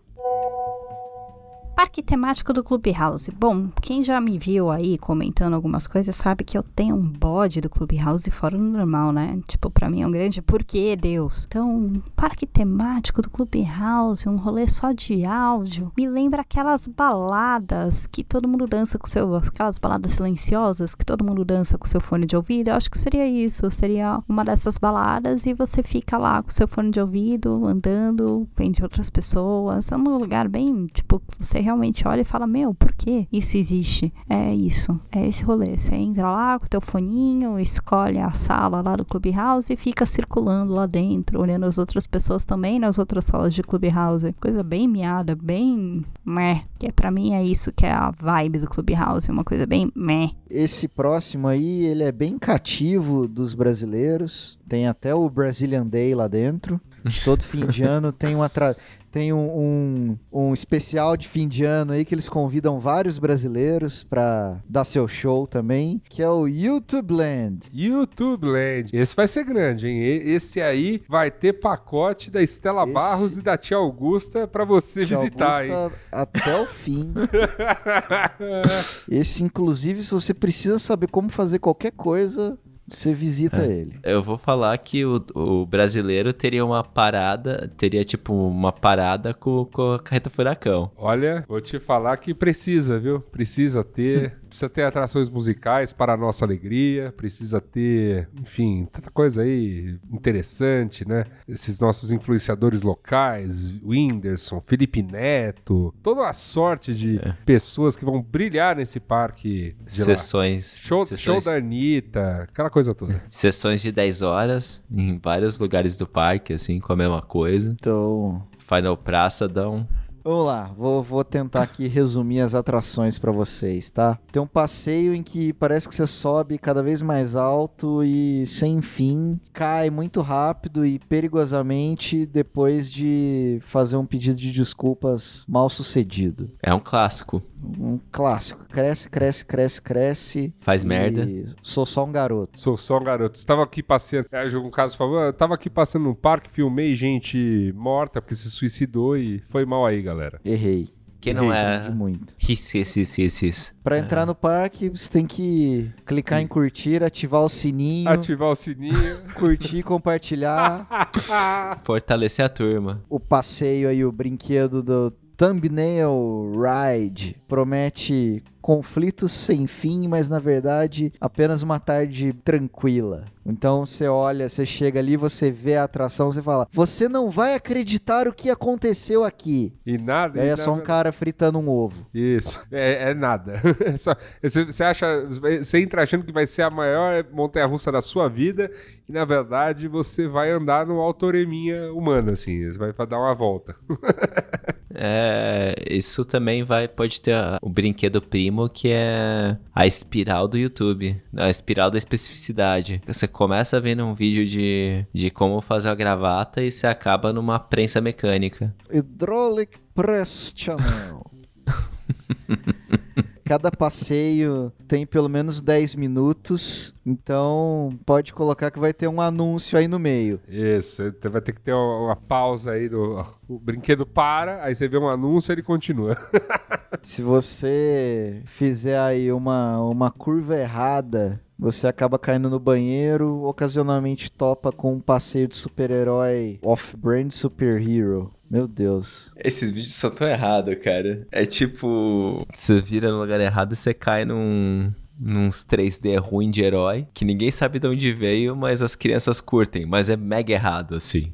Parque 1.78 2.02
temático 2.02 2.52
do 2.52 2.64
Clubhouse. 2.64 3.30
Bom, 3.30 3.68
quem 3.80 4.02
já 4.02 4.20
me 4.20 4.36
viu 4.36 4.68
aí 4.68 4.98
comentando 4.98 5.54
algumas 5.54 5.86
coisas 5.86 6.16
sabe 6.16 6.42
que 6.42 6.58
eu 6.58 6.62
tenho 6.64 6.96
um 6.96 7.00
bode 7.00 7.60
do 7.60 7.70
Clubhouse 7.70 8.28
fora 8.32 8.58
do 8.58 8.64
normal, 8.64 9.12
né? 9.12 9.38
Tipo, 9.46 9.70
pra 9.70 9.88
mim 9.88 10.02
é 10.02 10.06
um 10.08 10.10
grande 10.10 10.42
porquê, 10.42 10.96
Deus. 10.96 11.44
Então, 11.46 11.92
parque 12.16 12.46
temático 12.46 13.22
do 13.22 13.30
Clubhouse, 13.30 14.28
um 14.28 14.34
rolê 14.34 14.66
só 14.66 14.90
de 14.90 15.24
áudio, 15.24 15.92
me 15.96 16.08
lembra 16.08 16.42
aquelas 16.42 16.88
baladas 16.88 18.08
que 18.08 18.24
todo 18.24 18.48
mundo 18.48 18.66
dança 18.66 18.98
com 18.98 19.06
seu. 19.06 19.36
aquelas 19.36 19.78
baladas 19.78 20.14
silenciosas 20.14 20.96
que 20.96 21.06
todo 21.06 21.24
mundo 21.24 21.44
dança 21.44 21.78
com 21.78 21.86
seu 21.86 22.00
fone 22.00 22.26
de 22.26 22.34
ouvido. 22.34 22.70
Eu 22.70 22.74
acho 22.74 22.90
que 22.90 22.98
seria 22.98 23.28
isso. 23.28 23.70
Seria 23.70 24.20
uma 24.28 24.44
dessas 24.44 24.78
baladas 24.78 25.46
e 25.46 25.54
você 25.54 25.80
fica 25.84 26.18
lá 26.18 26.42
com 26.42 26.50
seu 26.50 26.66
fone 26.66 26.90
de 26.90 27.00
ouvido, 27.00 27.64
andando 27.64 28.48
entre 28.58 28.82
outras 28.82 29.08
pessoas. 29.08 29.92
É 29.92 29.96
um 29.96 30.18
lugar 30.18 30.48
bem, 30.48 30.88
tipo, 30.92 31.22
você 31.38 31.67
realmente 31.68 32.07
olha 32.09 32.22
e 32.22 32.24
fala: 32.24 32.46
Meu, 32.46 32.74
por 32.74 32.92
que 32.92 33.28
isso 33.31 33.57
existe? 33.57 34.12
É 34.28 34.54
isso, 34.54 34.98
é 35.12 35.26
esse 35.26 35.44
rolê. 35.44 35.76
Você 35.76 35.94
entra 35.94 36.31
lá 36.31 36.59
com 36.59 36.66
o 36.66 36.68
teu 36.68 36.81
foninho, 36.81 37.61
escolhe 37.61 38.18
a 38.18 38.33
sala 38.33 38.81
lá 38.81 38.96
do 38.96 39.04
Clubhouse 39.04 39.72
e 39.72 39.76
fica 39.76 40.07
circulando 40.07 40.72
lá 40.72 40.87
dentro, 40.87 41.40
olhando 41.40 41.66
as 41.66 41.78
outras 41.78 42.07
pessoas 42.07 42.44
também 42.44 42.78
nas 42.78 42.98
outras 42.98 43.24
salas 43.24 43.54
de 43.54 43.62
Clubhouse. 43.62 44.35
Coisa 44.40 44.62
bem 44.62 44.88
miada, 44.88 45.37
bem 45.37 46.04
meh. 46.24 46.64
Que 46.78 46.87
é, 46.87 46.92
pra 46.92 47.11
mim 47.11 47.35
é 47.35 47.44
isso 47.44 47.72
que 47.72 47.85
é 47.85 47.92
a 47.92 48.11
vibe 48.11 48.61
do 48.61 48.68
Clubhouse, 48.68 49.31
uma 49.31 49.44
coisa 49.44 49.66
bem 49.66 49.92
meh. 49.94 50.31
Esse 50.48 50.88
próximo 50.88 51.46
aí, 51.46 51.85
ele 51.85 52.02
é 52.02 52.12
bem 52.12 52.38
cativo 52.38 53.28
dos 53.28 53.52
brasileiros. 53.52 54.59
Tem 54.66 54.87
até 54.87 55.14
o 55.14 55.28
Brazilian 55.28 55.87
Day 55.87 56.14
lá 56.14 56.26
dentro. 56.28 56.81
Todo 57.24 57.42
fim 57.42 57.66
de 57.66 57.83
ano 57.83 58.12
tem 58.12 58.35
uma 58.35 58.48
tra... 58.48 58.74
Tem 59.11 59.33
um, 59.33 59.38
um, 59.38 60.18
um, 60.33 60.53
especial 60.53 61.16
de 61.16 61.29
fim 61.29 61.49
de 61.49 61.64
ano 61.64 61.92
aí 61.92 62.05
que 62.05 62.14
eles 62.14 62.29
convidam 62.29 62.79
vários 62.79 63.18
brasileiros 63.18 64.05
para 64.05 64.61
dar 64.68 64.85
seu 64.85 65.09
show 65.09 65.47
também, 65.47 66.01
que 66.09 66.23
é 66.23 66.29
o 66.29 66.47
YouTube 66.47 67.14
Land. 67.14 67.68
YouTube 67.73 68.47
Land. 68.47 68.90
Esse 68.92 69.16
vai 69.16 69.27
ser 69.27 69.44
grande, 69.44 69.88
hein? 69.88 69.99
Esse 70.25 70.61
aí 70.61 71.03
vai 71.09 71.31
ter 71.31 71.55
pacote 71.55 72.31
da 72.31 72.42
Estela 72.42 72.85
Esse... 72.85 72.92
Barros 72.92 73.37
e 73.37 73.42
da 73.42 73.57
Tia 73.57 73.77
Augusta 73.77 74.47
para 74.47 74.64
você 74.64 75.07
tia 75.07 75.16
visitar, 75.16 75.62
Augusta 75.62 75.94
hein? 75.94 76.01
Até 76.12 76.61
o 76.61 76.66
fim. 76.66 77.12
Esse, 79.11 79.42
inclusive, 79.42 80.03
se 80.03 80.11
você 80.11 80.35
precisa 80.35 80.79
saber 80.79 81.09
como 81.09 81.31
fazer 81.31 81.59
qualquer 81.59 81.92
coisa, 81.92 82.59
você 82.88 83.12
visita 83.12 83.59
é. 83.59 83.66
ele. 83.66 83.98
Eu 84.03 84.22
vou 84.22 84.38
falar 84.38 84.77
que 84.79 85.05
o, 85.05 85.22
o, 85.35 85.66
brasileiro 85.66 86.33
teria 86.33 86.64
uma 86.64 86.83
parada, 86.83 87.70
teria 87.77 88.05
tipo 88.05 88.33
uma 88.33 88.72
parada 88.72 89.35
com, 89.35 89.64
com 89.66 89.92
a 89.92 89.98
carreta 89.98 90.31
furacão. 90.31 90.90
Olha, 90.96 91.44
vou 91.46 91.61
te 91.61 91.79
falar 91.79 92.16
que 92.16 92.33
precisa, 92.33 92.98
viu? 92.98 93.20
Precisa 93.20 93.85
ter. 93.85 94.37
precisa 94.48 94.68
ter 94.68 94.82
atrações 94.82 95.28
musicais 95.28 95.92
para 95.92 96.14
a 96.14 96.16
nossa 96.16 96.44
alegria, 96.44 97.12
precisa 97.16 97.61
ter, 97.61 98.28
enfim, 98.42 98.88
tanta 98.90 99.11
coisa 99.11 99.42
aí 99.42 99.98
interessante, 100.11 101.06
né? 101.06 101.24
Esses 101.46 101.78
nossos 101.78 102.11
influenciadores 102.11 102.82
locais, 102.82 103.80
Whindersson, 103.82 104.61
Felipe 104.61 105.02
Neto, 105.02 105.94
toda 106.02 106.28
a 106.28 106.32
sorte 106.32 106.94
de 106.94 107.18
é. 107.18 107.34
pessoas 107.44 107.96
que 107.96 108.04
vão 108.04 108.22
brilhar 108.22 108.76
nesse 108.76 108.98
parque 108.98 109.76
de 109.87 110.02
Sessões. 110.02 110.74
Lá. 110.76 110.82
Show, 110.82 111.04
Sessões. 111.04 111.20
show 111.20 111.52
da 111.52 111.58
Anitta, 111.58 112.42
aquela 112.42 112.70
coisa 112.70 112.94
toda. 112.94 113.22
Sessões 113.30 113.80
de 113.80 113.92
10 113.92 114.22
horas 114.22 114.84
em 114.90 115.18
vários 115.18 115.61
lugares 115.61 115.96
do 115.98 116.06
parque, 116.06 116.52
assim, 116.52 116.80
com 116.80 116.92
a 116.92 116.96
mesma 116.96 117.22
coisa. 117.22 117.74
Então... 117.78 118.46
Final 118.68 118.98
Praça 118.98 119.48
dão 119.48 119.88
Vamos 120.28 120.44
lá, 120.44 120.70
vou, 120.76 121.02
vou 121.02 121.24
tentar 121.24 121.62
aqui 121.62 121.88
resumir 121.88 122.40
as 122.40 122.54
atrações 122.54 123.18
para 123.18 123.32
vocês, 123.32 123.88
tá? 123.88 124.18
Tem 124.30 124.42
um 124.42 124.46
passeio 124.46 125.14
em 125.14 125.22
que 125.22 125.54
parece 125.54 125.88
que 125.88 125.94
você 125.94 126.06
sobe 126.06 126.58
cada 126.58 126.82
vez 126.82 127.00
mais 127.00 127.34
alto 127.34 128.04
e 128.04 128.44
sem 128.44 128.82
fim, 128.82 129.40
cai 129.54 129.88
muito 129.88 130.20
rápido 130.20 130.84
e 130.84 130.98
perigosamente 130.98 132.26
depois 132.26 132.92
de 132.92 133.58
fazer 133.62 133.96
um 133.96 134.04
pedido 134.04 134.38
de 134.38 134.52
desculpas 134.52 135.46
mal 135.48 135.70
sucedido. 135.70 136.50
É 136.62 136.74
um 136.74 136.80
clássico. 136.80 137.42
Um 137.62 137.99
clássico. 138.11 138.64
Cresce, 138.66 139.09
cresce, 139.09 139.44
cresce, 139.44 139.83
cresce. 139.83 140.55
Faz 140.61 140.85
merda. 140.85 141.29
Sou 141.62 141.85
só 141.85 142.05
um 142.05 142.12
garoto. 142.12 142.59
Sou 142.59 142.77
só 142.77 142.99
um 142.99 143.05
garoto. 143.05 143.38
Estava 143.38 143.62
aqui 143.62 143.83
passeando. 143.83 144.29
É, 144.33 144.47
um 144.57 144.71
caso 144.71 144.97
falou, 144.97 145.21
eu 145.21 145.33
tava 145.33 145.55
aqui 145.55 145.68
passando 145.68 146.05
no 146.05 146.14
parque, 146.14 146.51
filmei 146.51 146.94
gente 146.94 147.73
morta 147.77 148.21
porque 148.21 148.35
se 148.35 148.51
suicidou 148.51 149.16
e 149.16 149.40
foi 149.40 149.64
mal 149.64 149.85
aí, 149.85 150.01
galera. 150.03 150.40
Errei. 150.44 150.99
Que 151.21 151.35
não 151.35 151.53
é. 151.53 151.90
Muito. 151.90 152.33
Isso, 152.38 152.77
isso, 152.79 153.01
isso, 153.01 153.21
isso, 153.21 153.44
isso. 153.44 153.75
Pra 153.83 153.99
entrar 153.99 154.25
no 154.25 154.35
parque, 154.35 154.88
você 154.88 155.11
tem 155.11 155.27
que 155.27 155.90
clicar 156.07 156.40
em 156.40 156.47
curtir, 156.47 157.03
ativar 157.03 157.42
o 157.42 157.49
sininho. 157.49 158.09
Ativar 158.09 158.51
o 158.51 158.55
sininho. 158.55 159.18
curtir, 159.35 159.83
compartilhar. 159.83 160.87
Fortalecer 161.83 162.44
a 162.44 162.49
turma. 162.49 163.03
O 163.09 163.18
passeio 163.18 163.88
aí, 163.88 164.05
o 164.05 164.12
brinquedo 164.12 164.83
do 164.83 165.12
Thumbnail 165.38 166.51
Ride 166.53 167.37
promete 167.48 168.42
conflitos 168.61 169.33
sem 169.33 169.66
fim, 169.66 170.09
mas 170.09 170.29
na 170.29 170.38
verdade 170.38 171.12
apenas 171.21 171.62
uma 171.62 171.79
tarde 171.79 172.33
tranquila. 172.44 173.25
Então 173.49 173.87
você 173.87 174.07
olha, 174.07 174.47
você 174.47 174.66
chega 174.66 175.01
ali, 175.01 175.16
você 175.16 175.51
vê 175.51 175.77
a 175.77 175.85
atração, 175.85 176.31
você 176.31 176.42
fala: 176.42 176.68
Você 176.71 177.09
não 177.09 177.31
vai 177.31 177.55
acreditar 177.55 178.29
o 178.29 178.33
que 178.33 178.51
aconteceu 178.51 179.25
aqui. 179.25 179.73
E 179.87 179.97
nada. 179.97 180.42
Aí 180.42 180.49
e 180.49 180.51
é 180.51 180.57
só 180.57 180.75
um 180.75 180.81
cara 180.81 181.11
fritando 181.12 181.59
um 181.59 181.66
ovo. 181.66 182.07
Isso. 182.12 182.62
É, 182.71 183.11
é 183.11 183.14
nada. 183.14 183.55
É 183.88 183.97
só, 183.97 184.14
você 184.42 184.85
acha. 184.85 185.25
Você 185.27 185.79
entra 185.79 186.03
achando 186.03 186.25
que 186.25 186.33
vai 186.33 186.44
ser 186.44 186.62
a 186.62 186.71
maior 186.71 187.25
montanha 187.33 187.64
russa 187.64 187.90
da 187.90 188.01
sua 188.01 188.29
vida, 188.29 188.71
e 189.09 189.12
na 189.12 189.25
verdade 189.25 189.88
você 189.88 190.29
vai 190.29 190.51
andar 190.51 190.85
no 190.85 191.01
autoreminha 191.01 191.90
humana, 191.92 192.33
assim. 192.33 192.66
Você 192.71 192.77
vai 192.77 192.92
dar 193.07 193.18
uma 193.18 193.35
volta. 193.35 193.77
é, 194.94 195.75
isso 195.88 196.25
também 196.25 196.64
vai. 196.64 196.87
Pode 196.87 197.21
ter 197.21 197.35
a, 197.35 197.59
o 197.62 197.68
brinquedo 197.71 198.21
primo 198.21 198.47
que 198.68 198.88
é 198.90 199.58
a 199.74 199.87
espiral 199.87 200.48
do 200.48 200.56
YouTube, 200.56 201.20
a 201.37 201.50
espiral 201.50 201.90
da 201.90 201.98
especificidade. 201.98 203.00
Você 203.06 203.26
começa 203.26 203.80
vendo 203.80 204.04
um 204.04 204.14
vídeo 204.14 204.46
de, 204.46 205.04
de 205.12 205.30
como 205.30 205.61
fazer 205.61 205.88
a 205.88 205.94
gravata 205.94 206.62
e 206.62 206.70
você 206.70 206.87
acaba 206.87 207.32
numa 207.32 207.58
prensa 207.58 208.00
mecânica. 208.00 208.74
Hydraulic 208.90 209.78
Press 209.94 210.54
Channel. 210.56 211.24
Cada 213.44 213.70
passeio 213.70 214.70
tem 214.87 215.06
pelo 215.06 215.28
menos 215.28 215.62
10 215.62 215.94
minutos, 215.94 216.94
então 217.09 217.90
pode 218.05 218.33
colocar 218.33 218.71
que 218.71 218.79
vai 218.79 218.92
ter 218.92 219.09
um 219.09 219.21
anúncio 219.21 219.79
aí 219.79 219.88
no 219.88 219.99
meio. 219.99 220.40
Isso, 220.49 221.03
vai 221.31 221.40
ter 221.40 221.53
que 221.53 221.61
ter 221.61 221.73
uma, 221.73 222.16
pausa 222.16 222.73
aí 222.73 222.88
do 222.88 223.25
o 223.49 223.59
brinquedo 223.59 224.05
para, 224.05 224.62
aí 224.62 224.75
você 224.75 224.87
vê 224.87 224.99
um 224.99 225.09
anúncio 225.09 225.51
e 225.51 225.55
ele 225.55 225.62
continua. 225.62 226.16
Se 227.03 227.23
você 227.23 228.42
fizer 228.44 228.99
aí 228.99 229.33
uma, 229.33 229.81
uma 229.81 230.11
curva 230.11 230.57
errada 230.57 231.40
você 231.59 231.88
acaba 231.88 232.21
caindo 232.21 232.49
no 232.49 232.61
banheiro, 232.61 233.42
ocasionalmente 233.42 234.31
topa 234.31 234.71
com 234.71 234.94
um 234.94 235.01
passeio 235.01 235.49
de 235.49 235.57
super-herói 235.57 236.61
off-brand 236.62 237.33
superhero. 237.33 238.33
Meu 238.49 238.68
Deus. 238.68 239.33
Esses 239.37 239.71
vídeos 239.71 239.94
são 239.97 240.11
tão 240.11 240.29
errados, 240.29 240.75
cara. 240.77 241.27
É 241.33 241.44
tipo. 241.44 242.47
Você 242.55 242.81
vira 242.81 243.11
no 243.11 243.21
lugar 243.21 243.40
errado 243.40 243.73
e 243.73 243.77
você 243.77 243.92
cai 243.92 244.25
num. 244.25 244.92
Nos 245.18 245.64
3D 245.64 246.16
ruim 246.20 246.50
de 246.50 246.62
herói, 246.62 247.09
que 247.12 247.24
ninguém 247.24 247.50
sabe 247.50 247.81
de 247.81 247.88
onde 247.88 248.12
veio, 248.12 248.54
mas 248.54 248.83
as 248.83 248.94
crianças 248.94 249.40
curtem. 249.40 249.85
Mas 249.85 250.09
é 250.09 250.16
mega 250.16 250.52
errado, 250.52 250.94
assim. 250.94 251.33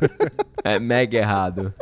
é 0.62 0.78
mega 0.78 1.18
errado. 1.18 1.74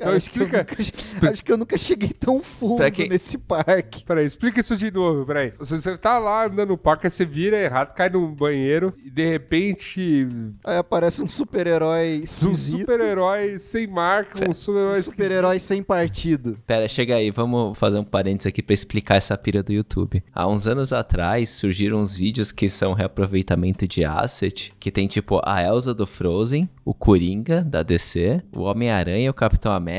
Cara, 0.00 0.16
Então 0.16 0.16
acho, 0.16 0.30
que 0.30 0.38
eu 0.38 0.42
explica- 0.44 0.58
nunca, 0.58 1.30
acho 1.32 1.44
que 1.44 1.52
eu 1.52 1.56
nunca 1.58 1.78
cheguei 1.78 2.08
tão 2.08 2.40
fundo 2.42 2.78
nesse 3.08 3.36
parque. 3.36 4.02
Peraí, 4.04 4.24
explica 4.24 4.58
isso 4.60 4.74
de 4.76 4.90
novo, 4.90 5.26
peraí. 5.26 5.52
Você, 5.58 5.78
você 5.78 5.94
tá 5.96 6.18
lá 6.18 6.46
andando 6.46 6.70
no 6.70 6.78
parque, 6.78 7.06
aí 7.06 7.10
você 7.10 7.24
vira 7.24 7.58
errado, 7.58 7.94
cai 7.94 8.08
num 8.08 8.32
banheiro 8.34 8.94
e 9.04 9.10
de 9.10 9.28
repente. 9.28 10.26
Aí 10.64 10.78
aparece 10.78 11.22
um 11.22 11.28
super-herói 11.28 12.22
Um 12.44 12.56
super-herói 12.56 13.58
sem 13.58 13.86
marca, 13.86 14.48
um 14.48 14.52
super-herói 14.52 14.98
um 14.98 15.02
super-herói 15.02 15.60
sem 15.60 15.82
partido. 15.82 16.58
Pera, 16.66 16.88
chega 16.88 17.16
aí, 17.16 17.30
vamos 17.30 17.76
fazer 17.78 17.98
um 17.98 18.04
parênteses 18.04 18.46
aqui 18.46 18.62
pra 18.62 18.72
explicar 18.72 19.16
essa 19.16 19.36
pira 19.36 19.62
do 19.62 19.72
YouTube. 19.72 20.22
Há 20.34 20.46
uns 20.48 20.66
anos 20.66 20.92
atrás 20.92 21.50
surgiram 21.50 22.00
uns 22.00 22.16
vídeos 22.16 22.50
que 22.52 22.70
são 22.70 22.94
reaproveitamento 22.94 23.86
de 23.86 24.04
asset, 24.04 24.72
que 24.80 24.90
tem 24.90 25.06
tipo 25.06 25.40
a 25.44 25.62
Elsa 25.62 25.92
do 25.92 26.06
Frozen, 26.06 26.68
o 26.84 26.94
Coringa 26.94 27.62
da 27.62 27.82
DC, 27.82 28.42
o 28.56 28.62
Homem-Aranha, 28.62 29.30
o 29.30 29.34
Capitão 29.34 29.72
América 29.72 29.89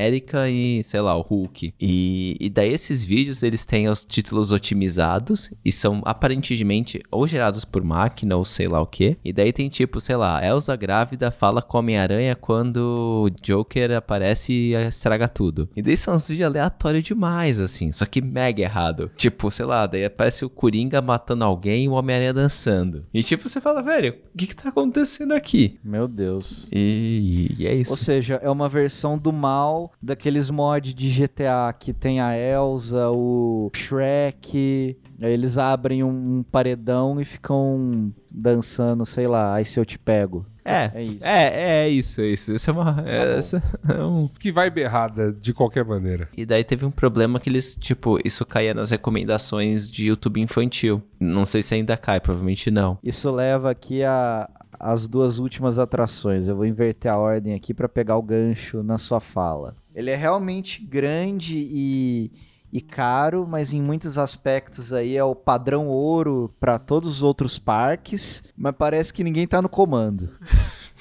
e, 0.48 0.82
sei 0.84 1.00
lá, 1.00 1.16
o 1.16 1.22
Hulk. 1.22 1.74
E, 1.80 2.36
e 2.40 2.50
daí 2.50 2.72
esses 2.72 3.04
vídeos 3.04 3.42
eles 3.42 3.64
têm 3.64 3.88
os 3.88 4.04
títulos 4.04 4.52
otimizados 4.52 5.52
e 5.64 5.70
são 5.70 6.02
aparentemente 6.04 7.02
ou 7.10 7.26
gerados 7.26 7.64
por 7.64 7.82
máquina 7.82 8.36
ou 8.36 8.44
sei 8.44 8.68
lá 8.68 8.80
o 8.80 8.86
que. 8.86 9.16
E 9.24 9.32
daí 9.32 9.52
tem 9.52 9.68
tipo, 9.68 10.00
sei 10.00 10.16
lá, 10.16 10.44
Elsa 10.44 10.74
grávida 10.76 11.30
fala 11.30 11.62
com 11.62 11.76
o 11.76 11.80
Homem-Aranha 11.80 12.36
quando 12.36 13.26
o 13.26 13.30
Joker 13.42 13.92
aparece 13.92 14.52
e 14.52 14.74
estraga 14.74 15.28
tudo. 15.28 15.68
E 15.76 15.82
daí 15.82 15.96
são 15.96 16.14
uns 16.14 16.28
vídeos 16.28 16.46
aleatórios 16.46 17.04
demais, 17.04 17.60
assim, 17.60 17.92
só 17.92 18.04
que 18.04 18.20
mega 18.20 18.62
errado. 18.62 19.10
Tipo, 19.16 19.50
sei 19.50 19.66
lá, 19.66 19.86
daí 19.86 20.04
aparece 20.04 20.44
o 20.44 20.50
Coringa 20.50 21.00
matando 21.00 21.44
alguém 21.44 21.84
e 21.84 21.88
o 21.88 21.92
Homem-Aranha 21.92 22.32
dançando. 22.32 23.04
E 23.12 23.22
tipo, 23.22 23.48
você 23.48 23.60
fala, 23.60 23.82
velho, 23.82 24.14
o 24.34 24.38
que 24.38 24.46
que 24.46 24.56
tá 24.56 24.68
acontecendo 24.68 25.32
aqui? 25.32 25.78
Meu 25.82 26.06
Deus. 26.08 26.66
E, 26.72 27.54
e 27.58 27.66
é 27.66 27.74
isso. 27.74 27.90
Ou 27.90 27.96
seja, 27.96 28.34
é 28.42 28.50
uma 28.50 28.68
versão 28.68 29.18
do 29.18 29.32
mal 29.32 29.81
daqueles 30.02 30.50
mods 30.50 30.94
de 30.94 31.08
GTA 31.08 31.72
que 31.78 31.92
tem 31.92 32.20
a 32.20 32.36
Elsa, 32.36 33.10
o 33.10 33.70
Shrek. 33.74 34.96
Aí 35.20 35.32
eles 35.32 35.58
abrem 35.58 36.02
um 36.02 36.42
paredão 36.50 37.20
e 37.20 37.24
ficam 37.24 38.12
dançando, 38.32 39.04
sei 39.06 39.26
lá, 39.26 39.54
aí 39.54 39.64
se 39.64 39.78
eu 39.78 39.84
te 39.84 39.98
pego. 39.98 40.44
É, 40.64 40.84
É 40.84 41.02
isso. 41.02 41.24
É, 41.24 41.60
é 41.84 41.88
isso, 41.88 42.20
é 42.20 42.26
isso. 42.26 42.52
Isso 42.54 42.70
é 42.70 42.72
uma. 42.72 43.02
é- 43.04 43.38
essa 43.38 43.60
é 43.88 44.04
um- 44.04 44.28
Que 44.38 44.52
vai 44.52 44.70
berrada 44.70 45.32
de 45.32 45.52
qualquer 45.52 45.84
maneira. 45.84 46.28
E 46.36 46.46
daí 46.46 46.62
teve 46.62 46.84
um 46.86 46.90
problema 46.90 47.40
que 47.40 47.50
eles, 47.50 47.74
tipo, 47.74 48.16
isso 48.24 48.46
caía 48.46 48.72
nas 48.72 48.92
recomendações 48.92 49.90
de 49.90 50.06
YouTube 50.06 50.40
infantil. 50.40 51.02
Não 51.18 51.44
sei 51.44 51.62
se 51.62 51.74
ainda 51.74 51.96
cai, 51.96 52.20
provavelmente 52.20 52.70
não. 52.70 52.96
Isso 53.02 53.28
leva 53.32 53.70
aqui 53.72 54.04
a 54.04 54.48
as 54.82 55.06
duas 55.06 55.38
últimas 55.38 55.78
atrações. 55.78 56.48
Eu 56.48 56.56
vou 56.56 56.66
inverter 56.66 57.12
a 57.12 57.16
ordem 57.16 57.54
aqui 57.54 57.72
para 57.72 57.88
pegar 57.88 58.16
o 58.16 58.22
gancho 58.22 58.82
na 58.82 58.98
sua 58.98 59.20
fala. 59.20 59.76
Ele 59.94 60.10
é 60.10 60.16
realmente 60.16 60.82
grande 60.84 61.56
e, 61.70 62.32
e 62.72 62.80
caro, 62.80 63.46
mas 63.48 63.72
em 63.72 63.80
muitos 63.80 64.18
aspectos 64.18 64.92
aí 64.92 65.16
é 65.16 65.22
o 65.22 65.36
padrão 65.36 65.86
ouro 65.86 66.52
para 66.58 66.78
todos 66.80 67.18
os 67.18 67.22
outros 67.22 67.58
parques, 67.60 68.42
mas 68.56 68.74
parece 68.76 69.14
que 69.14 69.22
ninguém 69.22 69.46
tá 69.46 69.62
no 69.62 69.68
comando. 69.68 70.28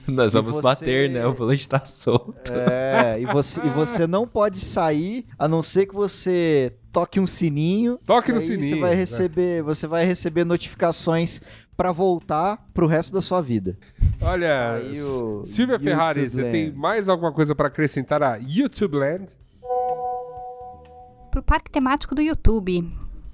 Nós 0.07 0.33
vamos 0.33 0.55
você- 0.55 0.61
bater, 0.61 1.09
né? 1.09 1.25
O 1.25 1.33
volante 1.33 1.67
tá 1.67 1.85
solto. 1.85 2.51
É, 2.53 3.19
e 3.19 3.25
você, 3.25 3.59
e 3.65 3.69
você 3.69 4.05
não 4.07 4.27
pode 4.27 4.59
sair 4.59 5.25
a 5.37 5.47
não 5.47 5.61
ser 5.63 5.85
que 5.85 5.93
você 5.93 6.73
toque 6.91 7.19
um 7.19 7.27
sininho. 7.27 7.99
Toque 8.05 8.31
e 8.31 8.33
no 8.33 8.39
sininho. 8.39 8.69
Você 8.69 8.79
vai 8.79 8.95
receber, 8.95 9.61
você 9.63 9.87
vai 9.87 10.05
receber 10.05 10.43
notificações 10.43 11.41
para 11.75 11.91
voltar 11.91 12.57
pro 12.73 12.87
resto 12.87 13.13
da 13.13 13.21
sua 13.21 13.41
vida. 13.41 13.77
Olha, 14.21 14.81
o 14.89 15.45
Silvia 15.45 15.75
YouTube 15.75 15.83
Ferrari, 15.83 16.29
você 16.29 16.41
Land. 16.41 16.51
tem 16.51 16.71
mais 16.73 17.07
alguma 17.07 17.31
coisa 17.31 17.55
pra 17.55 17.67
acrescentar 17.67 18.21
a 18.21 18.35
YouTube 18.35 18.97
Land? 18.97 19.37
Pro 21.31 21.41
parque 21.41 21.71
temático 21.71 22.13
do 22.13 22.21
YouTube. 22.21 22.91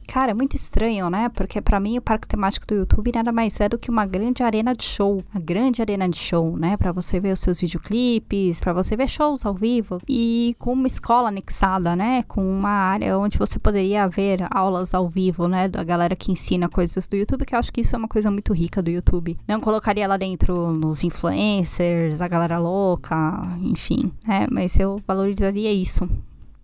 Cara, 0.08 0.32
é 0.32 0.34
muito 0.34 0.56
estranho, 0.56 1.10
né? 1.10 1.30
Porque 1.30 1.62
pra 1.62 1.80
mim 1.80 1.98
o 1.98 2.02
parque 2.02 2.28
temático 2.28 2.66
do 2.66 2.76
YouTube 2.76 3.12
nada 3.14 3.32
mais 3.32 3.60
é 3.60 3.68
do 3.68 3.78
que 3.78 3.90
uma 3.90 4.06
grande 4.06 4.44
arena 4.44 4.74
de 4.76 4.84
show. 4.84 5.24
Uma 5.34 5.42
grande 5.42 5.82
arena 5.82 6.08
de 6.08 6.18
show, 6.18 6.58
né? 6.58 6.78
Pra 6.78 6.92
você 6.92 7.20
ver 7.20 7.34
os 7.34 7.40
seus 7.40 7.60
videoclipes, 7.60 8.60
pra 8.60 8.74
você 8.74 8.96
ver 8.96 9.08
shows 9.08 9.46
ao 9.46 9.54
vivo. 9.54 10.00
E 10.08 10.56
com 10.60 10.74
uma 10.74 10.88
escola 10.88 11.30
anexada, 11.30 11.96
né? 11.96 12.24
Com 12.24 12.42
uma 12.48 12.70
área 12.70 13.18
onde 13.18 13.38
você 13.38 13.60
poderia 13.60 14.08
ver 14.08 14.46
aulas 14.52 14.94
ao 14.94 15.10
vivo, 15.10 15.48
né? 15.48 15.68
Da 15.68 15.84
galera 15.84 16.16
que 16.16 16.32
ensina 16.32 16.70
coisas 16.70 17.08
do 17.08 17.16
YouTube, 17.16 17.46
que 17.46 17.56
eu 17.56 17.60
acho 17.60 17.74
que 17.74 17.82
isso 17.82 17.96
é 17.96 18.00
uma 18.00 18.08
coisa 18.08 18.32
muito 18.32 18.54
rica 18.54 18.82
do 18.82 18.90
YouTube. 18.90 19.38
Não 19.48 19.60
colocaria 19.60 20.08
lá 20.08 20.18
dentro 20.18 20.72
nos 20.72 21.04
influencers, 21.04 22.22
a 22.22 22.28
galera 22.28 22.60
louca, 22.60 23.16
enfim, 23.62 24.12
né? 24.26 24.48
Mas 24.52 24.80
eu 24.80 25.02
valorizaria 25.08 25.72
isso 25.72 26.10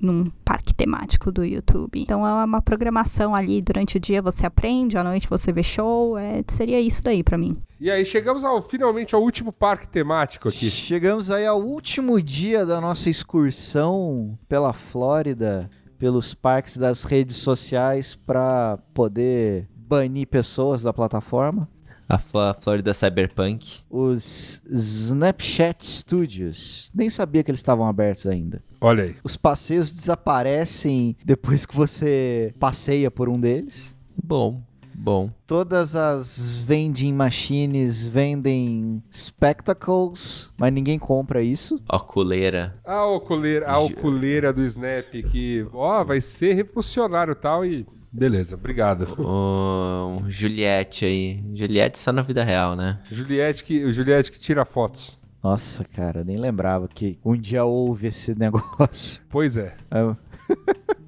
num 0.01 0.25
parque 0.43 0.73
temático 0.73 1.31
do 1.31 1.43
YouTube. 1.43 1.99
Então 1.99 2.25
é 2.25 2.43
uma 2.43 2.61
programação 2.61 3.35
ali 3.35 3.61
durante 3.61 3.97
o 3.97 3.99
dia 3.99 4.21
você 4.21 4.45
aprende, 4.45 4.97
à 4.97 5.03
noite 5.03 5.29
você 5.29 5.51
vê 5.51 5.63
show, 5.63 6.17
é, 6.17 6.43
seria 6.47 6.79
isso 6.79 7.03
daí 7.03 7.23
pra 7.23 7.37
mim. 7.37 7.57
E 7.79 7.89
aí, 7.89 8.05
chegamos 8.05 8.45
ao, 8.45 8.61
finalmente 8.61 9.15
ao 9.15 9.23
último 9.23 9.51
parque 9.51 9.87
temático 9.87 10.47
aqui. 10.47 10.69
Chegamos 10.69 11.31
aí 11.31 11.47
ao 11.47 11.59
último 11.59 12.21
dia 12.21 12.63
da 12.63 12.79
nossa 12.79 13.09
excursão 13.09 14.37
pela 14.47 14.71
Flórida, 14.71 15.67
pelos 15.97 16.35
parques 16.35 16.77
das 16.77 17.03
redes 17.03 17.37
sociais 17.37 18.13
para 18.13 18.77
poder 18.93 19.67
banir 19.75 20.27
pessoas 20.27 20.83
da 20.83 20.93
plataforma. 20.93 21.67
A 22.13 22.17
Flo- 22.17 22.53
Flórida 22.59 22.93
Cyberpunk. 22.93 23.79
Os 23.89 24.61
Snapchat 24.65 25.85
Studios. 25.85 26.91
Nem 26.93 27.09
sabia 27.09 27.41
que 27.41 27.49
eles 27.49 27.59
estavam 27.59 27.85
abertos 27.87 28.27
ainda. 28.27 28.61
Olha 28.81 29.05
aí. 29.05 29.15
Os 29.23 29.37
passeios 29.37 29.89
desaparecem 29.93 31.15
depois 31.23 31.65
que 31.65 31.73
você 31.73 32.53
passeia 32.59 33.09
por 33.09 33.29
um 33.29 33.39
deles. 33.39 33.97
Bom, 34.21 34.61
bom. 34.93 35.29
Todas 35.47 35.95
as 35.95 36.57
vending 36.57 37.13
machines 37.13 38.05
vendem 38.05 39.01
spectacles, 39.09 40.51
mas 40.57 40.73
ninguém 40.73 40.99
compra 40.99 41.41
isso. 41.41 41.81
Oculeira. 41.89 42.75
A 42.83 43.05
oculeira, 43.05 43.69
a 43.69 43.79
oculeira 43.79 44.51
do 44.51 44.63
Snap 44.65 45.11
que, 45.31 45.65
ó, 45.71 46.03
vai 46.03 46.19
ser 46.19 46.55
revolucionário 46.55 47.31
e 47.31 47.35
tal 47.35 47.65
e 47.65 47.85
beleza, 48.11 48.55
obrigado. 48.55 49.07
O 49.19 50.23
Juliette 50.27 51.05
aí. 51.05 51.43
Juliette 51.53 51.97
só 51.97 52.11
na 52.11 52.21
vida 52.21 52.43
real, 52.43 52.75
né? 52.75 52.99
Juliette 53.11 53.63
que, 53.63 53.83
o 53.85 53.91
Juliette 53.91 54.31
que 54.31 54.39
tira 54.39 54.65
fotos. 54.65 55.19
Nossa, 55.43 55.83
cara, 55.83 56.19
eu 56.21 56.25
nem 56.25 56.37
lembrava 56.37 56.87
que 56.87 57.17
um 57.25 57.35
dia 57.35 57.63
houve 57.65 58.07
esse 58.07 58.33
negócio. 58.37 59.21
Pois 59.29 59.57
é. 59.57 59.75
É. 59.89 60.15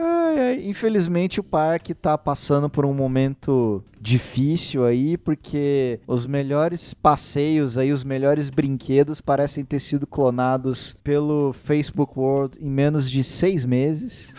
Ai, 0.00 0.38
ai, 0.38 0.66
Infelizmente 0.68 1.40
o 1.40 1.42
parque 1.42 1.92
tá 1.92 2.16
passando 2.16 2.70
por 2.70 2.84
um 2.84 2.94
momento 2.94 3.82
difícil 4.00 4.84
aí, 4.84 5.16
porque 5.16 5.98
os 6.06 6.24
melhores 6.24 6.94
passeios 6.94 7.76
aí, 7.76 7.92
os 7.92 8.04
melhores 8.04 8.48
brinquedos 8.48 9.20
parecem 9.20 9.64
ter 9.64 9.80
sido 9.80 10.06
clonados 10.06 10.96
pelo 11.02 11.52
Facebook 11.52 12.16
World 12.16 12.58
em 12.60 12.70
menos 12.70 13.10
de 13.10 13.24
seis 13.24 13.64
meses. 13.64 14.34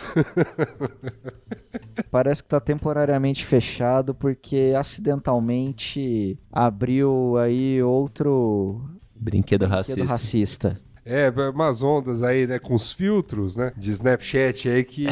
Parece 2.10 2.42
que 2.42 2.48
tá 2.48 2.60
temporariamente 2.60 3.44
fechado 3.44 4.14
porque 4.14 4.72
acidentalmente 4.76 6.38
abriu 6.50 7.36
aí 7.36 7.82
outro 7.82 8.80
Brinquedo 9.14 9.66
brinquedo 9.66 9.68
racista. 9.68 10.04
racista. 10.04 10.89
É, 11.04 11.30
umas 11.50 11.82
ondas 11.82 12.22
aí, 12.22 12.46
né, 12.46 12.58
com 12.58 12.74
os 12.74 12.92
filtros, 12.92 13.56
né, 13.56 13.72
de 13.76 13.90
Snapchat 13.90 14.68
aí 14.68 14.84
que 14.84 15.06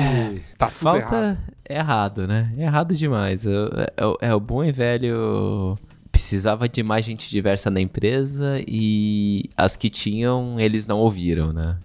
tá 0.59 0.67
tudo 0.67 0.79
Falta 0.79 1.15
errado. 1.17 1.39
errado, 1.69 2.27
né? 2.29 2.53
Errado 2.59 2.95
demais. 2.95 3.47
É, 3.47 3.51
é 3.97 4.07
o- 4.07 4.19
é 4.21 4.35
o 4.35 4.41
bom 4.41 4.63
e 4.65 4.71
velho. 4.71 5.77
Precisava 6.13 6.69
de 6.69 6.83
mais 6.83 7.05
gente 7.05 7.31
diversa 7.31 7.71
na 7.71 7.81
empresa 7.81 8.61
e 8.67 9.49
as 9.57 9.77
que 9.77 9.89
tinham, 9.89 10.59
eles 10.59 10.87
não 10.87 10.99
ouviram, 10.99 11.53
né? 11.53 11.77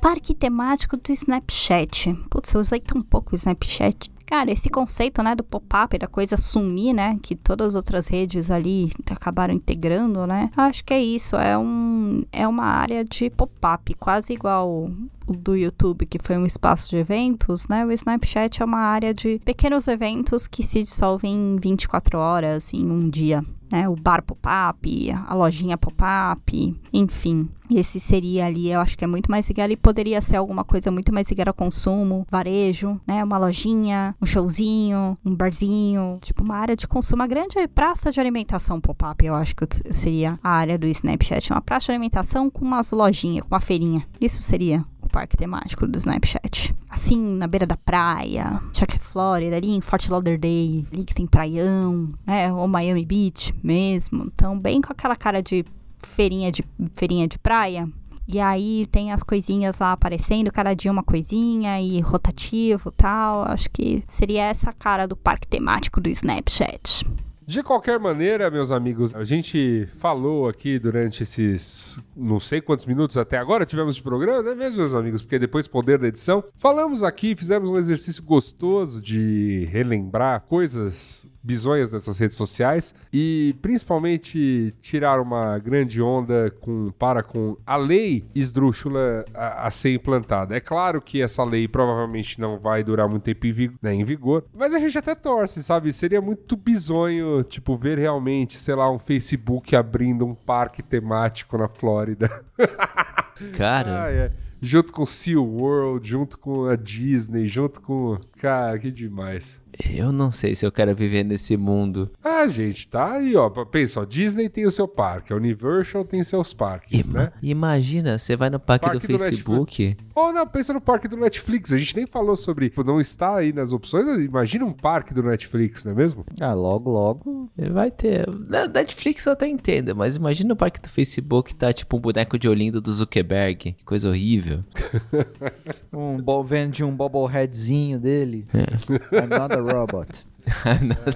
Parque 0.00 0.34
temático 0.34 0.96
do 0.96 1.12
Snapchat. 1.12 2.14
Putz, 2.30 2.52
eu 2.54 2.60
usei 2.60 2.80
tão 2.80 3.02
pouco 3.02 3.32
o 3.32 3.34
Snapchat. 3.34 4.10
Cara, 4.26 4.50
esse 4.50 4.68
conceito, 4.68 5.22
né, 5.22 5.36
do 5.36 5.44
pop-up, 5.44 5.96
da 5.96 6.08
coisa 6.08 6.36
sumir, 6.36 6.92
né, 6.92 7.16
que 7.22 7.36
todas 7.36 7.68
as 7.68 7.74
outras 7.76 8.08
redes 8.08 8.50
ali 8.50 8.90
acabaram 9.08 9.54
integrando, 9.54 10.26
né, 10.26 10.50
acho 10.56 10.84
que 10.84 10.92
é 10.92 11.00
isso, 11.00 11.36
é, 11.36 11.56
um, 11.56 12.24
é 12.32 12.46
uma 12.46 12.64
área 12.64 13.04
de 13.04 13.30
pop-up, 13.30 13.94
quase 13.94 14.32
igual 14.32 14.90
do 15.26 15.54
YouTube, 15.56 16.06
que 16.06 16.18
foi 16.22 16.36
um 16.36 16.46
espaço 16.46 16.90
de 16.90 16.96
eventos, 16.96 17.68
né? 17.68 17.84
O 17.84 17.92
Snapchat 17.92 18.62
é 18.62 18.64
uma 18.64 18.78
área 18.78 19.12
de 19.12 19.40
pequenos 19.44 19.88
eventos 19.88 20.46
que 20.46 20.62
se 20.62 20.80
dissolvem 20.80 21.34
em 21.34 21.56
24 21.56 22.18
horas, 22.18 22.72
em 22.72 22.90
um 22.90 23.08
dia. 23.08 23.44
Né, 23.68 23.88
o 23.88 23.96
bar 23.96 24.22
pop-up, 24.22 25.10
a 25.26 25.34
lojinha 25.34 25.76
pop-up, 25.76 26.80
enfim. 26.92 27.48
Esse 27.68 27.98
seria 27.98 28.46
ali, 28.46 28.70
eu 28.70 28.78
acho 28.78 28.96
que 28.96 29.02
é 29.02 29.08
muito 29.08 29.28
mais 29.28 29.48
ligado 29.48 29.72
e 29.72 29.76
poderia 29.76 30.20
ser 30.20 30.36
alguma 30.36 30.62
coisa 30.62 30.88
muito 30.88 31.12
mais 31.12 31.28
ligada 31.28 31.50
ao 31.50 31.54
consumo, 31.54 32.24
varejo, 32.30 33.00
né? 33.04 33.24
Uma 33.24 33.38
lojinha, 33.38 34.14
um 34.22 34.26
showzinho, 34.26 35.18
um 35.24 35.34
barzinho, 35.34 36.18
tipo 36.22 36.44
uma 36.44 36.54
área 36.54 36.76
de 36.76 36.86
consumo, 36.86 37.22
uma 37.22 37.26
grande 37.26 37.56
praça 37.66 38.12
de 38.12 38.20
alimentação 38.20 38.80
pop-up, 38.80 39.26
eu 39.26 39.34
acho 39.34 39.56
que 39.56 39.66
seria 39.92 40.38
a 40.44 40.50
área 40.50 40.78
do 40.78 40.86
Snapchat. 40.86 41.50
Uma 41.50 41.60
praça 41.60 41.86
de 41.86 41.92
alimentação 41.92 42.48
com 42.48 42.64
umas 42.64 42.92
lojinhas, 42.92 43.42
com 43.42 43.52
uma 43.52 43.60
feirinha. 43.60 44.06
Isso 44.20 44.42
seria 44.42 44.84
o 45.06 45.08
parque 45.08 45.36
temático 45.36 45.86
do 45.86 45.96
Snapchat. 45.96 46.74
Assim, 46.90 47.18
na 47.18 47.46
beira 47.46 47.66
da 47.66 47.76
praia, 47.76 48.60
Chuck 48.72 48.98
Florida, 48.98 49.56
ali 49.56 49.70
em 49.70 49.80
Fort 49.80 50.08
Lauderdale, 50.08 50.86
ali 50.92 51.04
que 51.04 51.14
tem 51.14 51.26
praião, 51.26 52.12
né? 52.26 52.52
Ou 52.52 52.68
Miami 52.68 53.04
Beach 53.04 53.54
mesmo. 53.62 54.24
Então, 54.26 54.58
bem 54.58 54.80
com 54.80 54.92
aquela 54.92 55.16
cara 55.16 55.42
de 55.42 55.64
feirinha 56.04 56.50
de, 56.50 56.64
feirinha 56.94 57.26
de 57.26 57.38
praia. 57.38 57.88
E 58.28 58.40
aí 58.40 58.88
tem 58.90 59.12
as 59.12 59.22
coisinhas 59.22 59.78
lá 59.78 59.92
aparecendo, 59.92 60.50
cada 60.50 60.74
dia 60.74 60.90
uma 60.90 61.04
coisinha 61.04 61.80
e 61.80 62.00
rotativo 62.00 62.90
tal. 62.90 63.42
Acho 63.44 63.70
que 63.70 64.02
seria 64.08 64.44
essa 64.46 64.70
a 64.70 64.72
cara 64.72 65.06
do 65.06 65.16
parque 65.16 65.46
temático 65.46 66.00
do 66.00 66.08
Snapchat. 66.08 67.06
De 67.48 67.62
qualquer 67.62 68.00
maneira, 68.00 68.50
meus 68.50 68.72
amigos, 68.72 69.14
a 69.14 69.22
gente 69.22 69.86
falou 70.00 70.48
aqui 70.48 70.80
durante 70.80 71.22
esses 71.22 71.96
não 72.16 72.40
sei 72.40 72.60
quantos 72.60 72.84
minutos 72.86 73.16
até 73.16 73.38
agora 73.38 73.64
tivemos 73.64 73.94
de 73.94 74.02
programa, 74.02 74.42
não 74.42 74.50
é 74.50 74.54
mesmo, 74.56 74.80
meus 74.80 74.96
amigos? 74.96 75.22
Porque 75.22 75.38
depois 75.38 75.68
poder 75.68 75.96
da 75.96 76.08
edição, 76.08 76.42
falamos 76.56 77.04
aqui, 77.04 77.36
fizemos 77.36 77.70
um 77.70 77.78
exercício 77.78 78.20
gostoso 78.24 79.00
de 79.00 79.64
relembrar 79.70 80.40
coisas 80.40 81.30
bizonhas 81.46 81.92
dessas 81.92 82.18
redes 82.18 82.36
sociais 82.36 82.92
e 83.12 83.54
principalmente 83.62 84.74
tirar 84.80 85.20
uma 85.20 85.58
grande 85.58 86.02
onda 86.02 86.50
com, 86.60 86.90
para 86.98 87.22
com 87.22 87.56
a 87.64 87.76
lei 87.76 88.24
esdrúxula 88.34 89.24
a, 89.32 89.68
a 89.68 89.70
ser 89.70 89.94
implantada. 89.94 90.56
É 90.56 90.60
claro 90.60 91.00
que 91.00 91.22
essa 91.22 91.44
lei 91.44 91.68
provavelmente 91.68 92.40
não 92.40 92.58
vai 92.58 92.82
durar 92.82 93.08
muito 93.08 93.22
tempo 93.22 93.46
em, 93.46 93.52
vigor, 93.52 93.78
né, 93.80 93.94
em 93.94 94.04
vigor, 94.04 94.44
mas 94.52 94.74
a 94.74 94.78
gente 94.80 94.98
até 94.98 95.14
torce, 95.14 95.62
sabe? 95.62 95.92
Seria 95.92 96.20
muito 96.20 96.56
bizonho, 96.56 97.44
tipo, 97.44 97.76
ver 97.76 97.96
realmente, 97.96 98.58
sei 98.58 98.74
lá, 98.74 98.90
um 98.90 98.98
Facebook 98.98 99.76
abrindo 99.76 100.26
um 100.26 100.34
parque 100.34 100.82
temático 100.82 101.56
na 101.56 101.68
Flórida. 101.68 102.44
Cara. 103.56 104.04
Ah, 104.04 104.10
é 104.10 104.32
junto 104.60 104.92
com 104.92 105.04
SeaWorld, 105.04 106.08
junto 106.08 106.38
com 106.38 106.66
a 106.66 106.76
Disney, 106.76 107.46
junto 107.46 107.80
com. 107.80 108.18
Cara, 108.38 108.78
que 108.78 108.90
demais. 108.90 109.62
Eu 109.90 110.12
não 110.12 110.30
sei 110.30 110.54
se 110.54 110.64
eu 110.64 110.72
quero 110.72 110.94
viver 110.94 111.24
nesse 111.24 111.56
mundo. 111.56 112.10
Ah, 112.22 112.46
gente, 112.46 112.88
tá 112.88 113.14
aí, 113.14 113.36
ó. 113.36 113.48
Pensa, 113.50 114.00
ó, 114.00 114.04
Disney 114.04 114.48
tem 114.48 114.64
o 114.64 114.70
seu 114.70 114.86
parque, 114.88 115.32
a 115.32 115.36
Universal 115.36 116.04
tem 116.04 116.22
seus 116.22 116.52
parques, 116.54 117.06
Ima 117.08 117.18
né? 117.18 117.32
Imagina, 117.42 118.18
você 118.18 118.36
vai 118.36 118.50
no 118.50 118.58
parque, 118.60 118.86
Parque 118.86 119.06
do 119.06 119.12
do 119.12 119.18
Facebook. 119.18 119.96
Ou 120.14 120.32
não, 120.32 120.46
pensa 120.46 120.72
no 120.72 120.80
parque 120.80 121.08
do 121.08 121.16
Netflix. 121.16 121.72
A 121.72 121.78
gente 121.78 121.96
nem 121.96 122.06
falou 122.06 122.36
sobre. 122.36 122.68
tipo, 122.68 122.84
Não 122.84 123.00
está 123.00 123.36
aí 123.36 123.52
nas 123.52 123.72
opções. 123.72 124.06
Imagina 124.24 124.64
um 124.64 124.72
parque 124.72 125.12
do 125.12 125.22
Netflix, 125.22 125.84
não 125.84 125.92
é 125.92 125.94
mesmo? 125.94 126.24
Ah, 126.40 126.54
logo, 126.54 126.90
logo. 126.90 127.50
Vai 127.72 127.90
ter. 127.90 128.26
Na 128.48 128.66
Netflix 128.66 129.26
eu 129.26 129.32
até 129.32 129.46
entendo, 129.46 129.94
mas 129.94 130.16
imagina 130.16 130.52
o 130.52 130.56
parque 130.56 130.80
do 130.80 130.88
Facebook 130.88 131.54
tá 131.54 131.72
tipo 131.72 131.96
um 131.96 132.00
boneco 132.00 132.38
de 132.38 132.48
Olinda 132.48 132.80
do 132.80 132.92
Zuckerberg. 132.92 133.72
Que 133.72 133.84
coisa 133.84 134.08
horrível. 134.08 134.64
Um 135.92 136.22
vende 136.44 136.84
um 136.84 136.94
bobbleheadzinho 136.94 137.98
dele. 137.98 138.46
É. 138.52 139.18
I'm 139.18 139.28
not 139.28 139.54
a 139.54 139.60
robot. 139.66 140.26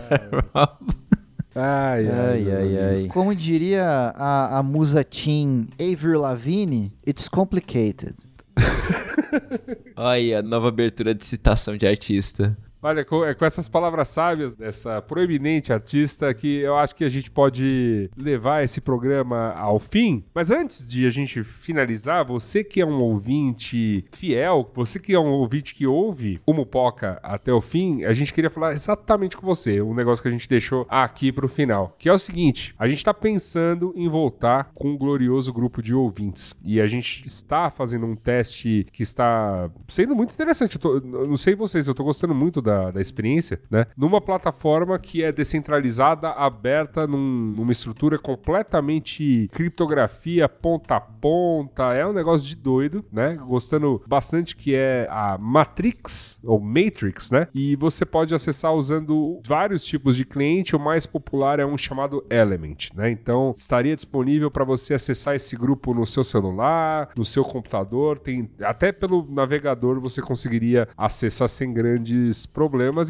Ai, 1.53 2.09
ai, 2.09 2.09
Ai, 2.09 2.53
ai, 2.53 2.79
amigos. 2.79 3.01
ai. 3.03 3.09
Como 3.09 3.35
diria 3.35 4.13
a, 4.17 4.59
a 4.59 4.63
musa 4.63 5.03
teen 5.05 5.69
Avril 5.81 6.21
Lavigne, 6.21 6.93
it's 7.07 7.29
complicated. 7.29 8.15
Olha 9.97 10.43
nova 10.43 10.69
abertura 10.69 11.15
de 11.15 11.25
citação 11.27 11.77
de 11.77 11.87
artista. 11.87 12.57
Olha, 12.83 13.01
é 13.01 13.35
com 13.35 13.45
essas 13.45 13.69
palavras 13.69 14.09
sábias 14.09 14.55
dessa 14.55 15.03
proeminente 15.03 15.73
artista 15.73 16.33
que 16.33 16.61
eu 16.61 16.77
acho 16.77 16.95
que 16.95 17.05
a 17.05 17.09
gente 17.09 17.31
pode 17.31 18.11
levar 18.17 18.65
esse 18.65 18.81
programa 18.81 19.53
ao 19.53 19.79
fim. 19.79 20.25
Mas 20.35 20.51
antes 20.51 20.89
de 20.89 21.07
a 21.07 21.11
gente 21.11 21.45
finalizar, 21.45 22.25
você 22.25 22.65
que 22.65 22.81
é 22.81 22.87
um 22.87 23.01
ouvinte 23.01 24.05
fiel, 24.11 24.71
você 24.75 24.99
que 24.99 25.15
é 25.15 25.19
um 25.21 25.31
ouvinte 25.31 25.75
que 25.75 25.87
ouve 25.87 26.41
o 26.47 26.53
Mupoca 26.55 27.19
até 27.23 27.53
o 27.53 27.61
fim, 27.61 28.05
a 28.05 28.13
gente 28.13 28.33
queria 28.33 28.49
falar 28.51 28.73
exatamente 28.73 29.37
com 29.37 29.47
você, 29.47 29.81
um 29.83 29.95
negócio 29.95 30.23
que 30.23 30.29
a 30.29 30.33
gente 30.33 30.49
deixou 30.49 30.87
aqui 30.89 31.31
pro 31.33 31.49
final, 31.49 31.95
que 31.99 32.09
é 32.09 32.13
o 32.13 32.19
seguinte, 32.19 32.75
a 32.79 32.89
gente 32.89 33.05
tá 33.05 33.13
pensando 33.13 33.93
em 33.97 34.09
voltar 34.09 34.71
com 34.75 34.89
um 34.91 34.97
glorioso 34.99 35.53
grupo 35.53 35.83
de 35.83 35.95
ouvintes 35.95 36.55
e 36.65 36.81
a 36.81 36.87
gente 36.87 37.27
está 37.27 37.71
fazendo 37.71 38.07
um 38.07 38.17
teste 38.17 38.87
que 38.93 39.03
está 39.03 39.71
sendo 39.89 40.15
muito 40.15 40.33
interessante. 40.33 40.79
Tô- 40.79 41.01
não 41.01 41.37
sei 41.37 41.55
vocês, 41.55 41.87
eu 41.87 41.95
tô 41.95 42.05
gostando 42.05 42.35
muito 42.35 42.63
da, 42.63 42.70
da 42.91 43.01
experiência, 43.01 43.61
né? 43.71 43.87
Numa 43.97 44.21
plataforma 44.21 44.99
que 44.99 45.23
é 45.23 45.33
descentralizada, 45.33 46.31
aberta, 46.31 47.07
num- 47.07 47.55
numa 47.57 47.73
estrutura 47.73 48.19
completamente 48.19 49.49
criptografia 49.53 50.49
ponta 50.49 50.97
a 50.97 51.01
ponta. 51.01 51.95
É 51.95 52.07
um 52.07 52.13
negócio 52.13 52.47
de 52.49 52.57
doido, 52.57 53.05
né? 53.13 53.37
Gostando 53.37 54.03
bastante 54.07 54.55
que 54.57 54.75
é 54.75 55.07
a 55.11 55.37
Matrix, 55.39 56.41
ou 56.45 56.61
Matrix, 56.61 57.31
né? 57.31 57.49
E 57.55 57.77
você 57.77 58.05
pode 58.05 58.35
acessar 58.35 58.75
usando 58.75 59.41
vários 59.47 59.85
tipos 59.85 60.17
de 60.17 60.25
cliente. 60.25 60.77
O 60.77 60.81
mais 60.81 61.07
popular 61.07 61.59
é 61.59 61.67
um 61.67 61.79
chamado 61.79 62.25
Element, 62.31 62.91
né? 62.95 63.11
Então 63.11 63.53
estaria 63.57 63.95
disponível 63.95 64.51
para 64.51 64.65
você 64.65 64.95
acessar 64.95 65.35
esse 65.35 65.57
grupo 65.57 65.95
no 65.95 66.07
seu 66.07 66.25
celular, 66.25 67.09
no 67.17 67.25
seu 67.25 67.45
computador, 67.45 68.19
tem 68.19 68.51
até 68.63 68.93
pelo 68.93 69.27
navegador 69.31 70.01
você 70.01 70.21
conseguiria 70.23 70.89
acessar 70.97 71.49
sem 71.49 71.73
grandes 71.73 72.47
problemas 72.47 72.60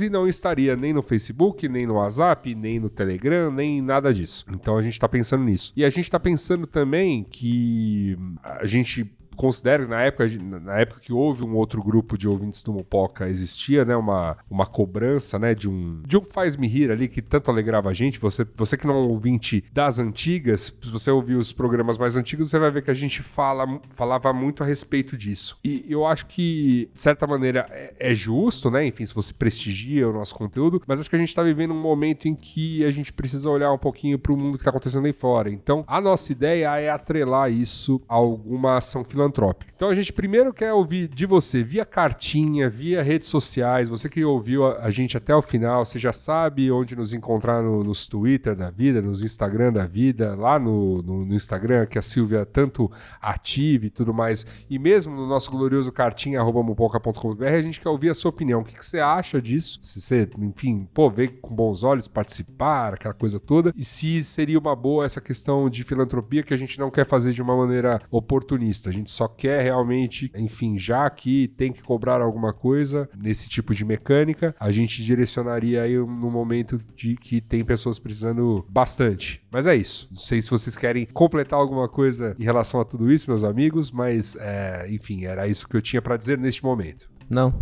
e 0.02 0.10
não 0.10 0.26
estaria 0.26 0.76
nem 0.76 0.92
no 0.92 1.02
Facebook, 1.02 1.68
nem 1.68 1.86
no 1.86 1.94
WhatsApp, 1.94 2.54
nem 2.54 2.78
no 2.78 2.88
Telegram, 2.88 3.50
nem 3.50 3.80
nada 3.82 4.12
disso. 4.12 4.44
Então 4.50 4.76
a 4.76 4.82
gente 4.82 4.94
está 4.94 5.08
pensando 5.08 5.44
nisso. 5.44 5.72
E 5.76 5.84
a 5.84 5.88
gente 5.88 6.04
está 6.04 6.20
pensando 6.20 6.66
também 6.66 7.24
que 7.28 8.16
a 8.42 8.66
gente 8.66 9.10
considero 9.40 9.84
que 9.84 9.90
na 9.90 10.02
época, 10.02 10.26
na 10.60 10.78
época 10.80 11.00
que 11.00 11.14
houve 11.14 11.42
um 11.42 11.56
outro 11.56 11.82
grupo 11.82 12.18
de 12.18 12.28
ouvintes 12.28 12.62
do 12.62 12.74
Mupoca, 12.74 13.26
existia, 13.26 13.86
né, 13.86 13.96
uma, 13.96 14.36
uma 14.50 14.66
cobrança, 14.66 15.38
né, 15.38 15.54
de 15.54 15.66
um, 15.66 16.02
de 16.06 16.18
um 16.18 16.20
faz-me 16.20 16.68
rir 16.68 16.90
ali 16.90 17.08
que 17.08 17.22
tanto 17.22 17.50
alegrava 17.50 17.88
a 17.88 17.94
gente. 17.94 18.20
Você, 18.20 18.46
você 18.54 18.76
que 18.76 18.86
não 18.86 18.96
é 18.96 18.98
um 18.98 19.08
ouvinte 19.08 19.64
das 19.72 19.98
antigas, 19.98 20.78
se 20.82 20.90
você 20.90 21.10
ouvir 21.10 21.36
os 21.36 21.52
programas 21.52 21.96
mais 21.96 22.18
antigos, 22.18 22.50
você 22.50 22.58
vai 22.58 22.70
ver 22.70 22.82
que 22.82 22.90
a 22.90 22.94
gente 22.94 23.22
fala, 23.22 23.80
falava 23.88 24.30
muito 24.30 24.62
a 24.62 24.66
respeito 24.66 25.16
disso. 25.16 25.58
E 25.64 25.86
eu 25.88 26.06
acho 26.06 26.26
que, 26.26 26.90
de 26.92 27.00
certa 27.00 27.26
maneira, 27.26 27.66
é, 27.70 27.94
é 27.98 28.14
justo, 28.14 28.70
né, 28.70 28.86
enfim, 28.86 29.06
se 29.06 29.14
você 29.14 29.32
prestigia 29.32 30.06
o 30.06 30.12
nosso 30.12 30.34
conteúdo, 30.34 30.82
mas 30.86 31.00
acho 31.00 31.08
que 31.08 31.16
a 31.16 31.18
gente 31.18 31.34
tá 31.34 31.42
vivendo 31.42 31.72
um 31.72 31.80
momento 31.80 32.28
em 32.28 32.34
que 32.34 32.84
a 32.84 32.90
gente 32.90 33.10
precisa 33.10 33.48
olhar 33.48 33.72
um 33.72 33.78
pouquinho 33.78 34.18
pro 34.18 34.36
mundo 34.36 34.58
que 34.58 34.64
tá 34.64 34.68
acontecendo 34.68 35.06
aí 35.06 35.14
fora. 35.14 35.50
Então, 35.50 35.82
a 35.86 35.98
nossa 35.98 36.30
ideia 36.30 36.78
é 36.78 36.90
atrelar 36.90 37.50
isso 37.50 38.02
a 38.06 38.16
alguma 38.16 38.76
ação 38.76 39.02
filantrópica. 39.30 39.72
Então 39.74 39.88
a 39.88 39.94
gente 39.94 40.12
primeiro 40.12 40.52
quer 40.52 40.72
ouvir 40.72 41.08
de 41.08 41.24
você 41.26 41.62
via 41.62 41.84
cartinha, 41.84 42.68
via 42.68 43.02
redes 43.02 43.28
sociais. 43.28 43.88
Você 43.88 44.08
que 44.08 44.24
ouviu 44.24 44.66
a, 44.66 44.84
a 44.84 44.90
gente 44.90 45.16
até 45.16 45.34
o 45.34 45.40
final, 45.40 45.84
você 45.84 45.98
já 45.98 46.12
sabe 46.12 46.70
onde 46.70 46.96
nos 46.96 47.12
encontrar 47.12 47.62
no- 47.62 47.82
nos 47.84 48.06
Twitter 48.08 48.54
da 48.56 48.70
vida, 48.70 49.00
nos 49.00 49.22
Instagram 49.22 49.72
da 49.72 49.86
vida, 49.86 50.34
lá 50.34 50.58
no, 50.58 51.02
no- 51.02 51.24
no 51.24 51.34
Instagram 51.34 51.86
que 51.86 51.98
a 51.98 52.02
Silvia 52.02 52.44
tanto 52.44 52.90
ativa 53.20 53.86
e 53.86 53.90
tudo 53.90 54.12
mais. 54.12 54.46
E 54.68 54.78
mesmo 54.78 55.14
no 55.14 55.26
nosso 55.26 55.50
glorioso 55.50 55.92
cartinha.mupoca.com.br, 55.92 57.44
a 57.46 57.60
gente 57.62 57.80
quer 57.80 57.88
ouvir 57.88 58.10
a 58.10 58.14
sua 58.14 58.30
opinião. 58.30 58.60
O 58.60 58.64
que, 58.64 58.74
que 58.74 58.84
você 58.84 58.98
acha 58.98 59.40
disso? 59.40 59.78
Se 59.80 60.00
você, 60.00 60.28
enfim, 60.38 60.88
pô, 60.92 61.08
vê 61.10 61.28
com 61.28 61.54
bons 61.54 61.82
olhos 61.82 62.08
participar, 62.08 62.94
aquela 62.94 63.14
coisa 63.14 63.38
toda. 63.38 63.72
E 63.76 63.84
se 63.84 64.22
seria 64.24 64.58
uma 64.58 64.74
boa 64.74 65.04
essa 65.04 65.20
questão 65.20 65.68
de 65.70 65.84
filantropia 65.84 66.42
que 66.42 66.54
a 66.54 66.56
gente 66.56 66.78
não 66.78 66.90
quer 66.90 67.06
fazer 67.06 67.32
de 67.32 67.42
uma 67.42 67.56
maneira 67.56 68.00
oportunista. 68.10 68.90
A 68.90 68.92
gente 68.92 69.09
só 69.10 69.28
quer 69.28 69.62
realmente, 69.62 70.30
enfim, 70.34 70.78
já 70.78 71.08
que 71.10 71.48
tem 71.48 71.72
que 71.72 71.82
cobrar 71.82 72.20
alguma 72.20 72.52
coisa 72.52 73.08
nesse 73.16 73.48
tipo 73.48 73.74
de 73.74 73.84
mecânica, 73.84 74.54
a 74.58 74.70
gente 74.70 75.02
direcionaria 75.02 75.82
aí 75.82 75.96
no 75.96 76.30
momento 76.30 76.80
de 76.96 77.16
que 77.16 77.40
tem 77.40 77.64
pessoas 77.64 77.98
precisando 77.98 78.64
bastante. 78.68 79.42
Mas 79.50 79.66
é 79.66 79.76
isso. 79.76 80.08
Não 80.10 80.18
sei 80.18 80.40
se 80.40 80.50
vocês 80.50 80.76
querem 80.76 81.06
completar 81.06 81.58
alguma 81.58 81.88
coisa 81.88 82.34
em 82.38 82.44
relação 82.44 82.80
a 82.80 82.84
tudo 82.84 83.10
isso, 83.12 83.30
meus 83.30 83.44
amigos, 83.44 83.90
mas 83.90 84.36
é, 84.36 84.86
enfim, 84.90 85.24
era 85.24 85.46
isso 85.46 85.68
que 85.68 85.76
eu 85.76 85.82
tinha 85.82 86.00
pra 86.00 86.16
dizer 86.16 86.38
neste 86.38 86.62
momento. 86.64 87.10
Não, 87.28 87.54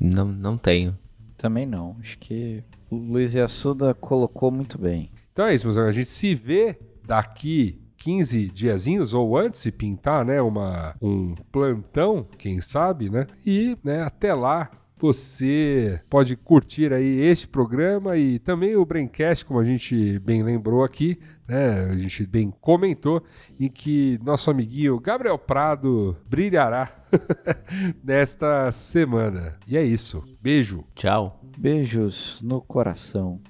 não, 0.00 0.26
não 0.28 0.58
tenho. 0.58 0.96
Também 1.36 1.66
não. 1.66 1.96
Acho 2.00 2.18
que 2.18 2.64
o 2.90 2.96
Luiz 2.96 3.34
Assuda 3.36 3.94
colocou 3.94 4.50
muito 4.50 4.76
bem. 4.76 5.10
Então 5.32 5.46
é 5.46 5.54
isso, 5.54 5.66
meus 5.66 5.76
amigos. 5.76 5.96
A 5.96 6.00
gente 6.00 6.08
se 6.08 6.34
vê 6.34 6.78
daqui 7.06 7.80
15 7.98 8.48
diazinhos 8.48 9.12
ou 9.12 9.36
antes 9.36 9.60
se 9.60 9.70
pintar, 9.70 10.24
né, 10.24 10.40
uma, 10.40 10.94
um 11.02 11.34
plantão, 11.52 12.26
quem 12.38 12.60
sabe, 12.60 13.10
né? 13.10 13.26
E, 13.44 13.76
né, 13.84 14.02
até 14.02 14.32
lá 14.32 14.70
você 15.00 16.00
pode 16.10 16.36
curtir 16.36 16.92
aí 16.92 17.20
este 17.20 17.46
programa 17.46 18.16
e 18.16 18.38
também 18.38 18.74
o 18.74 18.84
Braincast, 18.84 19.44
como 19.44 19.60
a 19.60 19.64
gente 19.64 20.18
bem 20.18 20.42
lembrou 20.42 20.82
aqui, 20.82 21.18
né? 21.46 21.84
A 21.84 21.96
gente 21.96 22.26
bem 22.26 22.52
comentou, 22.60 23.22
em 23.58 23.68
que 23.68 24.18
nosso 24.22 24.50
amiguinho 24.50 24.98
Gabriel 24.98 25.38
Prado 25.38 26.16
brilhará 26.28 26.90
nesta 28.02 28.70
semana. 28.72 29.56
E 29.66 29.76
é 29.76 29.84
isso. 29.84 30.24
Beijo. 30.40 30.84
Tchau. 30.94 31.40
Beijos 31.56 32.40
no 32.42 32.60
coração. 32.60 33.40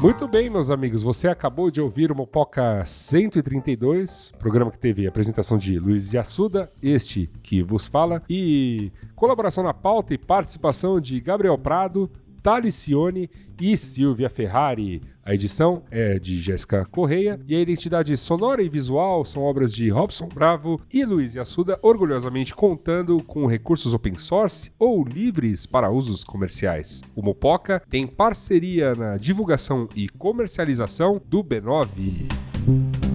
Muito 0.00 0.28
bem, 0.28 0.48
meus 0.48 0.70
amigos, 0.70 1.02
você 1.02 1.26
acabou 1.26 1.72
de 1.72 1.80
ouvir 1.80 2.12
o 2.12 2.14
Mopoca 2.14 2.84
132, 2.86 4.30
programa 4.38 4.70
que 4.70 4.78
teve 4.78 5.08
apresentação 5.08 5.58
de 5.58 5.76
Luiz 5.76 6.08
de 6.08 6.16
Assuda, 6.16 6.70
este 6.80 7.28
que 7.42 7.64
vos 7.64 7.88
fala, 7.88 8.22
e 8.30 8.92
colaboração 9.16 9.64
na 9.64 9.74
pauta 9.74 10.14
e 10.14 10.18
participação 10.18 11.00
de 11.00 11.20
Gabriel 11.20 11.58
Prado, 11.58 12.08
Talicione 12.42 13.30
e 13.60 13.76
Silvia 13.76 14.28
Ferrari. 14.28 15.02
A 15.24 15.34
edição 15.34 15.82
é 15.90 16.18
de 16.18 16.38
Jéssica 16.38 16.86
Correia 16.86 17.38
e 17.46 17.54
a 17.54 17.60
identidade 17.60 18.16
sonora 18.16 18.62
e 18.62 18.68
visual 18.68 19.24
são 19.24 19.42
obras 19.42 19.74
de 19.74 19.88
Robson 19.90 20.28
Bravo 20.28 20.80
e 20.92 21.04
Luiz 21.04 21.36
Assuda, 21.36 21.78
orgulhosamente 21.82 22.54
contando 22.54 23.22
com 23.22 23.46
recursos 23.46 23.92
open 23.92 24.16
source 24.16 24.70
ou 24.78 25.04
livres 25.04 25.66
para 25.66 25.90
usos 25.90 26.24
comerciais. 26.24 27.02
O 27.14 27.22
Mopoca 27.22 27.82
tem 27.88 28.06
parceria 28.06 28.94
na 28.94 29.16
divulgação 29.16 29.88
e 29.94 30.08
comercialização 30.08 31.20
do 31.26 31.44
B9. 31.44 33.07